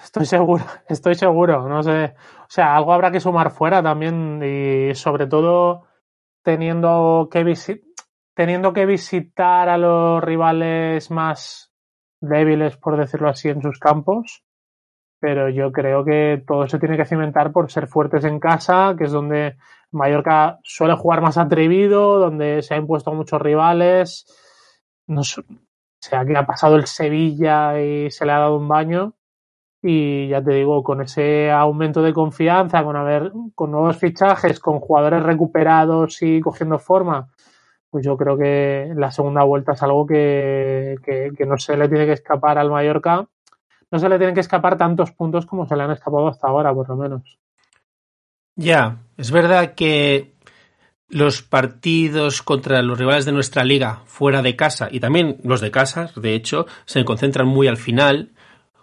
Estoy 0.00 0.26
seguro, 0.26 0.64
estoy 0.88 1.16
seguro, 1.16 1.68
no 1.68 1.82
sé. 1.82 2.14
O 2.42 2.48
sea, 2.48 2.76
algo 2.76 2.92
habrá 2.92 3.10
que 3.10 3.18
sumar 3.18 3.50
fuera 3.50 3.82
también 3.82 4.40
y 4.40 4.94
sobre 4.94 5.26
todo 5.26 5.88
teniendo 6.44 7.28
que, 7.28 7.82
teniendo 8.32 8.72
que 8.72 8.86
visitar 8.86 9.68
a 9.68 9.76
los 9.76 10.22
rivales 10.22 11.10
más 11.10 11.72
débiles, 12.20 12.76
por 12.76 12.96
decirlo 12.96 13.28
así, 13.28 13.48
en 13.48 13.60
sus 13.60 13.80
campos. 13.80 14.45
Pero 15.18 15.48
yo 15.48 15.72
creo 15.72 16.04
que 16.04 16.42
todo 16.46 16.66
se 16.68 16.78
tiene 16.78 16.96
que 16.96 17.06
cimentar 17.06 17.52
por 17.52 17.70
ser 17.70 17.86
fuertes 17.86 18.24
en 18.24 18.38
casa, 18.38 18.94
que 18.98 19.04
es 19.04 19.12
donde 19.12 19.56
Mallorca 19.90 20.58
suele 20.62 20.94
jugar 20.94 21.22
más 21.22 21.38
atrevido, 21.38 22.18
donde 22.18 22.62
se 22.62 22.74
ha 22.74 22.76
impuesto 22.76 23.10
a 23.10 23.14
muchos 23.14 23.40
rivales. 23.40 24.26
No 25.06 25.22
sé, 25.22 25.42
sea, 26.08 26.24
que 26.24 26.36
ha 26.36 26.46
pasado 26.46 26.76
el 26.76 26.86
Sevilla 26.86 27.80
y 27.80 28.10
se 28.10 28.26
le 28.26 28.32
ha 28.32 28.38
dado 28.38 28.56
un 28.56 28.68
baño. 28.68 29.14
Y 29.82 30.28
ya 30.28 30.42
te 30.42 30.52
digo, 30.52 30.82
con 30.82 31.02
ese 31.02 31.50
aumento 31.50 32.02
de 32.02 32.12
confianza, 32.12 32.82
con 32.84 32.96
haber, 32.96 33.32
con 33.54 33.70
nuevos 33.70 33.96
fichajes, 33.98 34.58
con 34.60 34.80
jugadores 34.80 35.22
recuperados 35.22 36.22
y 36.22 36.40
cogiendo 36.40 36.78
forma, 36.78 37.30
pues 37.90 38.04
yo 38.04 38.16
creo 38.16 38.36
que 38.36 38.92
la 38.96 39.10
segunda 39.10 39.44
vuelta 39.44 39.72
es 39.72 39.82
algo 39.82 40.06
que, 40.06 40.96
que, 41.04 41.30
que 41.36 41.46
no 41.46 41.56
se 41.58 41.76
le 41.76 41.88
tiene 41.88 42.06
que 42.06 42.12
escapar 42.12 42.58
al 42.58 42.70
Mallorca. 42.70 43.28
No 43.90 43.98
se 43.98 44.08
le 44.08 44.18
tienen 44.18 44.34
que 44.34 44.40
escapar 44.40 44.76
tantos 44.76 45.12
puntos 45.12 45.46
como 45.46 45.66
se 45.66 45.76
le 45.76 45.82
han 45.84 45.92
escapado 45.92 46.28
hasta 46.28 46.48
ahora, 46.48 46.74
por 46.74 46.88
lo 46.88 46.96
menos. 46.96 47.38
Ya, 48.56 48.98
es 49.16 49.30
verdad 49.30 49.74
que 49.74 50.34
los 51.08 51.42
partidos 51.42 52.42
contra 52.42 52.82
los 52.82 52.98
rivales 52.98 53.24
de 53.24 53.32
nuestra 53.32 53.64
liga 53.64 54.02
fuera 54.06 54.42
de 54.42 54.56
casa 54.56 54.88
y 54.90 54.98
también 55.00 55.38
los 55.44 55.60
de 55.60 55.70
casa, 55.70 56.10
de 56.16 56.34
hecho, 56.34 56.66
se 56.84 57.04
concentran 57.04 57.46
muy 57.46 57.68
al 57.68 57.76
final 57.76 58.32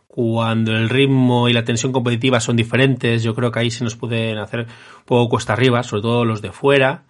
cuando 0.08 0.74
el 0.74 0.90
ritmo 0.90 1.50
y 1.50 1.54
la 1.54 1.64
tensión 1.64 1.92
competitiva 1.92 2.40
son 2.40 2.56
diferentes, 2.56 3.24
yo 3.24 3.34
creo 3.34 3.52
que 3.52 3.60
ahí 3.60 3.72
se 3.72 3.84
nos 3.84 3.96
pueden 3.96 4.38
hacer 4.38 4.68
poco 5.06 5.28
cuesta 5.28 5.54
arriba, 5.54 5.82
sobre 5.82 6.04
todo 6.04 6.24
los 6.24 6.42
de 6.42 6.52
fuera, 6.52 7.06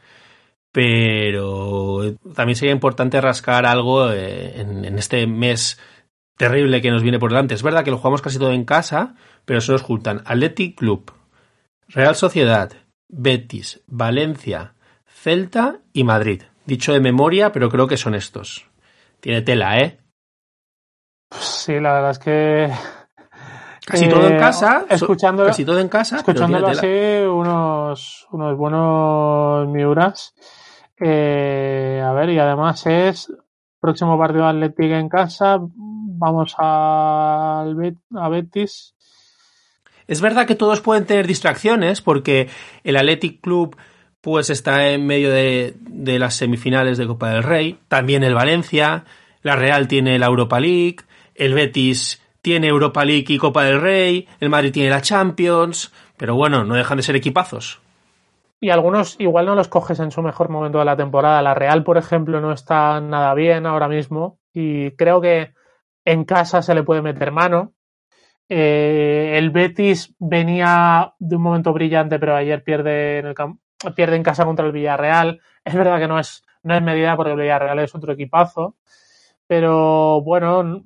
pero 0.72 2.16
también 2.34 2.56
sería 2.56 2.74
importante 2.74 3.20
rascar 3.20 3.66
algo 3.66 4.10
eh, 4.12 4.62
en, 4.62 4.98
este 4.98 5.28
mes 5.28 5.78
terrible 6.44 6.82
que 6.82 6.92
nos 6.92 7.04
viene 7.04 7.20
por 7.20 7.32
delante. 7.32 7.54
Es 7.54 7.64
verdad 7.64 7.86
que 7.86 7.92
lo 7.92 7.98
jugamos 7.98 8.22
casi 8.22 8.38
todo 8.38 8.52
en 8.52 8.66
casa, 8.66 9.16
pero 9.46 9.62
se 9.62 9.72
nos 9.72 9.82
juntan 9.82 10.24
Athletic 10.26 10.78
Club, 10.78 11.14
Real 11.88 12.16
Sociedad, 12.16 12.74
Betis, 13.08 13.82
Valencia, 13.88 14.74
Celta 15.06 15.80
y 15.94 16.04
Madrid. 16.04 16.44
Dicho 16.66 16.92
de 16.92 17.00
memoria, 17.00 17.54
pero 17.54 17.70
creo 17.70 17.88
que 17.88 17.96
son 17.96 18.14
estos. 18.14 18.70
Tiene 19.22 19.42
tela, 19.42 19.80
¿eh? 19.80 20.00
Sí, 21.32 21.80
la 21.80 21.94
verdad 21.94 22.12
es 22.12 22.20
que. 22.20 22.70
Casi 23.86 24.06
eh, 24.06 24.10
todo 24.10 24.28
en 24.28 24.38
casa. 24.38 24.86
Escuchando, 24.90 25.46
casi 25.46 25.64
todo 25.64 25.80
en 25.80 25.88
casa. 25.88 26.18
Escuchándolo 26.18 26.68
así, 26.68 26.88
unos, 26.88 28.28
unos 28.32 28.58
buenos 28.58 29.68
miuras. 29.70 30.34
Eh, 31.00 32.04
a 32.06 32.12
ver, 32.12 32.30
y 32.32 32.40
además 32.40 32.86
es 32.86 33.32
próximo 33.84 34.18
partido 34.18 34.48
Atlético 34.48 34.96
en 34.96 35.10
casa. 35.10 35.58
Vamos 35.60 36.56
al 36.58 37.98
a 38.16 38.30
Betis. 38.30 38.96
Es 40.08 40.22
verdad 40.22 40.48
que 40.48 40.56
todos 40.56 40.80
pueden 40.80 41.06
tener 41.06 41.28
distracciones 41.28 42.02
porque 42.02 42.50
el 42.86 42.96
Athletic 42.96 43.42
Club 43.42 43.76
pues 44.22 44.50
está 44.50 44.90
en 44.90 45.06
medio 45.06 45.32
de 45.32 45.76
las 46.18 46.36
semifinales 46.36 46.98
de 46.98 47.08
Copa 47.08 47.32
del 47.32 47.44
Rey, 47.44 47.78
también 47.90 48.24
el 48.24 48.34
Valencia, 48.34 49.04
la 49.42 49.58
Real 49.58 49.90
tiene 49.90 50.18
la 50.18 50.28
Europa 50.28 50.62
League, 50.62 51.00
el 51.36 51.54
Betis 51.54 52.22
tiene 52.42 52.68
Europa 52.68 53.04
League 53.04 53.26
y 53.28 53.38
Copa 53.38 53.66
del 53.66 53.82
Rey, 53.82 54.30
el 54.40 54.50
Madrid 54.50 54.72
tiene 54.72 54.90
la 54.90 55.02
Champions, 55.02 55.92
pero 56.16 56.36
bueno, 56.36 56.64
no 56.64 56.76
dejan 56.76 56.96
de 56.96 57.04
ser 57.04 57.18
equipazos. 57.18 57.83
Y 58.64 58.70
algunos 58.70 59.18
igual 59.20 59.48
no 59.48 59.56
los 59.56 59.68
coges 59.68 60.00
en 60.00 60.10
su 60.10 60.22
mejor 60.22 60.48
momento 60.48 60.80
de 60.80 60.86
la 60.86 60.96
temporada. 60.96 61.42
La 61.42 61.54
Real, 61.54 61.84
por 61.84 61.98
ejemplo, 61.98 62.40
no 62.40 62.54
está 62.54 63.02
nada 63.02 63.34
bien 63.34 63.66
ahora 63.66 63.90
mismo 63.90 64.40
y 64.54 64.92
creo 64.92 65.20
que 65.20 65.54
en 66.06 66.24
casa 66.24 66.62
se 66.62 66.74
le 66.74 66.84
puede 66.84 67.02
meter 67.02 67.34
mano. 67.34 67.74
Eh, 68.48 69.34
el 69.36 69.50
Betis 69.50 70.16
venía 70.18 71.14
de 71.20 71.36
un 71.36 71.42
momento 71.42 71.74
brillante, 71.74 72.20
pero 72.20 72.38
ayer 72.38 72.64
pierde 72.64 73.18
en, 73.18 73.34
pierde 73.98 74.16
en 74.16 74.24
casa 74.24 74.46
contra 74.46 74.66
el 74.66 74.72
Villarreal. 74.72 75.42
Es 75.66 75.76
verdad 75.76 76.00
que 76.00 76.08
no 76.08 76.18
es, 76.18 76.42
no 76.64 76.74
es 76.74 76.82
medida 76.82 77.18
porque 77.18 77.34
el 77.34 77.40
Villarreal 77.42 77.80
es 77.80 77.94
otro 77.94 78.14
equipazo. 78.14 78.78
Pero 79.46 80.22
bueno, 80.22 80.86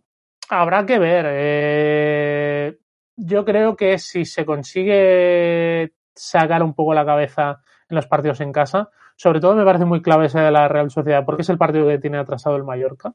habrá 0.49 0.83
que 0.87 0.97
ver. 0.97 1.25
Eh, 1.29 2.77
yo 3.17 3.45
creo 3.45 3.75
que 3.75 3.99
si 3.99 4.25
se 4.25 4.47
consigue 4.47 5.93
sacar 6.17 6.63
un 6.63 6.73
poco 6.73 6.93
la 6.93 7.05
cabeza 7.05 7.61
en 7.89 7.95
los 7.95 8.07
partidos 8.07 8.41
en 8.41 8.51
casa, 8.51 8.89
sobre 9.15 9.39
todo 9.39 9.55
me 9.55 9.65
parece 9.65 9.85
muy 9.85 10.01
clave 10.01 10.27
ese 10.27 10.39
de 10.39 10.51
la 10.51 10.67
Real 10.67 10.91
Sociedad, 10.91 11.25
porque 11.25 11.41
es 11.41 11.49
el 11.49 11.57
partido 11.57 11.87
que 11.87 11.99
tiene 11.99 12.17
atrasado 12.17 12.55
el 12.55 12.63
Mallorca. 12.63 13.13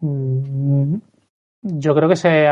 Mm, 0.00 0.96
yo 1.62 1.94
creo 1.94 2.08
que 2.08 2.16
se, 2.16 2.46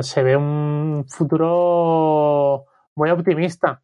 se 0.00 0.22
ve 0.22 0.36
un 0.36 1.04
futuro 1.08 2.64
muy 2.96 3.10
optimista. 3.10 3.82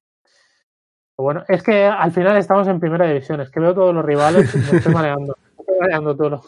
Bueno, 1.16 1.44
es 1.48 1.62
que 1.62 1.84
al 1.84 2.12
final 2.12 2.36
estamos 2.36 2.68
en 2.68 2.80
primera 2.80 3.06
división, 3.06 3.40
es 3.40 3.50
que 3.50 3.60
veo 3.60 3.74
todos 3.74 3.94
los 3.94 4.04
rivales 4.04 4.54
y 4.54 4.58
me 4.58 4.78
estoy 4.78 4.94
mareando. 4.94 5.36
Me 5.56 5.62
estoy 5.62 5.78
mareando 5.80 6.16
todo. 6.16 6.42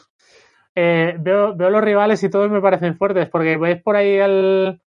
Eh, 0.75 1.17
veo, 1.19 1.57
veo 1.57 1.71
los 1.71 1.83
rivales 1.83 2.23
y 2.23 2.31
todos 2.31 2.51
me 2.51 2.61
parecen 2.61 2.97
fuertes, 2.97 3.29
porque 3.29 3.57
veis 3.57 3.83
por 3.83 3.97
ahí 3.97 4.15
el, 4.15 4.81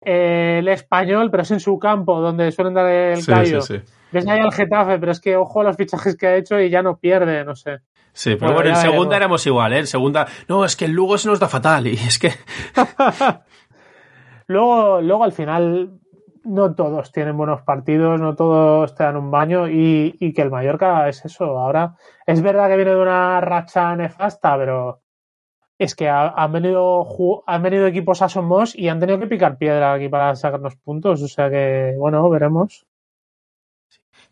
el 0.00 0.68
español, 0.68 1.30
pero 1.30 1.42
es 1.42 1.50
en 1.50 1.60
su 1.60 1.78
campo, 1.78 2.20
donde 2.20 2.50
suelen 2.52 2.74
dar 2.74 2.86
el 2.86 3.22
sí, 3.22 3.30
callo. 3.30 3.60
Sí, 3.62 3.78
sí. 3.78 3.84
Ves 4.12 4.26
ahí 4.26 4.40
al 4.40 4.52
Getafe, 4.52 4.98
pero 4.98 5.12
es 5.12 5.20
que 5.20 5.36
ojo 5.36 5.60
a 5.60 5.64
los 5.64 5.76
fichajes 5.76 6.16
que 6.16 6.26
ha 6.26 6.36
hecho 6.36 6.58
y 6.60 6.70
ya 6.70 6.82
no 6.82 6.98
pierde, 6.98 7.44
no 7.44 7.54
sé. 7.54 7.80
Sí, 8.12 8.36
pero 8.36 8.52
bueno, 8.52 8.54
Bueno, 8.56 8.70
en 8.70 8.76
segunda 8.76 8.98
veremos. 9.10 9.16
éramos 9.16 9.46
igual, 9.46 9.72
¿eh? 9.74 9.78
En 9.78 9.86
segunda, 9.86 10.26
no, 10.48 10.64
es 10.64 10.76
que 10.76 10.86
el 10.86 10.92
Lugo 10.92 11.18
se 11.18 11.28
nos 11.28 11.38
da 11.38 11.48
fatal 11.48 11.86
y 11.86 11.94
es 11.94 12.18
que... 12.18 12.32
luego, 14.46 15.00
luego 15.00 15.24
al 15.24 15.32
final 15.32 15.90
no 16.44 16.74
todos 16.74 17.12
tienen 17.12 17.36
buenos 17.36 17.62
partidos, 17.62 18.20
no 18.20 18.34
todos 18.34 18.94
te 18.94 19.04
dan 19.04 19.16
un 19.16 19.30
baño 19.30 19.68
y, 19.68 20.16
y 20.18 20.32
que 20.32 20.42
el 20.42 20.50
Mallorca 20.50 21.08
es 21.08 21.24
eso. 21.24 21.44
Ahora 21.58 21.94
es 22.26 22.40
verdad 22.40 22.68
que 22.68 22.76
viene 22.76 22.92
de 22.94 23.00
una 23.02 23.40
racha 23.40 23.94
nefasta, 23.94 24.56
pero 24.56 25.00
es 25.78 25.94
que 25.94 26.08
ha- 26.08 26.34
han 26.36 26.52
venido 26.52 27.04
han 27.46 27.62
venido 27.62 27.86
equipos 27.86 28.20
a 28.22 28.28
y 28.74 28.88
han 28.88 28.98
tenido 29.00 29.18
que 29.20 29.26
picar 29.26 29.58
piedra 29.58 29.92
aquí 29.94 30.08
para 30.08 30.34
sacarnos 30.34 30.76
puntos. 30.76 31.22
O 31.22 31.28
sea 31.28 31.48
que, 31.50 31.94
bueno, 31.96 32.28
veremos. 32.28 32.84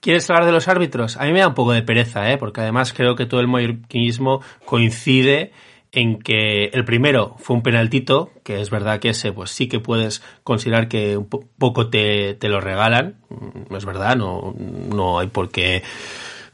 ¿Quieres 0.01 0.28
hablar 0.30 0.47
de 0.47 0.53
los 0.53 0.68
árbitros? 0.68 1.16
A 1.16 1.24
mí 1.24 1.32
me 1.32 1.40
da 1.40 1.49
un 1.49 1.55
poco 1.55 1.72
de 1.72 1.82
pereza, 1.82 2.30
¿eh? 2.30 2.38
Porque 2.38 2.61
además 2.61 2.92
creo 2.92 3.16
que 3.16 3.26
todo 3.26 3.40
el 3.40 3.49
mallorquinismo 3.49 4.40
coincide 4.64 5.53
en 5.92 6.18
que 6.18 6.66
el 6.66 6.84
primero 6.84 7.36
fue 7.38 7.57
un 7.57 7.62
penaltito, 7.62 8.30
que 8.44 8.61
es 8.61 8.70
verdad 8.70 8.99
que 9.01 9.11
ese 9.11 9.32
pues 9.32 9.51
sí 9.51 9.68
que 9.68 9.80
puedes 9.80 10.22
considerar 10.42 10.88
que 10.88 11.16
un 11.16 11.26
po- 11.26 11.44
poco 11.59 11.88
te, 11.88 12.34
te 12.34 12.49
lo 12.49 12.61
regalan, 12.61 13.16
Mm, 13.28 13.74
es 13.74 13.84
verdad, 13.84 14.16
no, 14.16 14.55
no 14.59 15.18
hay 15.18 15.28
por 15.28 15.51
qué 15.51 15.82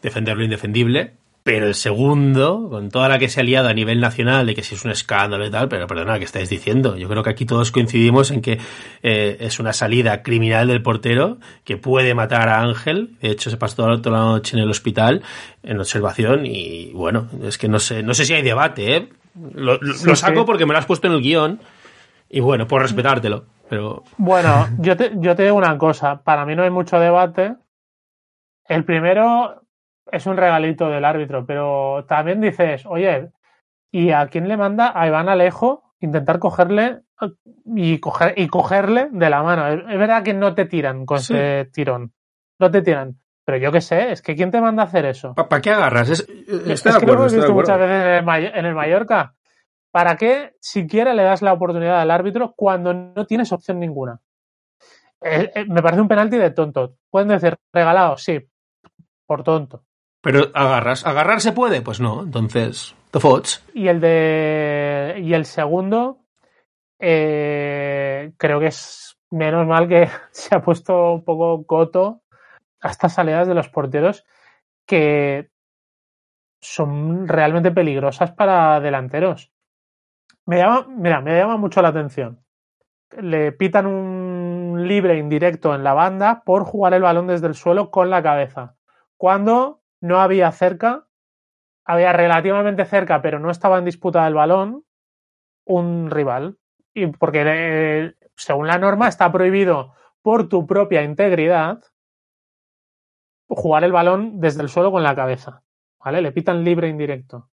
defender 0.02 0.36
lo 0.36 0.44
indefendible, 0.44 1.12
Pero 1.44 1.66
el 1.66 1.74
segundo, 1.74 2.68
con 2.70 2.88
toda 2.90 3.08
la 3.08 3.18
que 3.18 3.28
se 3.28 3.40
ha 3.40 3.42
liado 3.42 3.68
a 3.68 3.74
nivel 3.74 4.00
nacional 4.00 4.46
de 4.46 4.54
que 4.54 4.62
si 4.62 4.76
es 4.76 4.84
un 4.84 4.92
escándalo 4.92 5.44
y 5.44 5.50
tal, 5.50 5.68
pero 5.68 5.88
perdona, 5.88 6.18
¿qué 6.18 6.24
estáis 6.24 6.48
diciendo? 6.48 6.96
Yo 6.96 7.08
creo 7.08 7.24
que 7.24 7.30
aquí 7.30 7.46
todos 7.46 7.72
coincidimos 7.72 8.30
en 8.30 8.42
que 8.42 8.60
eh, 9.02 9.38
es 9.40 9.58
una 9.58 9.72
salida 9.72 10.22
criminal 10.22 10.68
del 10.68 10.82
portero 10.82 11.38
que 11.64 11.76
puede 11.76 12.14
matar 12.14 12.48
a 12.48 12.60
Ángel. 12.60 13.16
De 13.20 13.30
hecho, 13.30 13.50
se 13.50 13.56
pasó 13.56 13.74
toda 14.00 14.16
la 14.16 14.24
noche 14.24 14.56
en 14.56 14.62
el 14.62 14.70
hospital 14.70 15.22
en 15.64 15.80
observación 15.80 16.46
y 16.46 16.92
bueno, 16.92 17.28
es 17.42 17.58
que 17.58 17.68
no 17.68 17.80
sé, 17.80 18.04
no 18.04 18.14
sé 18.14 18.24
si 18.24 18.34
hay 18.34 18.42
debate, 18.42 18.96
¿eh? 18.96 19.08
Lo, 19.54 19.78
lo 19.80 20.14
saco 20.14 20.44
porque 20.44 20.66
me 20.66 20.74
lo 20.74 20.78
has 20.78 20.86
puesto 20.86 21.08
en 21.08 21.14
el 21.14 21.22
guion 21.22 21.60
y 22.28 22.40
bueno, 22.40 22.68
por 22.68 22.82
respetártelo. 22.82 23.46
Pero... 23.68 24.04
Bueno, 24.16 24.68
yo 24.78 24.96
te, 24.96 25.12
yo 25.16 25.34
te 25.34 25.44
digo 25.44 25.56
una 25.56 25.76
cosa, 25.78 26.22
para 26.22 26.44
mí 26.44 26.54
no 26.54 26.62
hay 26.62 26.70
mucho 26.70 27.00
debate. 27.00 27.54
El 28.68 28.84
primero 28.84 29.62
es 30.12 30.26
un 30.26 30.36
regalito 30.36 30.88
del 30.88 31.04
árbitro, 31.04 31.44
pero 31.46 32.04
también 32.06 32.40
dices, 32.40 32.84
oye, 32.86 33.30
¿y 33.90 34.10
a 34.10 34.26
quién 34.28 34.46
le 34.46 34.58
manda 34.58 34.92
a 34.94 35.06
Iván 35.06 35.28
Alejo 35.28 35.94
intentar 36.00 36.38
cogerle 36.38 37.00
y, 37.64 37.98
coger, 37.98 38.34
y 38.36 38.46
cogerle 38.46 39.08
de 39.10 39.30
la 39.30 39.42
mano? 39.42 39.66
Es, 39.68 39.98
verdad 39.98 40.22
que 40.22 40.34
no 40.34 40.54
te 40.54 40.66
tiran 40.66 41.06
con 41.06 41.16
ese 41.16 41.68
tirón, 41.72 42.12
no 42.60 42.70
te 42.70 42.82
tiran. 42.82 43.16
Pero 43.44 43.58
yo 43.58 43.72
qué 43.72 43.80
sé, 43.80 44.12
es 44.12 44.22
que 44.22 44.36
¿quién 44.36 44.52
te 44.52 44.60
manda 44.60 44.84
a 44.84 44.86
hacer 44.86 45.04
eso? 45.06 45.34
¿Para 45.34 45.60
qué 45.60 45.70
agarras? 45.70 46.10
Es, 46.10 46.28
es 46.68 46.82
que 46.82 47.06
lo 47.06 47.14
hemos 47.14 47.34
visto 47.34 47.52
muchas 47.52 47.78
veces 47.78 48.22
en 48.22 48.28
el, 48.28 48.44
en 48.54 48.66
el 48.66 48.74
Mallorca. 48.74 49.34
¿Para 49.90 50.16
qué 50.16 50.54
siquiera 50.60 51.12
le 51.12 51.24
das 51.24 51.42
la 51.42 51.52
oportunidad 51.52 52.00
al 52.00 52.10
árbitro 52.10 52.54
cuando 52.56 52.94
no 52.94 53.26
tienes 53.26 53.50
opción 53.50 53.80
ninguna? 53.80 54.20
Eh, 55.20 55.50
eh, 55.54 55.64
me 55.68 55.82
parece 55.82 56.02
un 56.02 56.08
penalti 56.08 56.36
de 56.36 56.50
tonto. 56.50 56.96
Pueden 57.10 57.28
decir, 57.28 57.56
regalado, 57.72 58.16
sí, 58.16 58.38
por 59.26 59.42
tonto. 59.42 59.84
Pero 60.22 60.50
agarras, 60.54 61.04
agarrar 61.04 61.40
se 61.40 61.52
puede, 61.52 61.82
pues 61.82 62.00
no, 62.00 62.22
entonces, 62.22 62.94
the 63.10 63.18
fots. 63.18 63.64
Y 63.74 63.88
el 63.88 64.00
de 64.00 65.20
y 65.20 65.34
el 65.34 65.44
segundo, 65.44 66.20
eh, 67.00 68.32
creo 68.38 68.60
que 68.60 68.66
es 68.66 69.18
menos 69.30 69.66
mal 69.66 69.88
que 69.88 70.08
se 70.30 70.54
ha 70.54 70.62
puesto 70.62 71.14
un 71.14 71.24
poco 71.24 71.66
coto 71.66 72.22
a 72.80 72.90
estas 72.90 73.14
salidas 73.14 73.48
de 73.48 73.54
los 73.54 73.68
porteros 73.68 74.24
que 74.86 75.50
son 76.60 77.26
realmente 77.26 77.72
peligrosas 77.72 78.30
para 78.32 78.78
delanteros. 78.78 79.52
Me 80.46 80.58
llama, 80.58 80.86
mira, 80.88 81.20
me 81.20 81.36
llama 81.36 81.56
mucho 81.56 81.82
la 81.82 81.88
atención. 81.88 82.44
Le 83.20 83.52
pitan 83.52 83.86
un 83.86 84.86
libre 84.86 85.18
indirecto 85.18 85.74
en 85.74 85.82
la 85.82 85.94
banda 85.94 86.42
por 86.44 86.64
jugar 86.64 86.94
el 86.94 87.02
balón 87.02 87.26
desde 87.26 87.48
el 87.48 87.54
suelo 87.54 87.90
con 87.90 88.10
la 88.10 88.22
cabeza. 88.22 88.76
Cuando 89.16 89.81
no 90.02 90.20
había 90.20 90.50
cerca, 90.52 91.06
había 91.84 92.12
relativamente 92.12 92.84
cerca, 92.84 93.22
pero 93.22 93.38
no 93.38 93.50
estaba 93.50 93.78
en 93.78 93.84
disputa 93.84 94.24
del 94.24 94.34
balón, 94.34 94.84
un 95.64 96.10
rival. 96.10 96.58
Y 96.92 97.06
porque 97.06 97.44
eh, 97.46 98.14
según 98.36 98.66
la 98.66 98.78
norma 98.78 99.08
está 99.08 99.30
prohibido 99.32 99.94
por 100.20 100.48
tu 100.48 100.66
propia 100.66 101.02
integridad 101.02 101.80
jugar 103.48 103.84
el 103.84 103.92
balón 103.92 104.40
desde 104.40 104.62
el 104.62 104.68
suelo 104.68 104.90
con 104.90 105.02
la 105.02 105.14
cabeza. 105.14 105.62
¿Vale? 106.04 106.20
Le 106.20 106.32
pitan 106.32 106.64
libre 106.64 106.88
indirecto. 106.88 107.48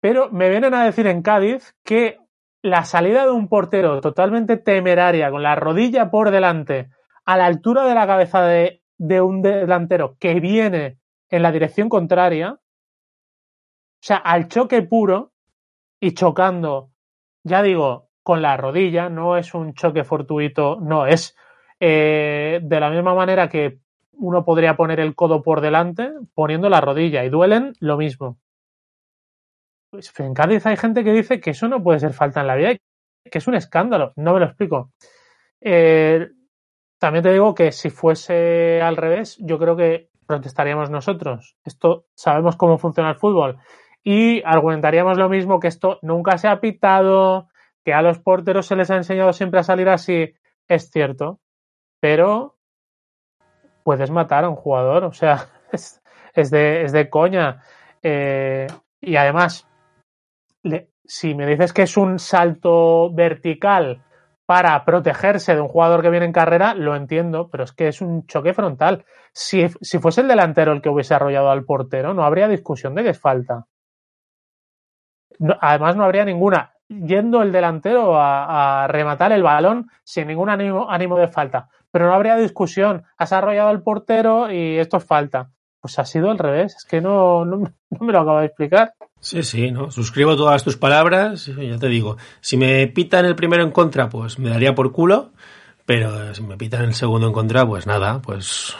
Pero 0.00 0.30
me 0.30 0.48
vienen 0.48 0.74
a 0.74 0.84
decir 0.84 1.06
en 1.06 1.22
Cádiz 1.22 1.76
que 1.84 2.18
la 2.60 2.84
salida 2.84 3.24
de 3.24 3.30
un 3.30 3.48
portero 3.48 4.00
totalmente 4.00 4.56
temeraria, 4.56 5.30
con 5.30 5.42
la 5.42 5.54
rodilla 5.54 6.10
por 6.10 6.30
delante, 6.30 6.90
a 7.24 7.36
la 7.36 7.46
altura 7.46 7.84
de 7.84 7.94
la 7.94 8.06
cabeza 8.06 8.42
de, 8.42 8.82
de 8.98 9.20
un 9.20 9.42
delantero 9.42 10.16
que 10.18 10.40
viene 10.40 10.98
en 11.34 11.42
la 11.42 11.50
dirección 11.50 11.88
contraria, 11.88 12.52
o 12.52 12.60
sea, 14.00 14.18
al 14.18 14.46
choque 14.46 14.82
puro 14.82 15.32
y 16.00 16.14
chocando, 16.14 16.92
ya 17.42 17.60
digo, 17.60 18.10
con 18.22 18.40
la 18.40 18.56
rodilla, 18.56 19.08
no 19.08 19.36
es 19.36 19.52
un 19.52 19.74
choque 19.74 20.04
fortuito, 20.04 20.78
no, 20.80 21.06
es 21.06 21.36
eh, 21.80 22.60
de 22.62 22.80
la 22.80 22.88
misma 22.88 23.14
manera 23.14 23.48
que 23.48 23.80
uno 24.12 24.44
podría 24.44 24.76
poner 24.76 25.00
el 25.00 25.16
codo 25.16 25.42
por 25.42 25.60
delante 25.60 26.12
poniendo 26.34 26.68
la 26.68 26.80
rodilla 26.80 27.24
y 27.24 27.30
duelen 27.30 27.72
lo 27.80 27.96
mismo. 27.96 28.38
Pues 29.90 30.12
en 30.20 30.34
Cádiz 30.34 30.64
hay 30.66 30.76
gente 30.76 31.02
que 31.02 31.12
dice 31.12 31.40
que 31.40 31.50
eso 31.50 31.66
no 31.66 31.82
puede 31.82 31.98
ser 31.98 32.12
falta 32.12 32.42
en 32.42 32.46
la 32.46 32.54
vida, 32.54 32.76
que 33.28 33.38
es 33.38 33.46
un 33.48 33.56
escándalo, 33.56 34.12
no 34.14 34.34
me 34.34 34.40
lo 34.40 34.46
explico. 34.46 34.92
Eh, 35.60 36.28
también 36.98 37.24
te 37.24 37.32
digo 37.32 37.56
que 37.56 37.72
si 37.72 37.90
fuese 37.90 38.80
al 38.80 38.96
revés, 38.96 39.36
yo 39.40 39.58
creo 39.58 39.76
que 39.76 40.10
protestaríamos 40.24 40.90
nosotros. 40.90 41.56
Esto 41.64 42.06
sabemos 42.14 42.56
cómo 42.56 42.78
funciona 42.78 43.10
el 43.10 43.16
fútbol. 43.16 43.58
Y 44.02 44.42
argumentaríamos 44.44 45.16
lo 45.16 45.28
mismo, 45.28 45.60
que 45.60 45.68
esto 45.68 45.98
nunca 46.02 46.36
se 46.38 46.48
ha 46.48 46.60
pitado, 46.60 47.48
que 47.84 47.94
a 47.94 48.02
los 48.02 48.18
porteros 48.18 48.66
se 48.66 48.76
les 48.76 48.90
ha 48.90 48.96
enseñado 48.96 49.32
siempre 49.32 49.60
a 49.60 49.64
salir 49.64 49.88
así. 49.88 50.34
Es 50.68 50.90
cierto, 50.90 51.40
pero 52.00 52.56
puedes 53.82 54.10
matar 54.10 54.44
a 54.44 54.48
un 54.48 54.56
jugador, 54.56 55.04
o 55.04 55.12
sea, 55.12 55.48
es, 55.72 56.50
de, 56.50 56.82
es 56.82 56.92
de, 56.92 57.08
coña. 57.08 57.62
Eh, 58.02 58.66
y 59.00 59.16
además, 59.16 59.68
le, 60.62 60.90
si 61.04 61.34
me 61.34 61.46
dices 61.46 61.72
que 61.72 61.82
es 61.82 61.96
un 61.96 62.18
salto 62.18 63.12
vertical 63.12 64.02
para 64.46 64.84
protegerse 64.84 65.54
de 65.54 65.60
un 65.60 65.68
jugador 65.68 66.02
que 66.02 66.10
viene 66.10 66.26
en 66.26 66.32
carrera, 66.32 66.74
lo 66.74 66.94
entiendo, 66.96 67.48
pero 67.50 67.64
es 67.64 67.72
que 67.72 67.88
es 67.88 68.00
un 68.00 68.26
choque 68.26 68.52
frontal. 68.52 69.04
Si, 69.32 69.66
si 69.80 69.98
fuese 69.98 70.20
el 70.20 70.28
delantero 70.28 70.72
el 70.72 70.82
que 70.82 70.90
hubiese 70.90 71.14
arrollado 71.14 71.50
al 71.50 71.64
portero, 71.64 72.12
no 72.14 72.24
habría 72.24 72.48
discusión 72.48 72.94
de 72.94 73.04
que 73.04 73.10
es 73.10 73.20
falta. 73.20 73.66
Además, 75.60 75.96
no 75.96 76.04
habría 76.04 76.24
ninguna. 76.24 76.72
Yendo 76.88 77.42
el 77.42 77.52
delantero 77.52 78.14
a, 78.16 78.86
rematar 78.88 79.32
el 79.32 79.42
balón 79.42 79.90
sin 80.04 80.28
ningún 80.28 80.50
ánimo, 80.50 80.90
ánimo 80.90 81.18
de 81.18 81.28
falta. 81.28 81.68
Pero 81.90 82.06
no 82.06 82.14
habría 82.14 82.36
discusión. 82.36 83.04
Has 83.16 83.32
arrollado 83.32 83.70
al 83.70 83.82
portero 83.82 84.50
y 84.50 84.78
esto 84.78 84.98
es 84.98 85.04
falta. 85.04 85.50
Pues 85.80 85.98
ha 85.98 86.04
sido 86.04 86.30
al 86.30 86.38
revés. 86.38 86.76
Es 86.76 86.84
que 86.84 87.00
no, 87.00 87.44
no 87.44 87.72
me 88.00 88.12
lo 88.12 88.20
acabo 88.20 88.40
de 88.40 88.46
explicar. 88.46 88.94
Sí, 89.24 89.42
sí, 89.42 89.70
¿no? 89.70 89.90
Suscribo 89.90 90.36
todas 90.36 90.62
tus 90.62 90.76
palabras. 90.76 91.46
Ya 91.46 91.78
te 91.78 91.88
digo, 91.88 92.18
si 92.42 92.58
me 92.58 92.86
pitan 92.88 93.24
el 93.24 93.34
primero 93.34 93.62
en 93.62 93.70
contra, 93.70 94.10
pues 94.10 94.38
me 94.38 94.50
daría 94.50 94.74
por 94.74 94.92
culo. 94.92 95.32
Pero 95.86 96.34
si 96.34 96.42
me 96.42 96.58
pitan 96.58 96.84
el 96.84 96.92
segundo 96.92 97.28
en 97.28 97.32
contra, 97.32 97.66
pues 97.66 97.86
nada, 97.86 98.20
pues 98.20 98.76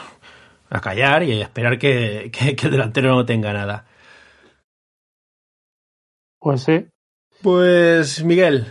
a 0.69 0.79
callar 0.81 1.23
y 1.23 1.41
a 1.41 1.43
esperar 1.45 1.79
que, 1.79 2.29
que, 2.39 2.55
que 2.55 2.65
el 2.67 2.73
delantero 2.73 3.15
no 3.15 3.25
tenga 3.25 3.53
nada. 3.53 3.87
Pues 6.39 6.61
sí. 6.61 6.85
Pues 7.41 8.23
Miguel, 8.23 8.67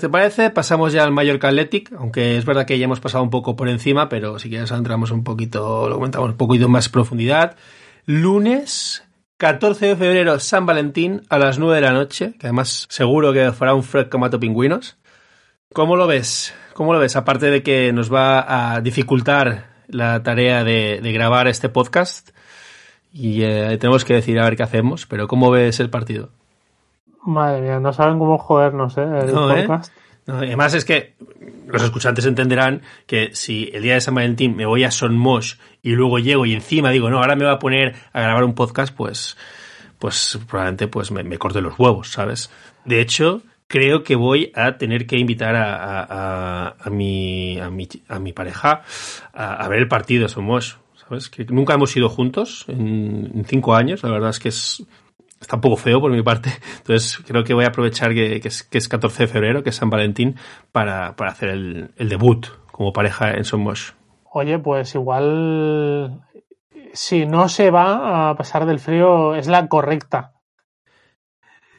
¿te 0.00 0.08
parece? 0.08 0.48
Pasamos 0.48 0.94
ya 0.94 1.04
al 1.04 1.12
Mallorca 1.12 1.48
Athletic, 1.48 1.92
aunque 1.92 2.38
es 2.38 2.46
verdad 2.46 2.64
que 2.64 2.78
ya 2.78 2.86
hemos 2.86 3.00
pasado 3.00 3.22
un 3.22 3.30
poco 3.30 3.56
por 3.56 3.68
encima, 3.68 4.08
pero 4.08 4.38
si 4.38 4.48
quieres 4.48 4.70
entramos 4.70 5.10
un 5.10 5.22
poquito, 5.22 5.86
lo 5.90 5.96
comentamos 5.96 6.30
un 6.30 6.36
poquito 6.38 6.70
más 6.70 6.88
profundidad. 6.88 7.56
Lunes 8.06 9.04
14 9.40 9.86
de 9.86 9.96
febrero, 9.96 10.38
San 10.38 10.66
Valentín, 10.66 11.22
a 11.30 11.38
las 11.38 11.58
9 11.58 11.76
de 11.76 11.80
la 11.80 11.92
noche, 11.92 12.34
que 12.38 12.48
además 12.48 12.86
seguro 12.90 13.32
que 13.32 13.52
fará 13.52 13.72
un 13.72 13.82
Fred 13.82 14.10
Comato 14.10 14.38
Pingüinos. 14.38 14.98
¿Cómo 15.72 15.96
lo 15.96 16.06
ves? 16.06 16.52
¿Cómo 16.74 16.92
lo 16.92 16.98
ves? 16.98 17.16
Aparte 17.16 17.50
de 17.50 17.62
que 17.62 17.90
nos 17.94 18.12
va 18.12 18.74
a 18.74 18.82
dificultar 18.82 19.68
la 19.88 20.22
tarea 20.22 20.62
de, 20.62 21.00
de 21.02 21.12
grabar 21.12 21.48
este 21.48 21.70
podcast 21.70 22.32
y 23.14 23.42
eh, 23.42 23.78
tenemos 23.78 24.04
que 24.04 24.12
decir 24.12 24.38
a 24.38 24.44
ver 24.44 24.56
qué 24.56 24.62
hacemos, 24.62 25.06
pero 25.06 25.26
¿cómo 25.26 25.50
ves 25.50 25.80
el 25.80 25.88
partido? 25.88 26.28
Madre 27.24 27.62
mía, 27.62 27.80
no 27.80 27.94
saben 27.94 28.18
cómo 28.18 28.36
jodernos, 28.36 28.98
¿eh? 28.98 29.08
El 29.22 29.34
No, 29.34 29.50
¿eh? 29.56 29.62
podcast. 29.66 29.90
Además 30.36 30.74
es 30.74 30.84
que 30.84 31.14
los 31.66 31.82
escuchantes 31.82 32.26
entenderán 32.26 32.82
que 33.06 33.30
si 33.34 33.70
el 33.72 33.82
día 33.82 33.94
de 33.94 34.00
San 34.00 34.14
Valentín 34.14 34.56
me 34.56 34.66
voy 34.66 34.84
a 34.84 34.90
Son 34.90 35.16
Mosh 35.16 35.54
y 35.82 35.90
luego 35.90 36.18
llego 36.18 36.46
y 36.46 36.54
encima 36.54 36.90
digo, 36.90 37.10
no, 37.10 37.18
ahora 37.18 37.36
me 37.36 37.44
voy 37.44 37.54
a 37.54 37.58
poner 37.58 37.94
a 38.12 38.20
grabar 38.20 38.44
un 38.44 38.54
podcast, 38.54 38.94
pues, 38.94 39.36
pues 39.98 40.38
probablemente 40.48 40.88
pues 40.88 41.10
me, 41.10 41.22
me 41.22 41.38
corte 41.38 41.60
los 41.60 41.78
huevos, 41.78 42.10
¿sabes? 42.10 42.50
De 42.84 43.00
hecho, 43.00 43.42
creo 43.68 44.02
que 44.02 44.16
voy 44.16 44.52
a 44.54 44.78
tener 44.78 45.06
que 45.06 45.16
invitar 45.16 45.54
a, 45.54 45.76
a, 45.76 46.06
a, 46.08 46.76
a 46.80 46.90
mi, 46.90 47.58
mi, 47.70 47.88
mi 48.20 48.32
pareja 48.32 48.82
a, 49.32 49.54
a 49.54 49.68
ver 49.68 49.78
el 49.78 49.88
partido 49.88 50.24
de 50.24 50.28
Son 50.28 50.44
Mosh, 50.44 50.74
¿sabes? 50.96 51.30
Que 51.30 51.44
nunca 51.44 51.74
hemos 51.74 51.96
ido 51.96 52.08
juntos 52.08 52.64
en, 52.68 53.30
en 53.34 53.44
cinco 53.44 53.74
años, 53.74 54.02
la 54.02 54.10
verdad 54.10 54.30
es 54.30 54.38
que 54.38 54.48
es, 54.48 54.84
está 55.40 55.56
un 55.56 55.62
poco 55.62 55.76
feo 55.76 56.00
por 56.00 56.12
mi 56.12 56.22
parte. 56.22 56.50
Entonces 56.78 57.18
creo 57.26 57.44
que 57.44 57.54
voy 57.54 57.64
a 57.64 57.68
aprovechar 57.68 58.14
que, 58.14 58.40
que, 58.40 58.48
es, 58.48 58.62
que 58.62 58.78
es 58.78 58.88
14 58.88 59.24
de 59.24 59.28
febrero, 59.28 59.62
que 59.62 59.70
es 59.70 59.76
San 59.76 59.90
Valentín, 59.90 60.36
para, 60.72 61.16
para 61.16 61.30
hacer 61.30 61.48
el, 61.48 61.90
el, 61.96 62.08
debut 62.08 62.46
como 62.70 62.92
pareja 62.92 63.32
en 63.32 63.44
Somos. 63.44 63.94
Oye, 64.32 64.58
pues 64.58 64.94
igual 64.94 66.22
si 66.92 67.26
no 67.26 67.48
se 67.48 67.70
va 67.70 68.30
a 68.30 68.36
pasar 68.36 68.66
del 68.66 68.78
frío 68.78 69.34
es 69.34 69.48
la 69.48 69.66
correcta. 69.68 70.34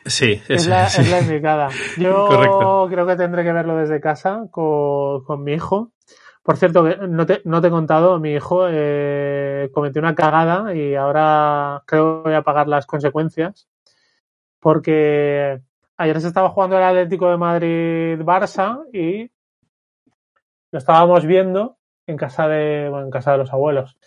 Sí, 0.05 0.41
es, 0.49 0.67
la, 0.67 0.89
sí. 0.89 1.01
es 1.01 1.11
la 1.11 1.21
indicada. 1.21 1.69
Yo 1.97 2.27
Correcto. 2.27 2.87
creo 2.89 3.05
que 3.05 3.15
tendré 3.15 3.43
que 3.43 3.53
verlo 3.53 3.77
desde 3.77 4.01
casa 4.01 4.45
con, 4.49 5.23
con 5.23 5.43
mi 5.43 5.53
hijo 5.53 5.91
Por 6.43 6.57
cierto, 6.57 6.83
no 7.07 7.25
te, 7.25 7.41
no 7.45 7.61
te 7.61 7.67
he 7.67 7.71
contado, 7.71 8.19
mi 8.19 8.33
hijo 8.33 8.65
eh, 8.67 9.69
cometió 9.73 10.01
una 10.01 10.15
cagada 10.15 10.73
y 10.73 10.95
ahora 10.95 11.83
creo 11.85 12.23
que 12.23 12.29
voy 12.29 12.37
a 12.37 12.41
pagar 12.41 12.67
las 12.67 12.87
consecuencias. 12.87 13.67
Porque 14.59 15.61
ayer 15.97 16.21
se 16.21 16.27
estaba 16.27 16.49
jugando 16.49 16.77
el 16.77 16.83
Atlético 16.83 17.29
de 17.29 17.37
Madrid-Barça 17.37 18.85
y 18.91 19.31
lo 20.71 20.79
estábamos 20.79 21.25
viendo 21.25 21.77
en 22.07 22.17
casa 22.17 22.47
de, 22.47 22.89
bueno, 22.89 23.05
en 23.05 23.11
casa 23.11 23.33
de 23.33 23.37
los 23.37 23.53
abuelos. 23.53 23.97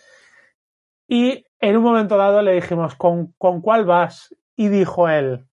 Y 1.07 1.45
en 1.59 1.77
un 1.77 1.83
momento 1.83 2.17
dado 2.17 2.41
le 2.41 2.53
dijimos, 2.53 2.95
¿con, 2.95 3.33
¿con 3.37 3.61
cuál 3.61 3.85
vas? 3.85 4.35
Y 4.57 4.67
dijo 4.67 5.07
él, 5.07 5.47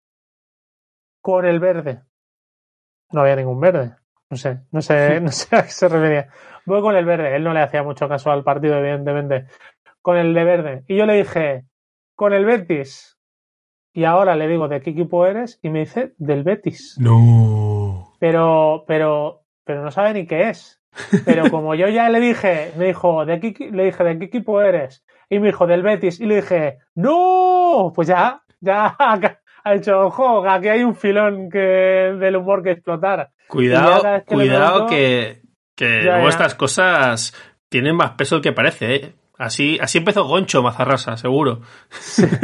con 1.20 1.44
el 1.44 1.60
verde. 1.60 2.02
No 3.12 3.20
había 3.20 3.36
ningún 3.36 3.60
verde. 3.60 3.94
No 4.32 4.38
sé, 4.38 4.60
no 4.70 4.80
sé, 4.80 5.20
no 5.20 5.30
sé 5.30 5.54
a 5.54 5.62
qué 5.62 5.68
se 5.68 5.88
refería. 5.88 6.28
Voy 6.64 6.80
con 6.80 6.96
el 6.96 7.04
verde. 7.04 7.36
Él 7.36 7.44
no 7.44 7.52
le 7.52 7.60
hacía 7.60 7.82
mucho 7.82 8.08
caso 8.08 8.30
al 8.30 8.42
partido, 8.42 8.78
evidentemente. 8.78 9.44
Con 10.00 10.16
el 10.16 10.32
de 10.32 10.44
verde. 10.44 10.84
Y 10.88 10.96
yo 10.96 11.04
le 11.04 11.18
dije, 11.18 11.66
con 12.14 12.32
el 12.32 12.46
Betis. 12.46 13.18
Y 13.92 14.04
ahora 14.04 14.34
le 14.34 14.48
digo, 14.48 14.68
¿de 14.68 14.80
qué 14.80 14.88
equipo 14.88 15.26
eres? 15.26 15.60
Y 15.62 15.68
me 15.68 15.80
dice, 15.80 16.14
del 16.16 16.44
Betis. 16.44 16.96
No. 16.98 18.14
Pero, 18.20 18.84
pero, 18.86 19.42
pero 19.64 19.82
no 19.82 19.90
sabe 19.90 20.14
ni 20.14 20.26
qué 20.26 20.48
es. 20.48 20.80
Pero 21.26 21.50
como 21.50 21.74
yo 21.74 21.88
ya 21.88 22.08
le 22.08 22.18
dije, 22.18 22.72
me 22.78 22.86
dijo, 22.86 23.26
¿de 23.26 23.38
qué, 23.38 23.70
le 23.70 23.84
dije, 23.84 24.02
¿de 24.02 24.18
qué 24.18 24.24
equipo 24.24 24.62
eres? 24.62 25.04
Y 25.28 25.40
me 25.40 25.48
dijo, 25.48 25.66
del 25.66 25.82
Betis. 25.82 26.20
Y 26.20 26.24
le 26.24 26.36
dije, 26.36 26.78
¡No! 26.94 27.92
Pues 27.94 28.08
ya, 28.08 28.42
ya 28.60 28.96
ha 29.64 29.72
dicho, 29.72 29.98
ojo, 29.98 30.48
aquí 30.48 30.68
hay 30.68 30.82
un 30.82 30.94
filón 30.94 31.50
que, 31.50 31.58
del 31.58 32.36
humor 32.36 32.62
que 32.62 32.72
explotar. 32.72 33.30
Cuidado, 33.48 34.02
que 34.02 34.34
cuidado 34.34 34.86
que, 34.86 35.42
que 35.74 36.26
estas 36.26 36.54
cosas 36.54 37.34
tienen 37.68 37.96
más 37.96 38.12
peso 38.12 38.36
del 38.36 38.42
que 38.42 38.52
parece, 38.52 38.94
¿eh? 38.94 39.14
Así, 39.38 39.78
así 39.80 39.98
empezó 39.98 40.24
Goncho 40.24 40.62
Mazarrasa, 40.62 41.16
seguro. 41.16 41.60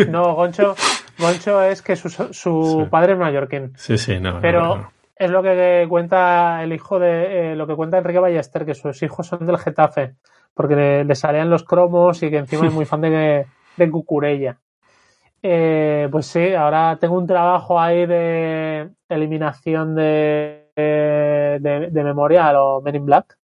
no, 0.09 0.35
Goncho, 0.35 0.75
Goncho 1.19 1.62
es 1.62 1.81
que 1.83 1.97
su, 1.97 2.09
su 2.09 2.89
padre 2.91 3.12
es 3.12 3.19
mallorquín. 3.19 3.73
Sí, 3.77 3.99
sí, 3.99 4.19
no. 4.19 4.41
Pero 4.41 4.91
es 5.14 5.31
lo 5.31 5.43
que 5.43 5.87
cuenta 5.89 6.62
el 6.62 6.73
hijo 6.73 6.99
de, 6.99 7.53
eh, 7.53 7.57
lo 7.57 7.66
que 7.66 7.75
cuenta 7.75 7.99
Enrique 7.99 8.19
Ballester, 8.19 8.64
que 8.64 8.75
sus 8.75 9.03
hijos 9.03 9.27
son 9.27 9.47
del 9.47 9.59
Getafe, 9.59 10.14
porque 10.55 11.05
le, 11.05 11.14
salían 11.14 11.51
los 11.51 11.64
cromos 11.64 12.23
y 12.23 12.31
que 12.31 12.39
encima 12.39 12.66
es 12.66 12.73
muy 12.73 12.85
fan 12.85 13.01
de, 13.03 13.47
de 13.77 13.91
Cucurella. 13.91 14.59
Eh, 15.43 16.09
pues 16.11 16.26
sí, 16.26 16.53
ahora 16.53 16.99
tengo 17.01 17.16
un 17.16 17.26
trabajo 17.26 17.80
ahí 17.80 18.07
de 18.07 18.91
eliminación 19.09 19.95
de, 19.95 20.70
de, 20.76 21.89
de 21.91 22.05
memoria 22.05 22.49
a 22.49 22.53
los 22.53 22.82
Men 22.82 22.97
in 22.97 23.07
Black. 23.07 23.39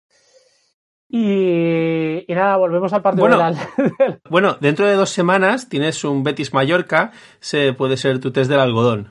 Y, 1.15 2.25
nada, 2.29 2.57
volvemos 2.57 2.91
al 2.95 3.03
partido 3.03 3.29
bueno, 3.29 3.55
bueno, 4.31 4.57
dentro 4.61 4.87
de 4.87 4.95
dos 4.95 5.11
semanas 5.11 5.69
tienes 5.69 6.05
un 6.05 6.25
Betis 6.25 6.55
Mallorca, 6.55 7.13
se 7.39 7.75
puede 7.75 7.99
ser 7.99 8.19
tu 8.19 8.31
test 8.33 8.51
del 8.51 8.61
algodón. 8.61 9.11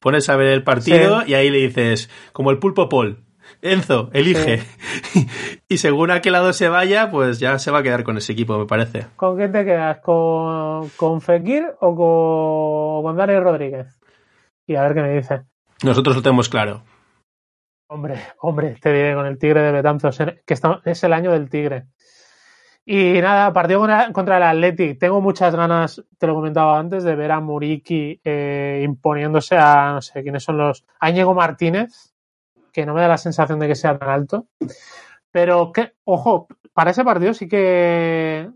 Pones 0.00 0.28
a 0.28 0.34
ver 0.34 0.48
el 0.48 0.64
partido 0.64 1.22
y 1.24 1.34
ahí 1.34 1.50
le 1.50 1.58
dices, 1.58 2.10
como 2.32 2.50
el 2.50 2.58
pulpo 2.58 2.88
Paul, 2.88 3.23
Enzo, 3.64 4.10
elige. 4.12 4.60
y 5.68 5.78
según 5.78 6.10
a 6.10 6.20
qué 6.20 6.30
lado 6.30 6.52
se 6.52 6.68
vaya, 6.68 7.10
pues 7.10 7.38
ya 7.38 7.58
se 7.58 7.70
va 7.70 7.78
a 7.78 7.82
quedar 7.82 8.04
con 8.04 8.18
ese 8.18 8.34
equipo, 8.34 8.58
me 8.58 8.66
parece. 8.66 9.06
¿Con 9.16 9.38
quién 9.38 9.52
te 9.52 9.64
quedas? 9.64 10.00
¿Con, 10.00 10.90
con 10.90 11.22
Fekir 11.22 11.64
o 11.80 13.02
con, 13.02 13.16
Dani 13.16 13.38
Rodríguez? 13.38 13.98
Y 14.66 14.74
a 14.74 14.82
ver 14.82 14.92
qué 14.92 15.00
me 15.00 15.14
dice. 15.14 15.44
Nosotros 15.82 16.14
lo 16.14 16.20
tenemos 16.20 16.50
claro. 16.50 16.82
Hombre, 17.88 18.20
hombre, 18.40 18.76
te 18.78 18.92
diré 18.92 19.14
con 19.14 19.24
el 19.24 19.38
Tigre 19.38 19.62
de 19.62 19.72
Betanzos, 19.72 20.18
que 20.44 20.54
es 20.84 21.04
el 21.04 21.12
año 21.14 21.32
del 21.32 21.48
Tigre. 21.48 21.86
Y 22.84 23.18
nada, 23.22 23.50
partido 23.54 23.80
contra 24.12 24.36
el 24.36 24.42
Athletic. 24.42 24.98
Tengo 24.98 25.22
muchas 25.22 25.56
ganas, 25.56 26.04
te 26.18 26.26
lo 26.26 26.34
comentaba 26.34 26.78
antes, 26.78 27.02
de 27.02 27.16
ver 27.16 27.32
a 27.32 27.40
Muriki 27.40 28.20
eh, 28.22 28.82
imponiéndose 28.84 29.56
a, 29.56 29.92
no 29.94 30.02
sé, 30.02 30.22
quiénes 30.22 30.44
son 30.44 30.58
los... 30.58 30.84
A 31.00 31.08
Íñigo 31.08 31.32
Martínez, 31.32 32.13
que 32.74 32.84
no 32.84 32.92
me 32.92 33.00
da 33.00 33.08
la 33.08 33.18
sensación 33.18 33.60
de 33.60 33.68
que 33.68 33.76
sea 33.76 33.96
tan 33.96 34.10
alto. 34.10 34.48
Pero 35.30 35.72
que, 35.72 35.92
ojo, 36.04 36.48
para 36.74 36.90
ese 36.90 37.04
partido 37.04 37.32
sí 37.32 37.48
que 37.48 38.50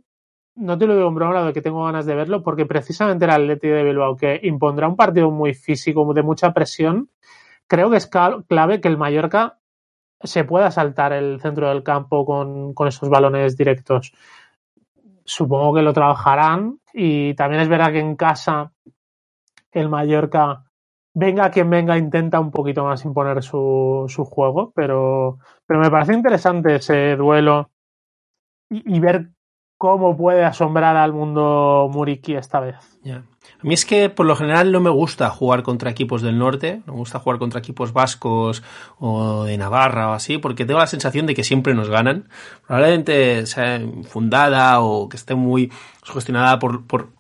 no 0.57 0.77
te 0.77 0.87
lo 0.87 0.97
digo 0.97 1.09
en 1.09 1.15
broma 1.15 1.45
de 1.45 1.53
que 1.53 1.63
tengo 1.63 1.85
ganas 1.85 2.05
de 2.05 2.17
verlo, 2.17 2.43
porque 2.43 2.67
precisamente 2.67 3.25
el 3.25 3.31
Atleti 3.31 3.69
de 3.69 3.85
Bilbao, 3.85 4.17
que 4.17 4.41
impondrá 4.43 4.89
un 4.89 4.97
partido 4.97 5.31
muy 5.31 5.55
físico, 5.55 6.13
de 6.13 6.23
mucha 6.25 6.53
presión, 6.53 7.11
creo 7.69 7.91
que 7.91 7.97
es 7.97 8.09
clave 8.09 8.81
que 8.81 8.89
el 8.89 8.99
Mallorca 8.99 9.61
se 10.21 10.43
pueda 10.43 10.73
saltar 10.73 11.13
el 11.13 11.41
centro 11.41 11.69
del 11.69 11.85
campo 11.85 12.27
con, 12.27 12.75
con 12.75 12.89
esos 12.89 13.09
balones 13.09 13.57
directos. 13.57 14.13
Supongo 15.25 15.75
que 15.75 15.83
lo 15.83 15.93
trabajarán 15.93 16.81
y 16.93 17.35
también 17.35 17.63
es 17.63 17.69
verdad 17.69 17.93
que 17.93 18.01
en 18.01 18.17
casa 18.17 18.73
el 19.71 19.89
Mallorca 19.89 20.65
venga 21.19 21.51
quien 21.51 21.69
venga, 21.69 21.99
intenta 21.99 22.39
un 22.39 22.51
poquito 22.51 22.85
más 22.85 23.05
imponer 23.05 23.43
su, 23.43 24.07
su 24.09 24.25
juego, 24.25 24.73
pero, 24.75 25.39
pero 25.67 25.81
me 25.81 25.91
parece 25.91 26.15
interesante 26.15 26.77
ese 26.77 27.17
duelo 27.17 27.71
y, 28.71 28.97
y 28.97 29.01
ver 29.01 29.31
cómo 29.77 30.17
puede 30.17 30.45
asombrar 30.45 30.97
al 30.97 31.13
mundo 31.13 31.89
Muriki 31.93 32.35
esta 32.35 32.61
vez. 32.61 33.01
A 33.61 33.67
mí 33.67 33.75
es 33.75 33.85
que 33.85 34.09
por 34.09 34.27
lo 34.27 34.37
general 34.37 34.71
no 34.71 34.81
me 34.81 34.91
gusta 34.91 35.31
jugar 35.31 35.63
contra 35.63 35.91
equipos 35.91 36.23
del 36.23 36.39
norte, 36.39 36.81
no 36.87 36.93
me 36.93 36.99
gusta 37.01 37.19
jugar 37.19 37.39
contra 37.39 37.59
equipos 37.59 37.93
vascos 37.93 38.63
o 38.99 39.45
de 39.45 39.59
Navarra 39.59 40.11
o 40.11 40.13
así, 40.13 40.39
porque 40.39 40.65
tengo 40.65 40.79
la 40.79 40.87
sensación 40.87 41.27
de 41.27 41.35
que 41.35 41.43
siempre 41.43 41.75
nos 41.75 41.91
ganan. 41.91 42.29
Probablemente 42.67 43.47
sea 43.47 43.81
fundada 44.09 44.81
o 44.81 45.09
que 45.09 45.17
esté 45.17 45.35
muy 45.35 45.73
gestionada 46.05 46.59
por, 46.59 46.87
por 46.87 47.11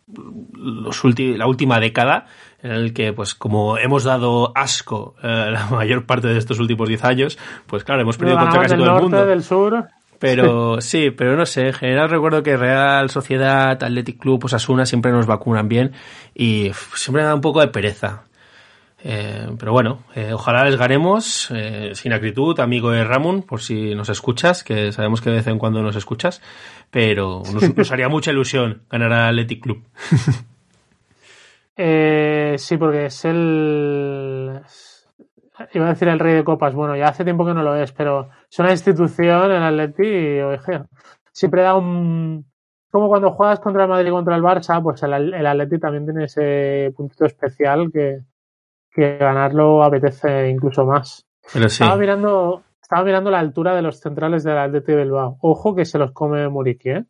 los 0.54 1.02
la 1.18 1.46
última 1.46 1.80
década, 1.80 2.26
en 2.62 2.70
el 2.72 2.92
que, 2.92 3.12
pues, 3.12 3.34
como 3.34 3.78
hemos 3.78 4.04
dado 4.04 4.52
asco 4.54 5.14
eh, 5.22 5.50
la 5.50 5.66
mayor 5.70 6.06
parte 6.06 6.28
de 6.28 6.38
estos 6.38 6.58
últimos 6.58 6.88
10 6.88 7.04
años, 7.04 7.38
pues 7.66 7.84
claro, 7.84 8.02
hemos 8.02 8.16
perdido 8.16 8.38
contra 8.38 8.62
casi 8.62 8.76
todo 8.76 8.96
el 8.96 9.02
mundo. 9.02 9.26
Del 9.26 9.42
sur. 9.42 9.88
Pero 10.18 10.80
sí, 10.80 11.10
pero 11.10 11.36
no 11.36 11.46
sé, 11.46 11.68
en 11.68 11.72
general 11.72 12.10
recuerdo 12.10 12.42
que 12.42 12.56
Real 12.56 13.10
Sociedad, 13.10 13.82
Athletic 13.82 14.18
Club, 14.18 14.44
Osasuna 14.44 14.86
siempre 14.86 15.12
nos 15.12 15.26
vacunan 15.26 15.68
bien 15.68 15.92
y 16.34 16.70
siempre 16.94 17.22
me 17.22 17.28
da 17.28 17.34
un 17.34 17.40
poco 17.40 17.60
de 17.60 17.68
pereza. 17.68 18.24
Eh, 19.04 19.46
pero 19.58 19.72
bueno, 19.72 20.02
eh, 20.16 20.32
ojalá 20.32 20.64
les 20.64 20.76
ganemos 20.76 21.50
eh, 21.54 21.92
sin 21.94 22.12
acritud, 22.12 22.58
amigo 22.58 22.90
de 22.90 23.04
Ramón, 23.04 23.42
por 23.42 23.60
si 23.60 23.94
nos 23.94 24.08
escuchas, 24.08 24.64
que 24.64 24.90
sabemos 24.90 25.20
que 25.20 25.30
de 25.30 25.36
vez 25.36 25.46
en 25.46 25.58
cuando 25.58 25.82
nos 25.82 25.94
escuchas, 25.94 26.42
pero 26.90 27.42
nos, 27.52 27.74
nos 27.76 27.92
haría 27.92 28.08
mucha 28.08 28.32
ilusión 28.32 28.82
ganar 28.90 29.12
al 29.12 29.28
Athletic 29.28 29.62
Club. 29.62 29.84
sí, 32.58 32.76
porque 32.76 33.06
es 33.06 33.24
el 33.24 34.60
iba 35.72 35.86
a 35.86 35.90
decir 35.90 36.08
el 36.08 36.18
rey 36.18 36.34
de 36.34 36.44
copas, 36.44 36.74
bueno, 36.74 36.96
ya 36.96 37.08
hace 37.08 37.24
tiempo 37.24 37.44
que 37.44 37.54
no 37.54 37.62
lo 37.62 37.74
es, 37.76 37.92
pero 37.92 38.28
es 38.50 38.58
una 38.58 38.70
institución 38.70 39.50
el 39.50 39.62
Atleti 39.62 40.06
y, 40.06 40.40
oye, 40.40 40.58
siempre 41.32 41.62
da 41.62 41.76
un... 41.76 42.46
Como 42.90 43.08
cuando 43.08 43.32
juegas 43.32 43.60
contra 43.60 43.82
el 43.82 43.90
Madrid 43.90 44.08
y 44.08 44.12
contra 44.12 44.34
el 44.34 44.42
Barça, 44.42 44.82
pues 44.82 45.02
el, 45.02 45.34
el 45.34 45.46
Atleti 45.46 45.78
también 45.78 46.06
tiene 46.06 46.24
ese 46.24 46.90
puntito 46.96 47.26
especial 47.26 47.90
que, 47.92 48.20
que 48.90 49.18
ganarlo 49.18 49.82
apetece 49.82 50.48
incluso 50.48 50.86
más. 50.86 51.26
Estaba 51.54 51.96
mirando, 51.96 52.62
estaba 52.80 53.04
mirando 53.04 53.30
la 53.30 53.40
altura 53.40 53.74
de 53.74 53.82
los 53.82 54.00
centrales 54.00 54.42
del 54.42 54.58
Atleti 54.58 54.92
de 54.92 55.04
Bilbao. 55.04 55.36
Ojo 55.40 55.74
que 55.74 55.84
se 55.84 55.98
los 55.98 56.12
come 56.12 56.48
Muriqui, 56.48 56.90
¿eh? 56.90 57.04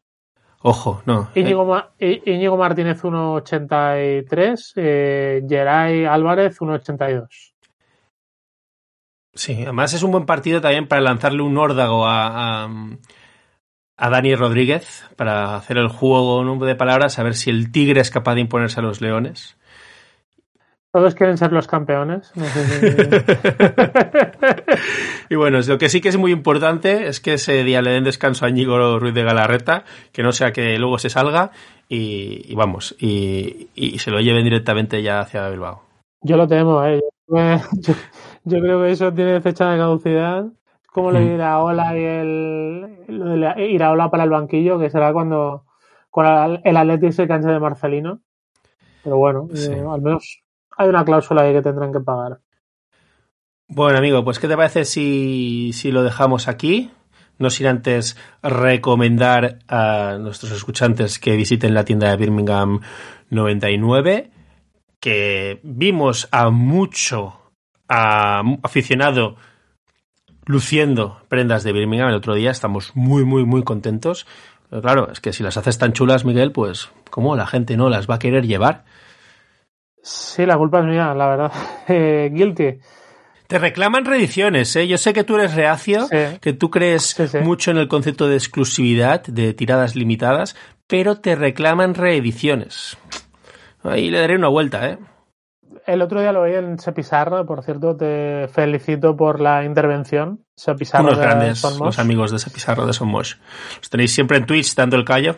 Ojo, 0.62 1.02
no. 1.06 1.28
Íñigo, 1.34 1.80
Íñigo 2.00 2.56
Martínez 2.56 3.02
1.83, 3.02 4.72
eh, 4.76 5.42
Geray 5.48 6.04
Álvarez 6.04 6.60
1.82. 6.60 7.47
Sí, 9.38 9.62
además 9.62 9.94
es 9.94 10.02
un 10.02 10.10
buen 10.10 10.26
partido 10.26 10.60
también 10.60 10.88
para 10.88 11.00
lanzarle 11.00 11.42
un 11.42 11.56
órdago 11.56 12.08
a, 12.08 12.68
a, 13.96 14.10
Dani 14.10 14.34
Rodríguez 14.34 15.04
para 15.14 15.54
hacer 15.54 15.78
el 15.78 15.86
juego 15.86 16.42
en 16.42 16.48
un 16.48 16.58
de 16.58 16.74
palabras, 16.74 17.20
a 17.20 17.22
ver 17.22 17.36
si 17.36 17.48
el 17.48 17.70
Tigre 17.70 18.00
es 18.00 18.10
capaz 18.10 18.34
de 18.34 18.40
imponerse 18.40 18.80
a 18.80 18.82
los 18.82 19.00
Leones. 19.00 19.56
Todos 20.92 21.14
quieren 21.14 21.38
ser 21.38 21.52
los 21.52 21.68
campeones. 21.68 22.32
y 25.30 25.36
bueno, 25.36 25.60
lo 25.60 25.78
que 25.78 25.88
sí 25.88 26.00
que 26.00 26.08
es 26.08 26.16
muy 26.16 26.32
importante 26.32 27.06
es 27.06 27.20
que 27.20 27.34
ese 27.34 27.62
día 27.62 27.80
le 27.80 27.92
den 27.92 28.02
descanso 28.02 28.44
a 28.44 28.48
Íñigo 28.48 28.98
Ruiz 28.98 29.14
de 29.14 29.22
Galarreta, 29.22 29.84
que 30.10 30.24
no 30.24 30.32
sea 30.32 30.50
que 30.50 30.76
luego 30.78 30.98
se 30.98 31.10
salga 31.10 31.52
y, 31.88 32.52
vamos, 32.56 32.96
y, 32.98 33.68
y, 33.76 34.00
se 34.00 34.10
lo 34.10 34.18
lleven 34.18 34.42
directamente 34.42 35.00
ya 35.00 35.20
hacia 35.20 35.48
Bilbao. 35.48 35.84
Yo 36.22 36.36
lo 36.36 36.48
temo, 36.48 36.84
¿eh? 36.84 37.00
Yo 37.28 37.94
creo 38.56 38.82
que 38.82 38.90
eso 38.90 39.12
tiene 39.12 39.40
fecha 39.40 39.70
de 39.70 39.78
caducidad. 39.78 40.46
Como 40.92 41.10
lo 41.10 41.18
de 41.18 41.34
Iraola 41.34 41.96
y 41.96 42.02
el. 42.02 43.04
Lo 43.08 43.26
de 43.26 43.68
Iraola 43.68 44.10
para 44.10 44.24
el 44.24 44.30
banquillo, 44.30 44.78
que 44.78 44.90
será 44.90 45.12
cuando, 45.12 45.64
cuando 46.10 46.60
el 46.64 46.76
Atlético 46.76 47.12
se 47.12 47.28
canse 47.28 47.50
de 47.50 47.60
Marcelino. 47.60 48.20
Pero 49.04 49.16
bueno, 49.16 49.48
eh, 49.54 49.84
al 49.88 50.02
menos 50.02 50.42
hay 50.76 50.88
una 50.88 51.04
cláusula 51.04 51.42
ahí 51.42 51.52
que 51.52 51.62
tendrán 51.62 51.92
que 51.92 52.00
pagar. 52.00 52.40
Bueno, 53.68 53.98
amigo, 53.98 54.24
pues 54.24 54.38
¿qué 54.38 54.48
te 54.48 54.56
parece 54.56 54.84
si, 54.84 55.72
si 55.72 55.92
lo 55.92 56.02
dejamos 56.02 56.48
aquí? 56.48 56.90
no 57.38 57.50
sin 57.50 57.66
antes 57.66 58.16
recomendar 58.42 59.60
a 59.68 60.18
nuestros 60.20 60.52
escuchantes 60.52 61.18
que 61.18 61.36
visiten 61.36 61.74
la 61.74 61.84
tienda 61.84 62.10
de 62.10 62.16
Birmingham 62.16 62.80
99, 63.30 64.30
que 65.00 65.60
vimos 65.62 66.28
a 66.32 66.50
mucho 66.50 67.37
aficionado 67.88 69.36
luciendo 70.44 71.20
prendas 71.28 71.62
de 71.62 71.72
Birmingham 71.72 72.08
el 72.08 72.14
otro 72.14 72.34
día, 72.34 72.50
estamos 72.50 72.92
muy, 72.94 73.24
muy, 73.24 73.44
muy 73.44 73.62
contentos. 73.62 74.26
Pero 74.70 74.82
claro, 74.82 75.12
es 75.12 75.20
que 75.20 75.32
si 75.32 75.42
las 75.42 75.56
haces 75.56 75.78
tan 75.78 75.92
chulas, 75.92 76.24
Miguel, 76.24 76.52
pues, 76.52 76.90
¿cómo 77.10 77.36
la 77.36 77.46
gente 77.46 77.76
no 77.76 77.88
las 77.88 78.08
va 78.08 78.16
a 78.16 78.18
querer 78.18 78.46
llevar? 78.46 78.84
Sí, 80.02 80.46
la 80.46 80.56
culpa 80.56 80.80
es 80.80 80.86
mía, 80.86 81.14
la 81.14 81.26
verdad. 81.26 81.52
Eh, 81.88 82.30
guilty. 82.32 82.78
Te 83.46 83.58
reclaman 83.58 84.04
reediciones, 84.04 84.76
¿eh? 84.76 84.86
Yo 84.86 84.98
sé 84.98 85.14
que 85.14 85.24
tú 85.24 85.36
eres 85.36 85.54
reacio, 85.54 86.06
que 86.10 86.52
tú 86.52 86.70
crees 86.70 87.16
mucho 87.42 87.70
en 87.70 87.78
el 87.78 87.88
concepto 87.88 88.28
de 88.28 88.36
exclusividad, 88.36 89.22
de 89.22 89.54
tiradas 89.54 89.96
limitadas, 89.96 90.54
pero 90.86 91.16
te 91.16 91.34
reclaman 91.34 91.94
reediciones. 91.94 92.98
Ahí 93.82 94.10
le 94.10 94.20
daré 94.20 94.36
una 94.36 94.48
vuelta, 94.48 94.90
¿eh? 94.90 94.98
El 95.88 96.02
otro 96.02 96.20
día 96.20 96.32
lo 96.32 96.42
vi 96.42 96.52
en 96.52 96.78
Sepizarro, 96.78 97.46
por 97.46 97.62
cierto, 97.62 97.96
te 97.96 98.46
felicito 98.52 99.16
por 99.16 99.40
la 99.40 99.64
intervención. 99.64 100.44
Sepizarro 100.54 101.06
Unos 101.06 101.18
grandes, 101.18 101.80
los 101.80 101.98
amigos 101.98 102.30
de 102.30 102.38
Sepizarro 102.38 102.86
de 102.86 102.92
Somos. 102.92 103.40
Los 103.78 103.88
tenéis 103.88 104.14
siempre 104.14 104.36
en 104.36 104.44
Twitch 104.44 104.74
dando 104.74 104.96
el 104.96 105.06
callo. 105.06 105.36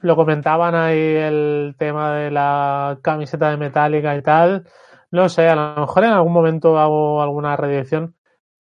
Lo 0.00 0.16
comentaban 0.16 0.74
ahí 0.74 0.98
el 0.98 1.74
tema 1.78 2.14
de 2.14 2.30
la 2.30 2.98
camiseta 3.02 3.50
de 3.50 3.58
Metallica 3.58 4.16
y 4.16 4.22
tal. 4.22 4.64
No 5.10 5.28
sé, 5.28 5.46
a 5.50 5.54
lo 5.54 5.82
mejor 5.82 6.04
en 6.04 6.12
algún 6.12 6.32
momento 6.32 6.78
hago 6.78 7.20
alguna 7.20 7.56
redirección. 7.56 8.14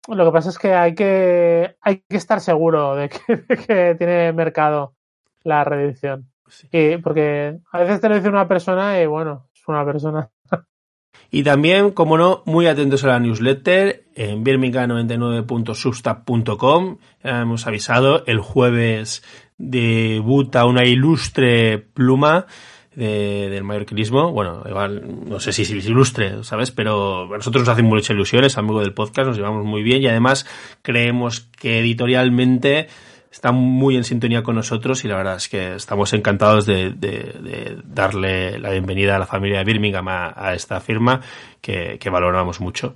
Lo 0.07 0.27
que 0.27 0.33
pasa 0.33 0.51
es 0.51 0.59
que 0.59 0.75
hay 0.75 0.95
que, 0.95 1.77
hay 1.81 2.05
que 2.07 2.17
estar 2.19 2.43
seguro 2.43 2.95
de 2.95 3.09
que, 3.09 3.95
tiene 3.97 4.35
mercado 4.35 4.97
la 5.45 5.65
reedición. 5.65 6.29
Y 6.71 6.99
porque 6.99 7.59
a 7.73 7.79
veces 7.79 8.03
te 8.03 8.11
lo 8.11 8.17
dice 8.17 8.29
una 8.29 8.47
persona 8.47 9.01
y 9.01 9.07
bueno, 9.07 9.49
es 9.55 9.67
una 9.67 9.83
persona. 9.87 10.29
Y 11.31 11.43
también, 11.43 11.91
como 11.91 12.17
no, 12.17 12.43
muy 12.47 12.67
atentos 12.67 13.05
a 13.05 13.09
la 13.09 13.21
newsletter 13.21 14.05
en 14.15 14.43
birmingham99.substack.com. 14.45 16.97
Hemos 17.23 17.67
avisado, 17.67 18.25
el 18.27 18.41
jueves 18.41 19.23
debuta 19.59 20.65
una 20.65 20.87
ilustre 20.87 21.77
pluma 21.79 22.47
de, 22.95 23.51
del 23.51 23.65
mallorquinismo. 23.65 24.33
Bueno, 24.33 24.63
igual, 24.69 25.03
no 25.29 25.39
sé 25.39 25.53
si 25.53 25.63
es 25.63 25.71
ilustre, 25.71 26.43
¿sabes? 26.45 26.71
Pero 26.71 27.29
nosotros 27.29 27.63
nos 27.63 27.69
hacen 27.69 27.85
muchas 27.85 28.11
ilusiones, 28.11 28.59
amigo 28.59 28.81
del 28.81 28.95
podcast, 28.95 29.29
nos 29.29 29.37
llevamos 29.37 29.65
muy 29.65 29.83
bien 29.83 30.03
y 30.03 30.09
además 30.09 30.47
creemos 30.83 31.41
que 31.41 31.81
editorialmente 31.81 32.89
está 33.31 33.53
muy 33.53 33.97
en 33.97 34.05
sintonía 34.05 34.43
con 34.43 34.55
nosotros 34.55 35.05
y 35.05 35.09
la 35.09 35.17
verdad 35.17 35.37
es 35.37 35.49
que 35.49 35.75
estamos 35.75 36.13
encantados 36.13 36.67
de, 36.67 36.95
darle 37.85 38.59
la 38.59 38.71
bienvenida 38.71 39.17
a 39.17 39.19
la 39.19 39.27
familia 39.27 39.59
de 39.59 39.65
Birmingham 39.65 40.07
a, 40.09 40.55
esta 40.55 40.81
firma 40.81 41.21
que, 41.61 41.99
que, 42.01 42.11
valoramos 42.11 42.61
mucho. 42.61 42.95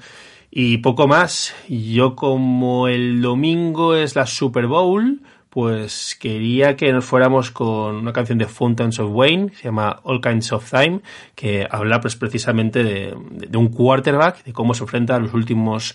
Y 0.50 0.78
poco 0.78 1.08
más, 1.08 1.54
yo 1.68 2.14
como 2.14 2.88
el 2.88 3.22
domingo 3.22 3.94
es 3.94 4.14
la 4.16 4.26
Super 4.26 4.66
Bowl, 4.66 5.20
pues 5.52 6.16
quería 6.18 6.76
que 6.76 6.90
nos 6.94 7.04
fuéramos 7.04 7.50
con 7.50 7.96
una 7.96 8.14
canción 8.14 8.38
de 8.38 8.46
Fountains 8.46 8.98
of 8.98 9.10
Wayne, 9.12 9.50
se 9.54 9.64
llama 9.64 10.00
All 10.02 10.22
Kinds 10.22 10.50
of 10.52 10.70
Time, 10.70 11.00
que 11.34 11.68
habla 11.70 12.00
pues 12.00 12.16
precisamente 12.16 12.82
de, 12.82 13.58
un 13.58 13.68
quarterback, 13.68 14.44
de 14.44 14.54
cómo 14.54 14.72
se 14.72 14.84
enfrenta 14.84 15.16
a 15.16 15.18
los 15.18 15.34
últimos 15.34 15.94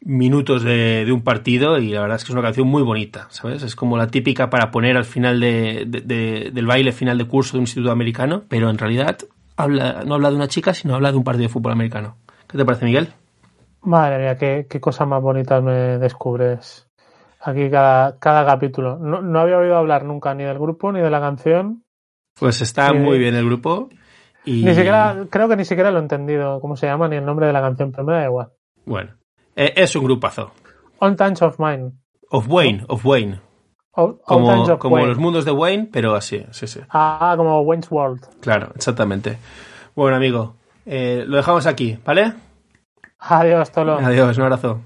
minutos 0.00 0.62
de, 0.62 1.10
un 1.12 1.22
partido 1.22 1.78
y 1.78 1.88
la 1.88 2.00
verdad 2.00 2.16
es 2.16 2.24
que 2.24 2.32
es 2.32 2.34
una 2.34 2.42
canción 2.42 2.68
muy 2.68 2.82
bonita, 2.82 3.26
¿sabes? 3.30 3.62
Es 3.62 3.74
como 3.76 3.96
la 3.96 4.06
típica 4.06 4.50
para 4.50 4.70
poner 4.70 4.96
al 4.96 5.04
final 5.04 5.40
de, 5.40 5.84
del 6.52 6.66
baile 6.66 6.92
final 6.92 7.18
de 7.18 7.26
curso 7.26 7.52
de 7.52 7.58
un 7.58 7.62
instituto 7.64 7.90
americano, 7.90 8.44
pero 8.48 8.70
en 8.70 8.78
realidad 8.78 9.18
habla, 9.56 10.02
no 10.06 10.14
habla 10.14 10.30
de 10.30 10.36
una 10.36 10.48
chica, 10.48 10.74
sino 10.74 10.94
habla 10.94 11.10
de 11.10 11.18
un 11.18 11.24
partido 11.24 11.48
de 11.48 11.52
fútbol 11.52 11.72
americano. 11.72 12.16
¿Qué 12.46 12.56
te 12.56 12.64
parece, 12.64 12.84
Miguel? 12.84 13.08
Madre 13.82 14.18
mía, 14.18 14.36
qué, 14.36 14.66
qué 14.68 14.80
cosas 14.80 15.06
más 15.06 15.22
bonitas 15.22 15.62
me 15.62 15.98
descubres 15.98 16.88
aquí 17.40 17.70
cada, 17.70 18.18
cada 18.18 18.46
capítulo. 18.46 18.98
No, 18.98 19.20
no, 19.22 19.40
había 19.40 19.58
oído 19.58 19.76
hablar 19.76 20.04
nunca 20.04 20.34
ni 20.34 20.44
del 20.44 20.58
grupo 20.58 20.92
ni 20.92 21.00
de 21.00 21.10
la 21.10 21.20
canción. 21.20 21.84
Pues 22.38 22.60
está 22.60 22.92
muy 22.92 23.18
bien 23.18 23.34
el 23.34 23.44
grupo. 23.44 23.88
Y... 24.44 24.64
Ni 24.64 24.74
siquiera, 24.74 25.26
creo 25.30 25.48
que 25.48 25.56
ni 25.56 25.64
siquiera 25.64 25.90
lo 25.90 25.98
he 25.98 26.02
entendido 26.02 26.60
cómo 26.60 26.76
se 26.76 26.86
llama 26.86 27.08
ni 27.08 27.16
el 27.16 27.24
nombre 27.24 27.46
de 27.46 27.52
la 27.52 27.60
canción, 27.60 27.90
pero 27.92 28.04
me 28.04 28.14
da 28.14 28.24
igual. 28.24 28.48
Bueno, 28.86 29.12
e, 29.58 29.72
es 29.74 29.96
un 29.96 30.04
grupazo. 30.04 30.52
On 31.00 31.16
Touch 31.16 31.42
of 31.42 31.58
Mine. 31.58 31.92
Of 32.30 32.46
Wayne, 32.48 32.84
of 32.88 33.04
Wayne. 33.04 33.40
como, 33.90 34.78
como 34.78 35.04
los 35.04 35.18
mundos 35.18 35.44
de 35.44 35.50
Wayne, 35.50 35.88
pero 35.92 36.14
así, 36.14 36.44
sí, 36.52 36.68
sí. 36.68 36.80
Ah, 36.90 37.34
como 37.36 37.60
Wayne's 37.62 37.90
World. 37.90 38.24
Claro, 38.40 38.70
exactamente. 38.76 39.36
Bueno, 39.96 40.16
amigo, 40.16 40.54
eh, 40.86 41.24
lo 41.26 41.38
dejamos 41.38 41.66
aquí, 41.66 41.98
¿vale? 42.04 42.34
Adiós, 43.18 43.72
Tolo. 43.72 43.98
Adiós, 43.98 44.38
un 44.38 44.44
abrazo. 44.44 44.80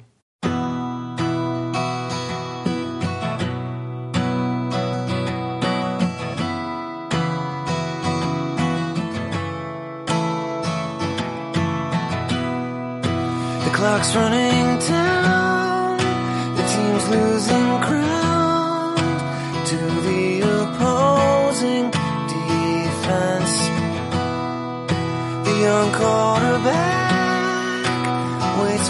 clock's 13.83 14.15
running 14.15 14.42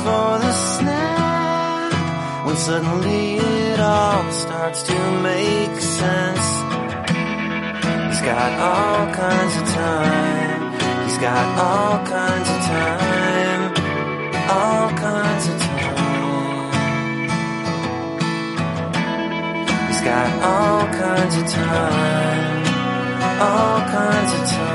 for 0.04 0.30
the 0.44 0.52
snap 0.52 1.92
when 2.46 2.56
suddenly 2.56 3.36
it 3.36 3.80
all 3.80 4.30
starts 4.32 4.82
to 4.82 4.98
make 5.30 5.74
sense. 5.80 6.46
He's 8.08 8.22
got 8.30 8.50
all 8.68 9.12
kinds 9.24 9.54
of 9.60 9.66
time. 9.82 10.62
He's 11.04 11.18
got 11.18 11.44
all 11.58 12.06
kinds 12.06 12.48
of 12.50 12.60
time 12.74 13.42
all 14.52 14.90
kinds 14.90 15.48
of 15.48 15.58
time. 15.60 17.18
He's 19.88 20.02
got 20.02 20.28
all 20.42 20.86
kinds 21.02 21.36
of 21.36 21.46
time, 21.48 22.64
all 23.40 23.80
kinds 23.96 24.32
of 24.32 24.48
time. 24.50 24.71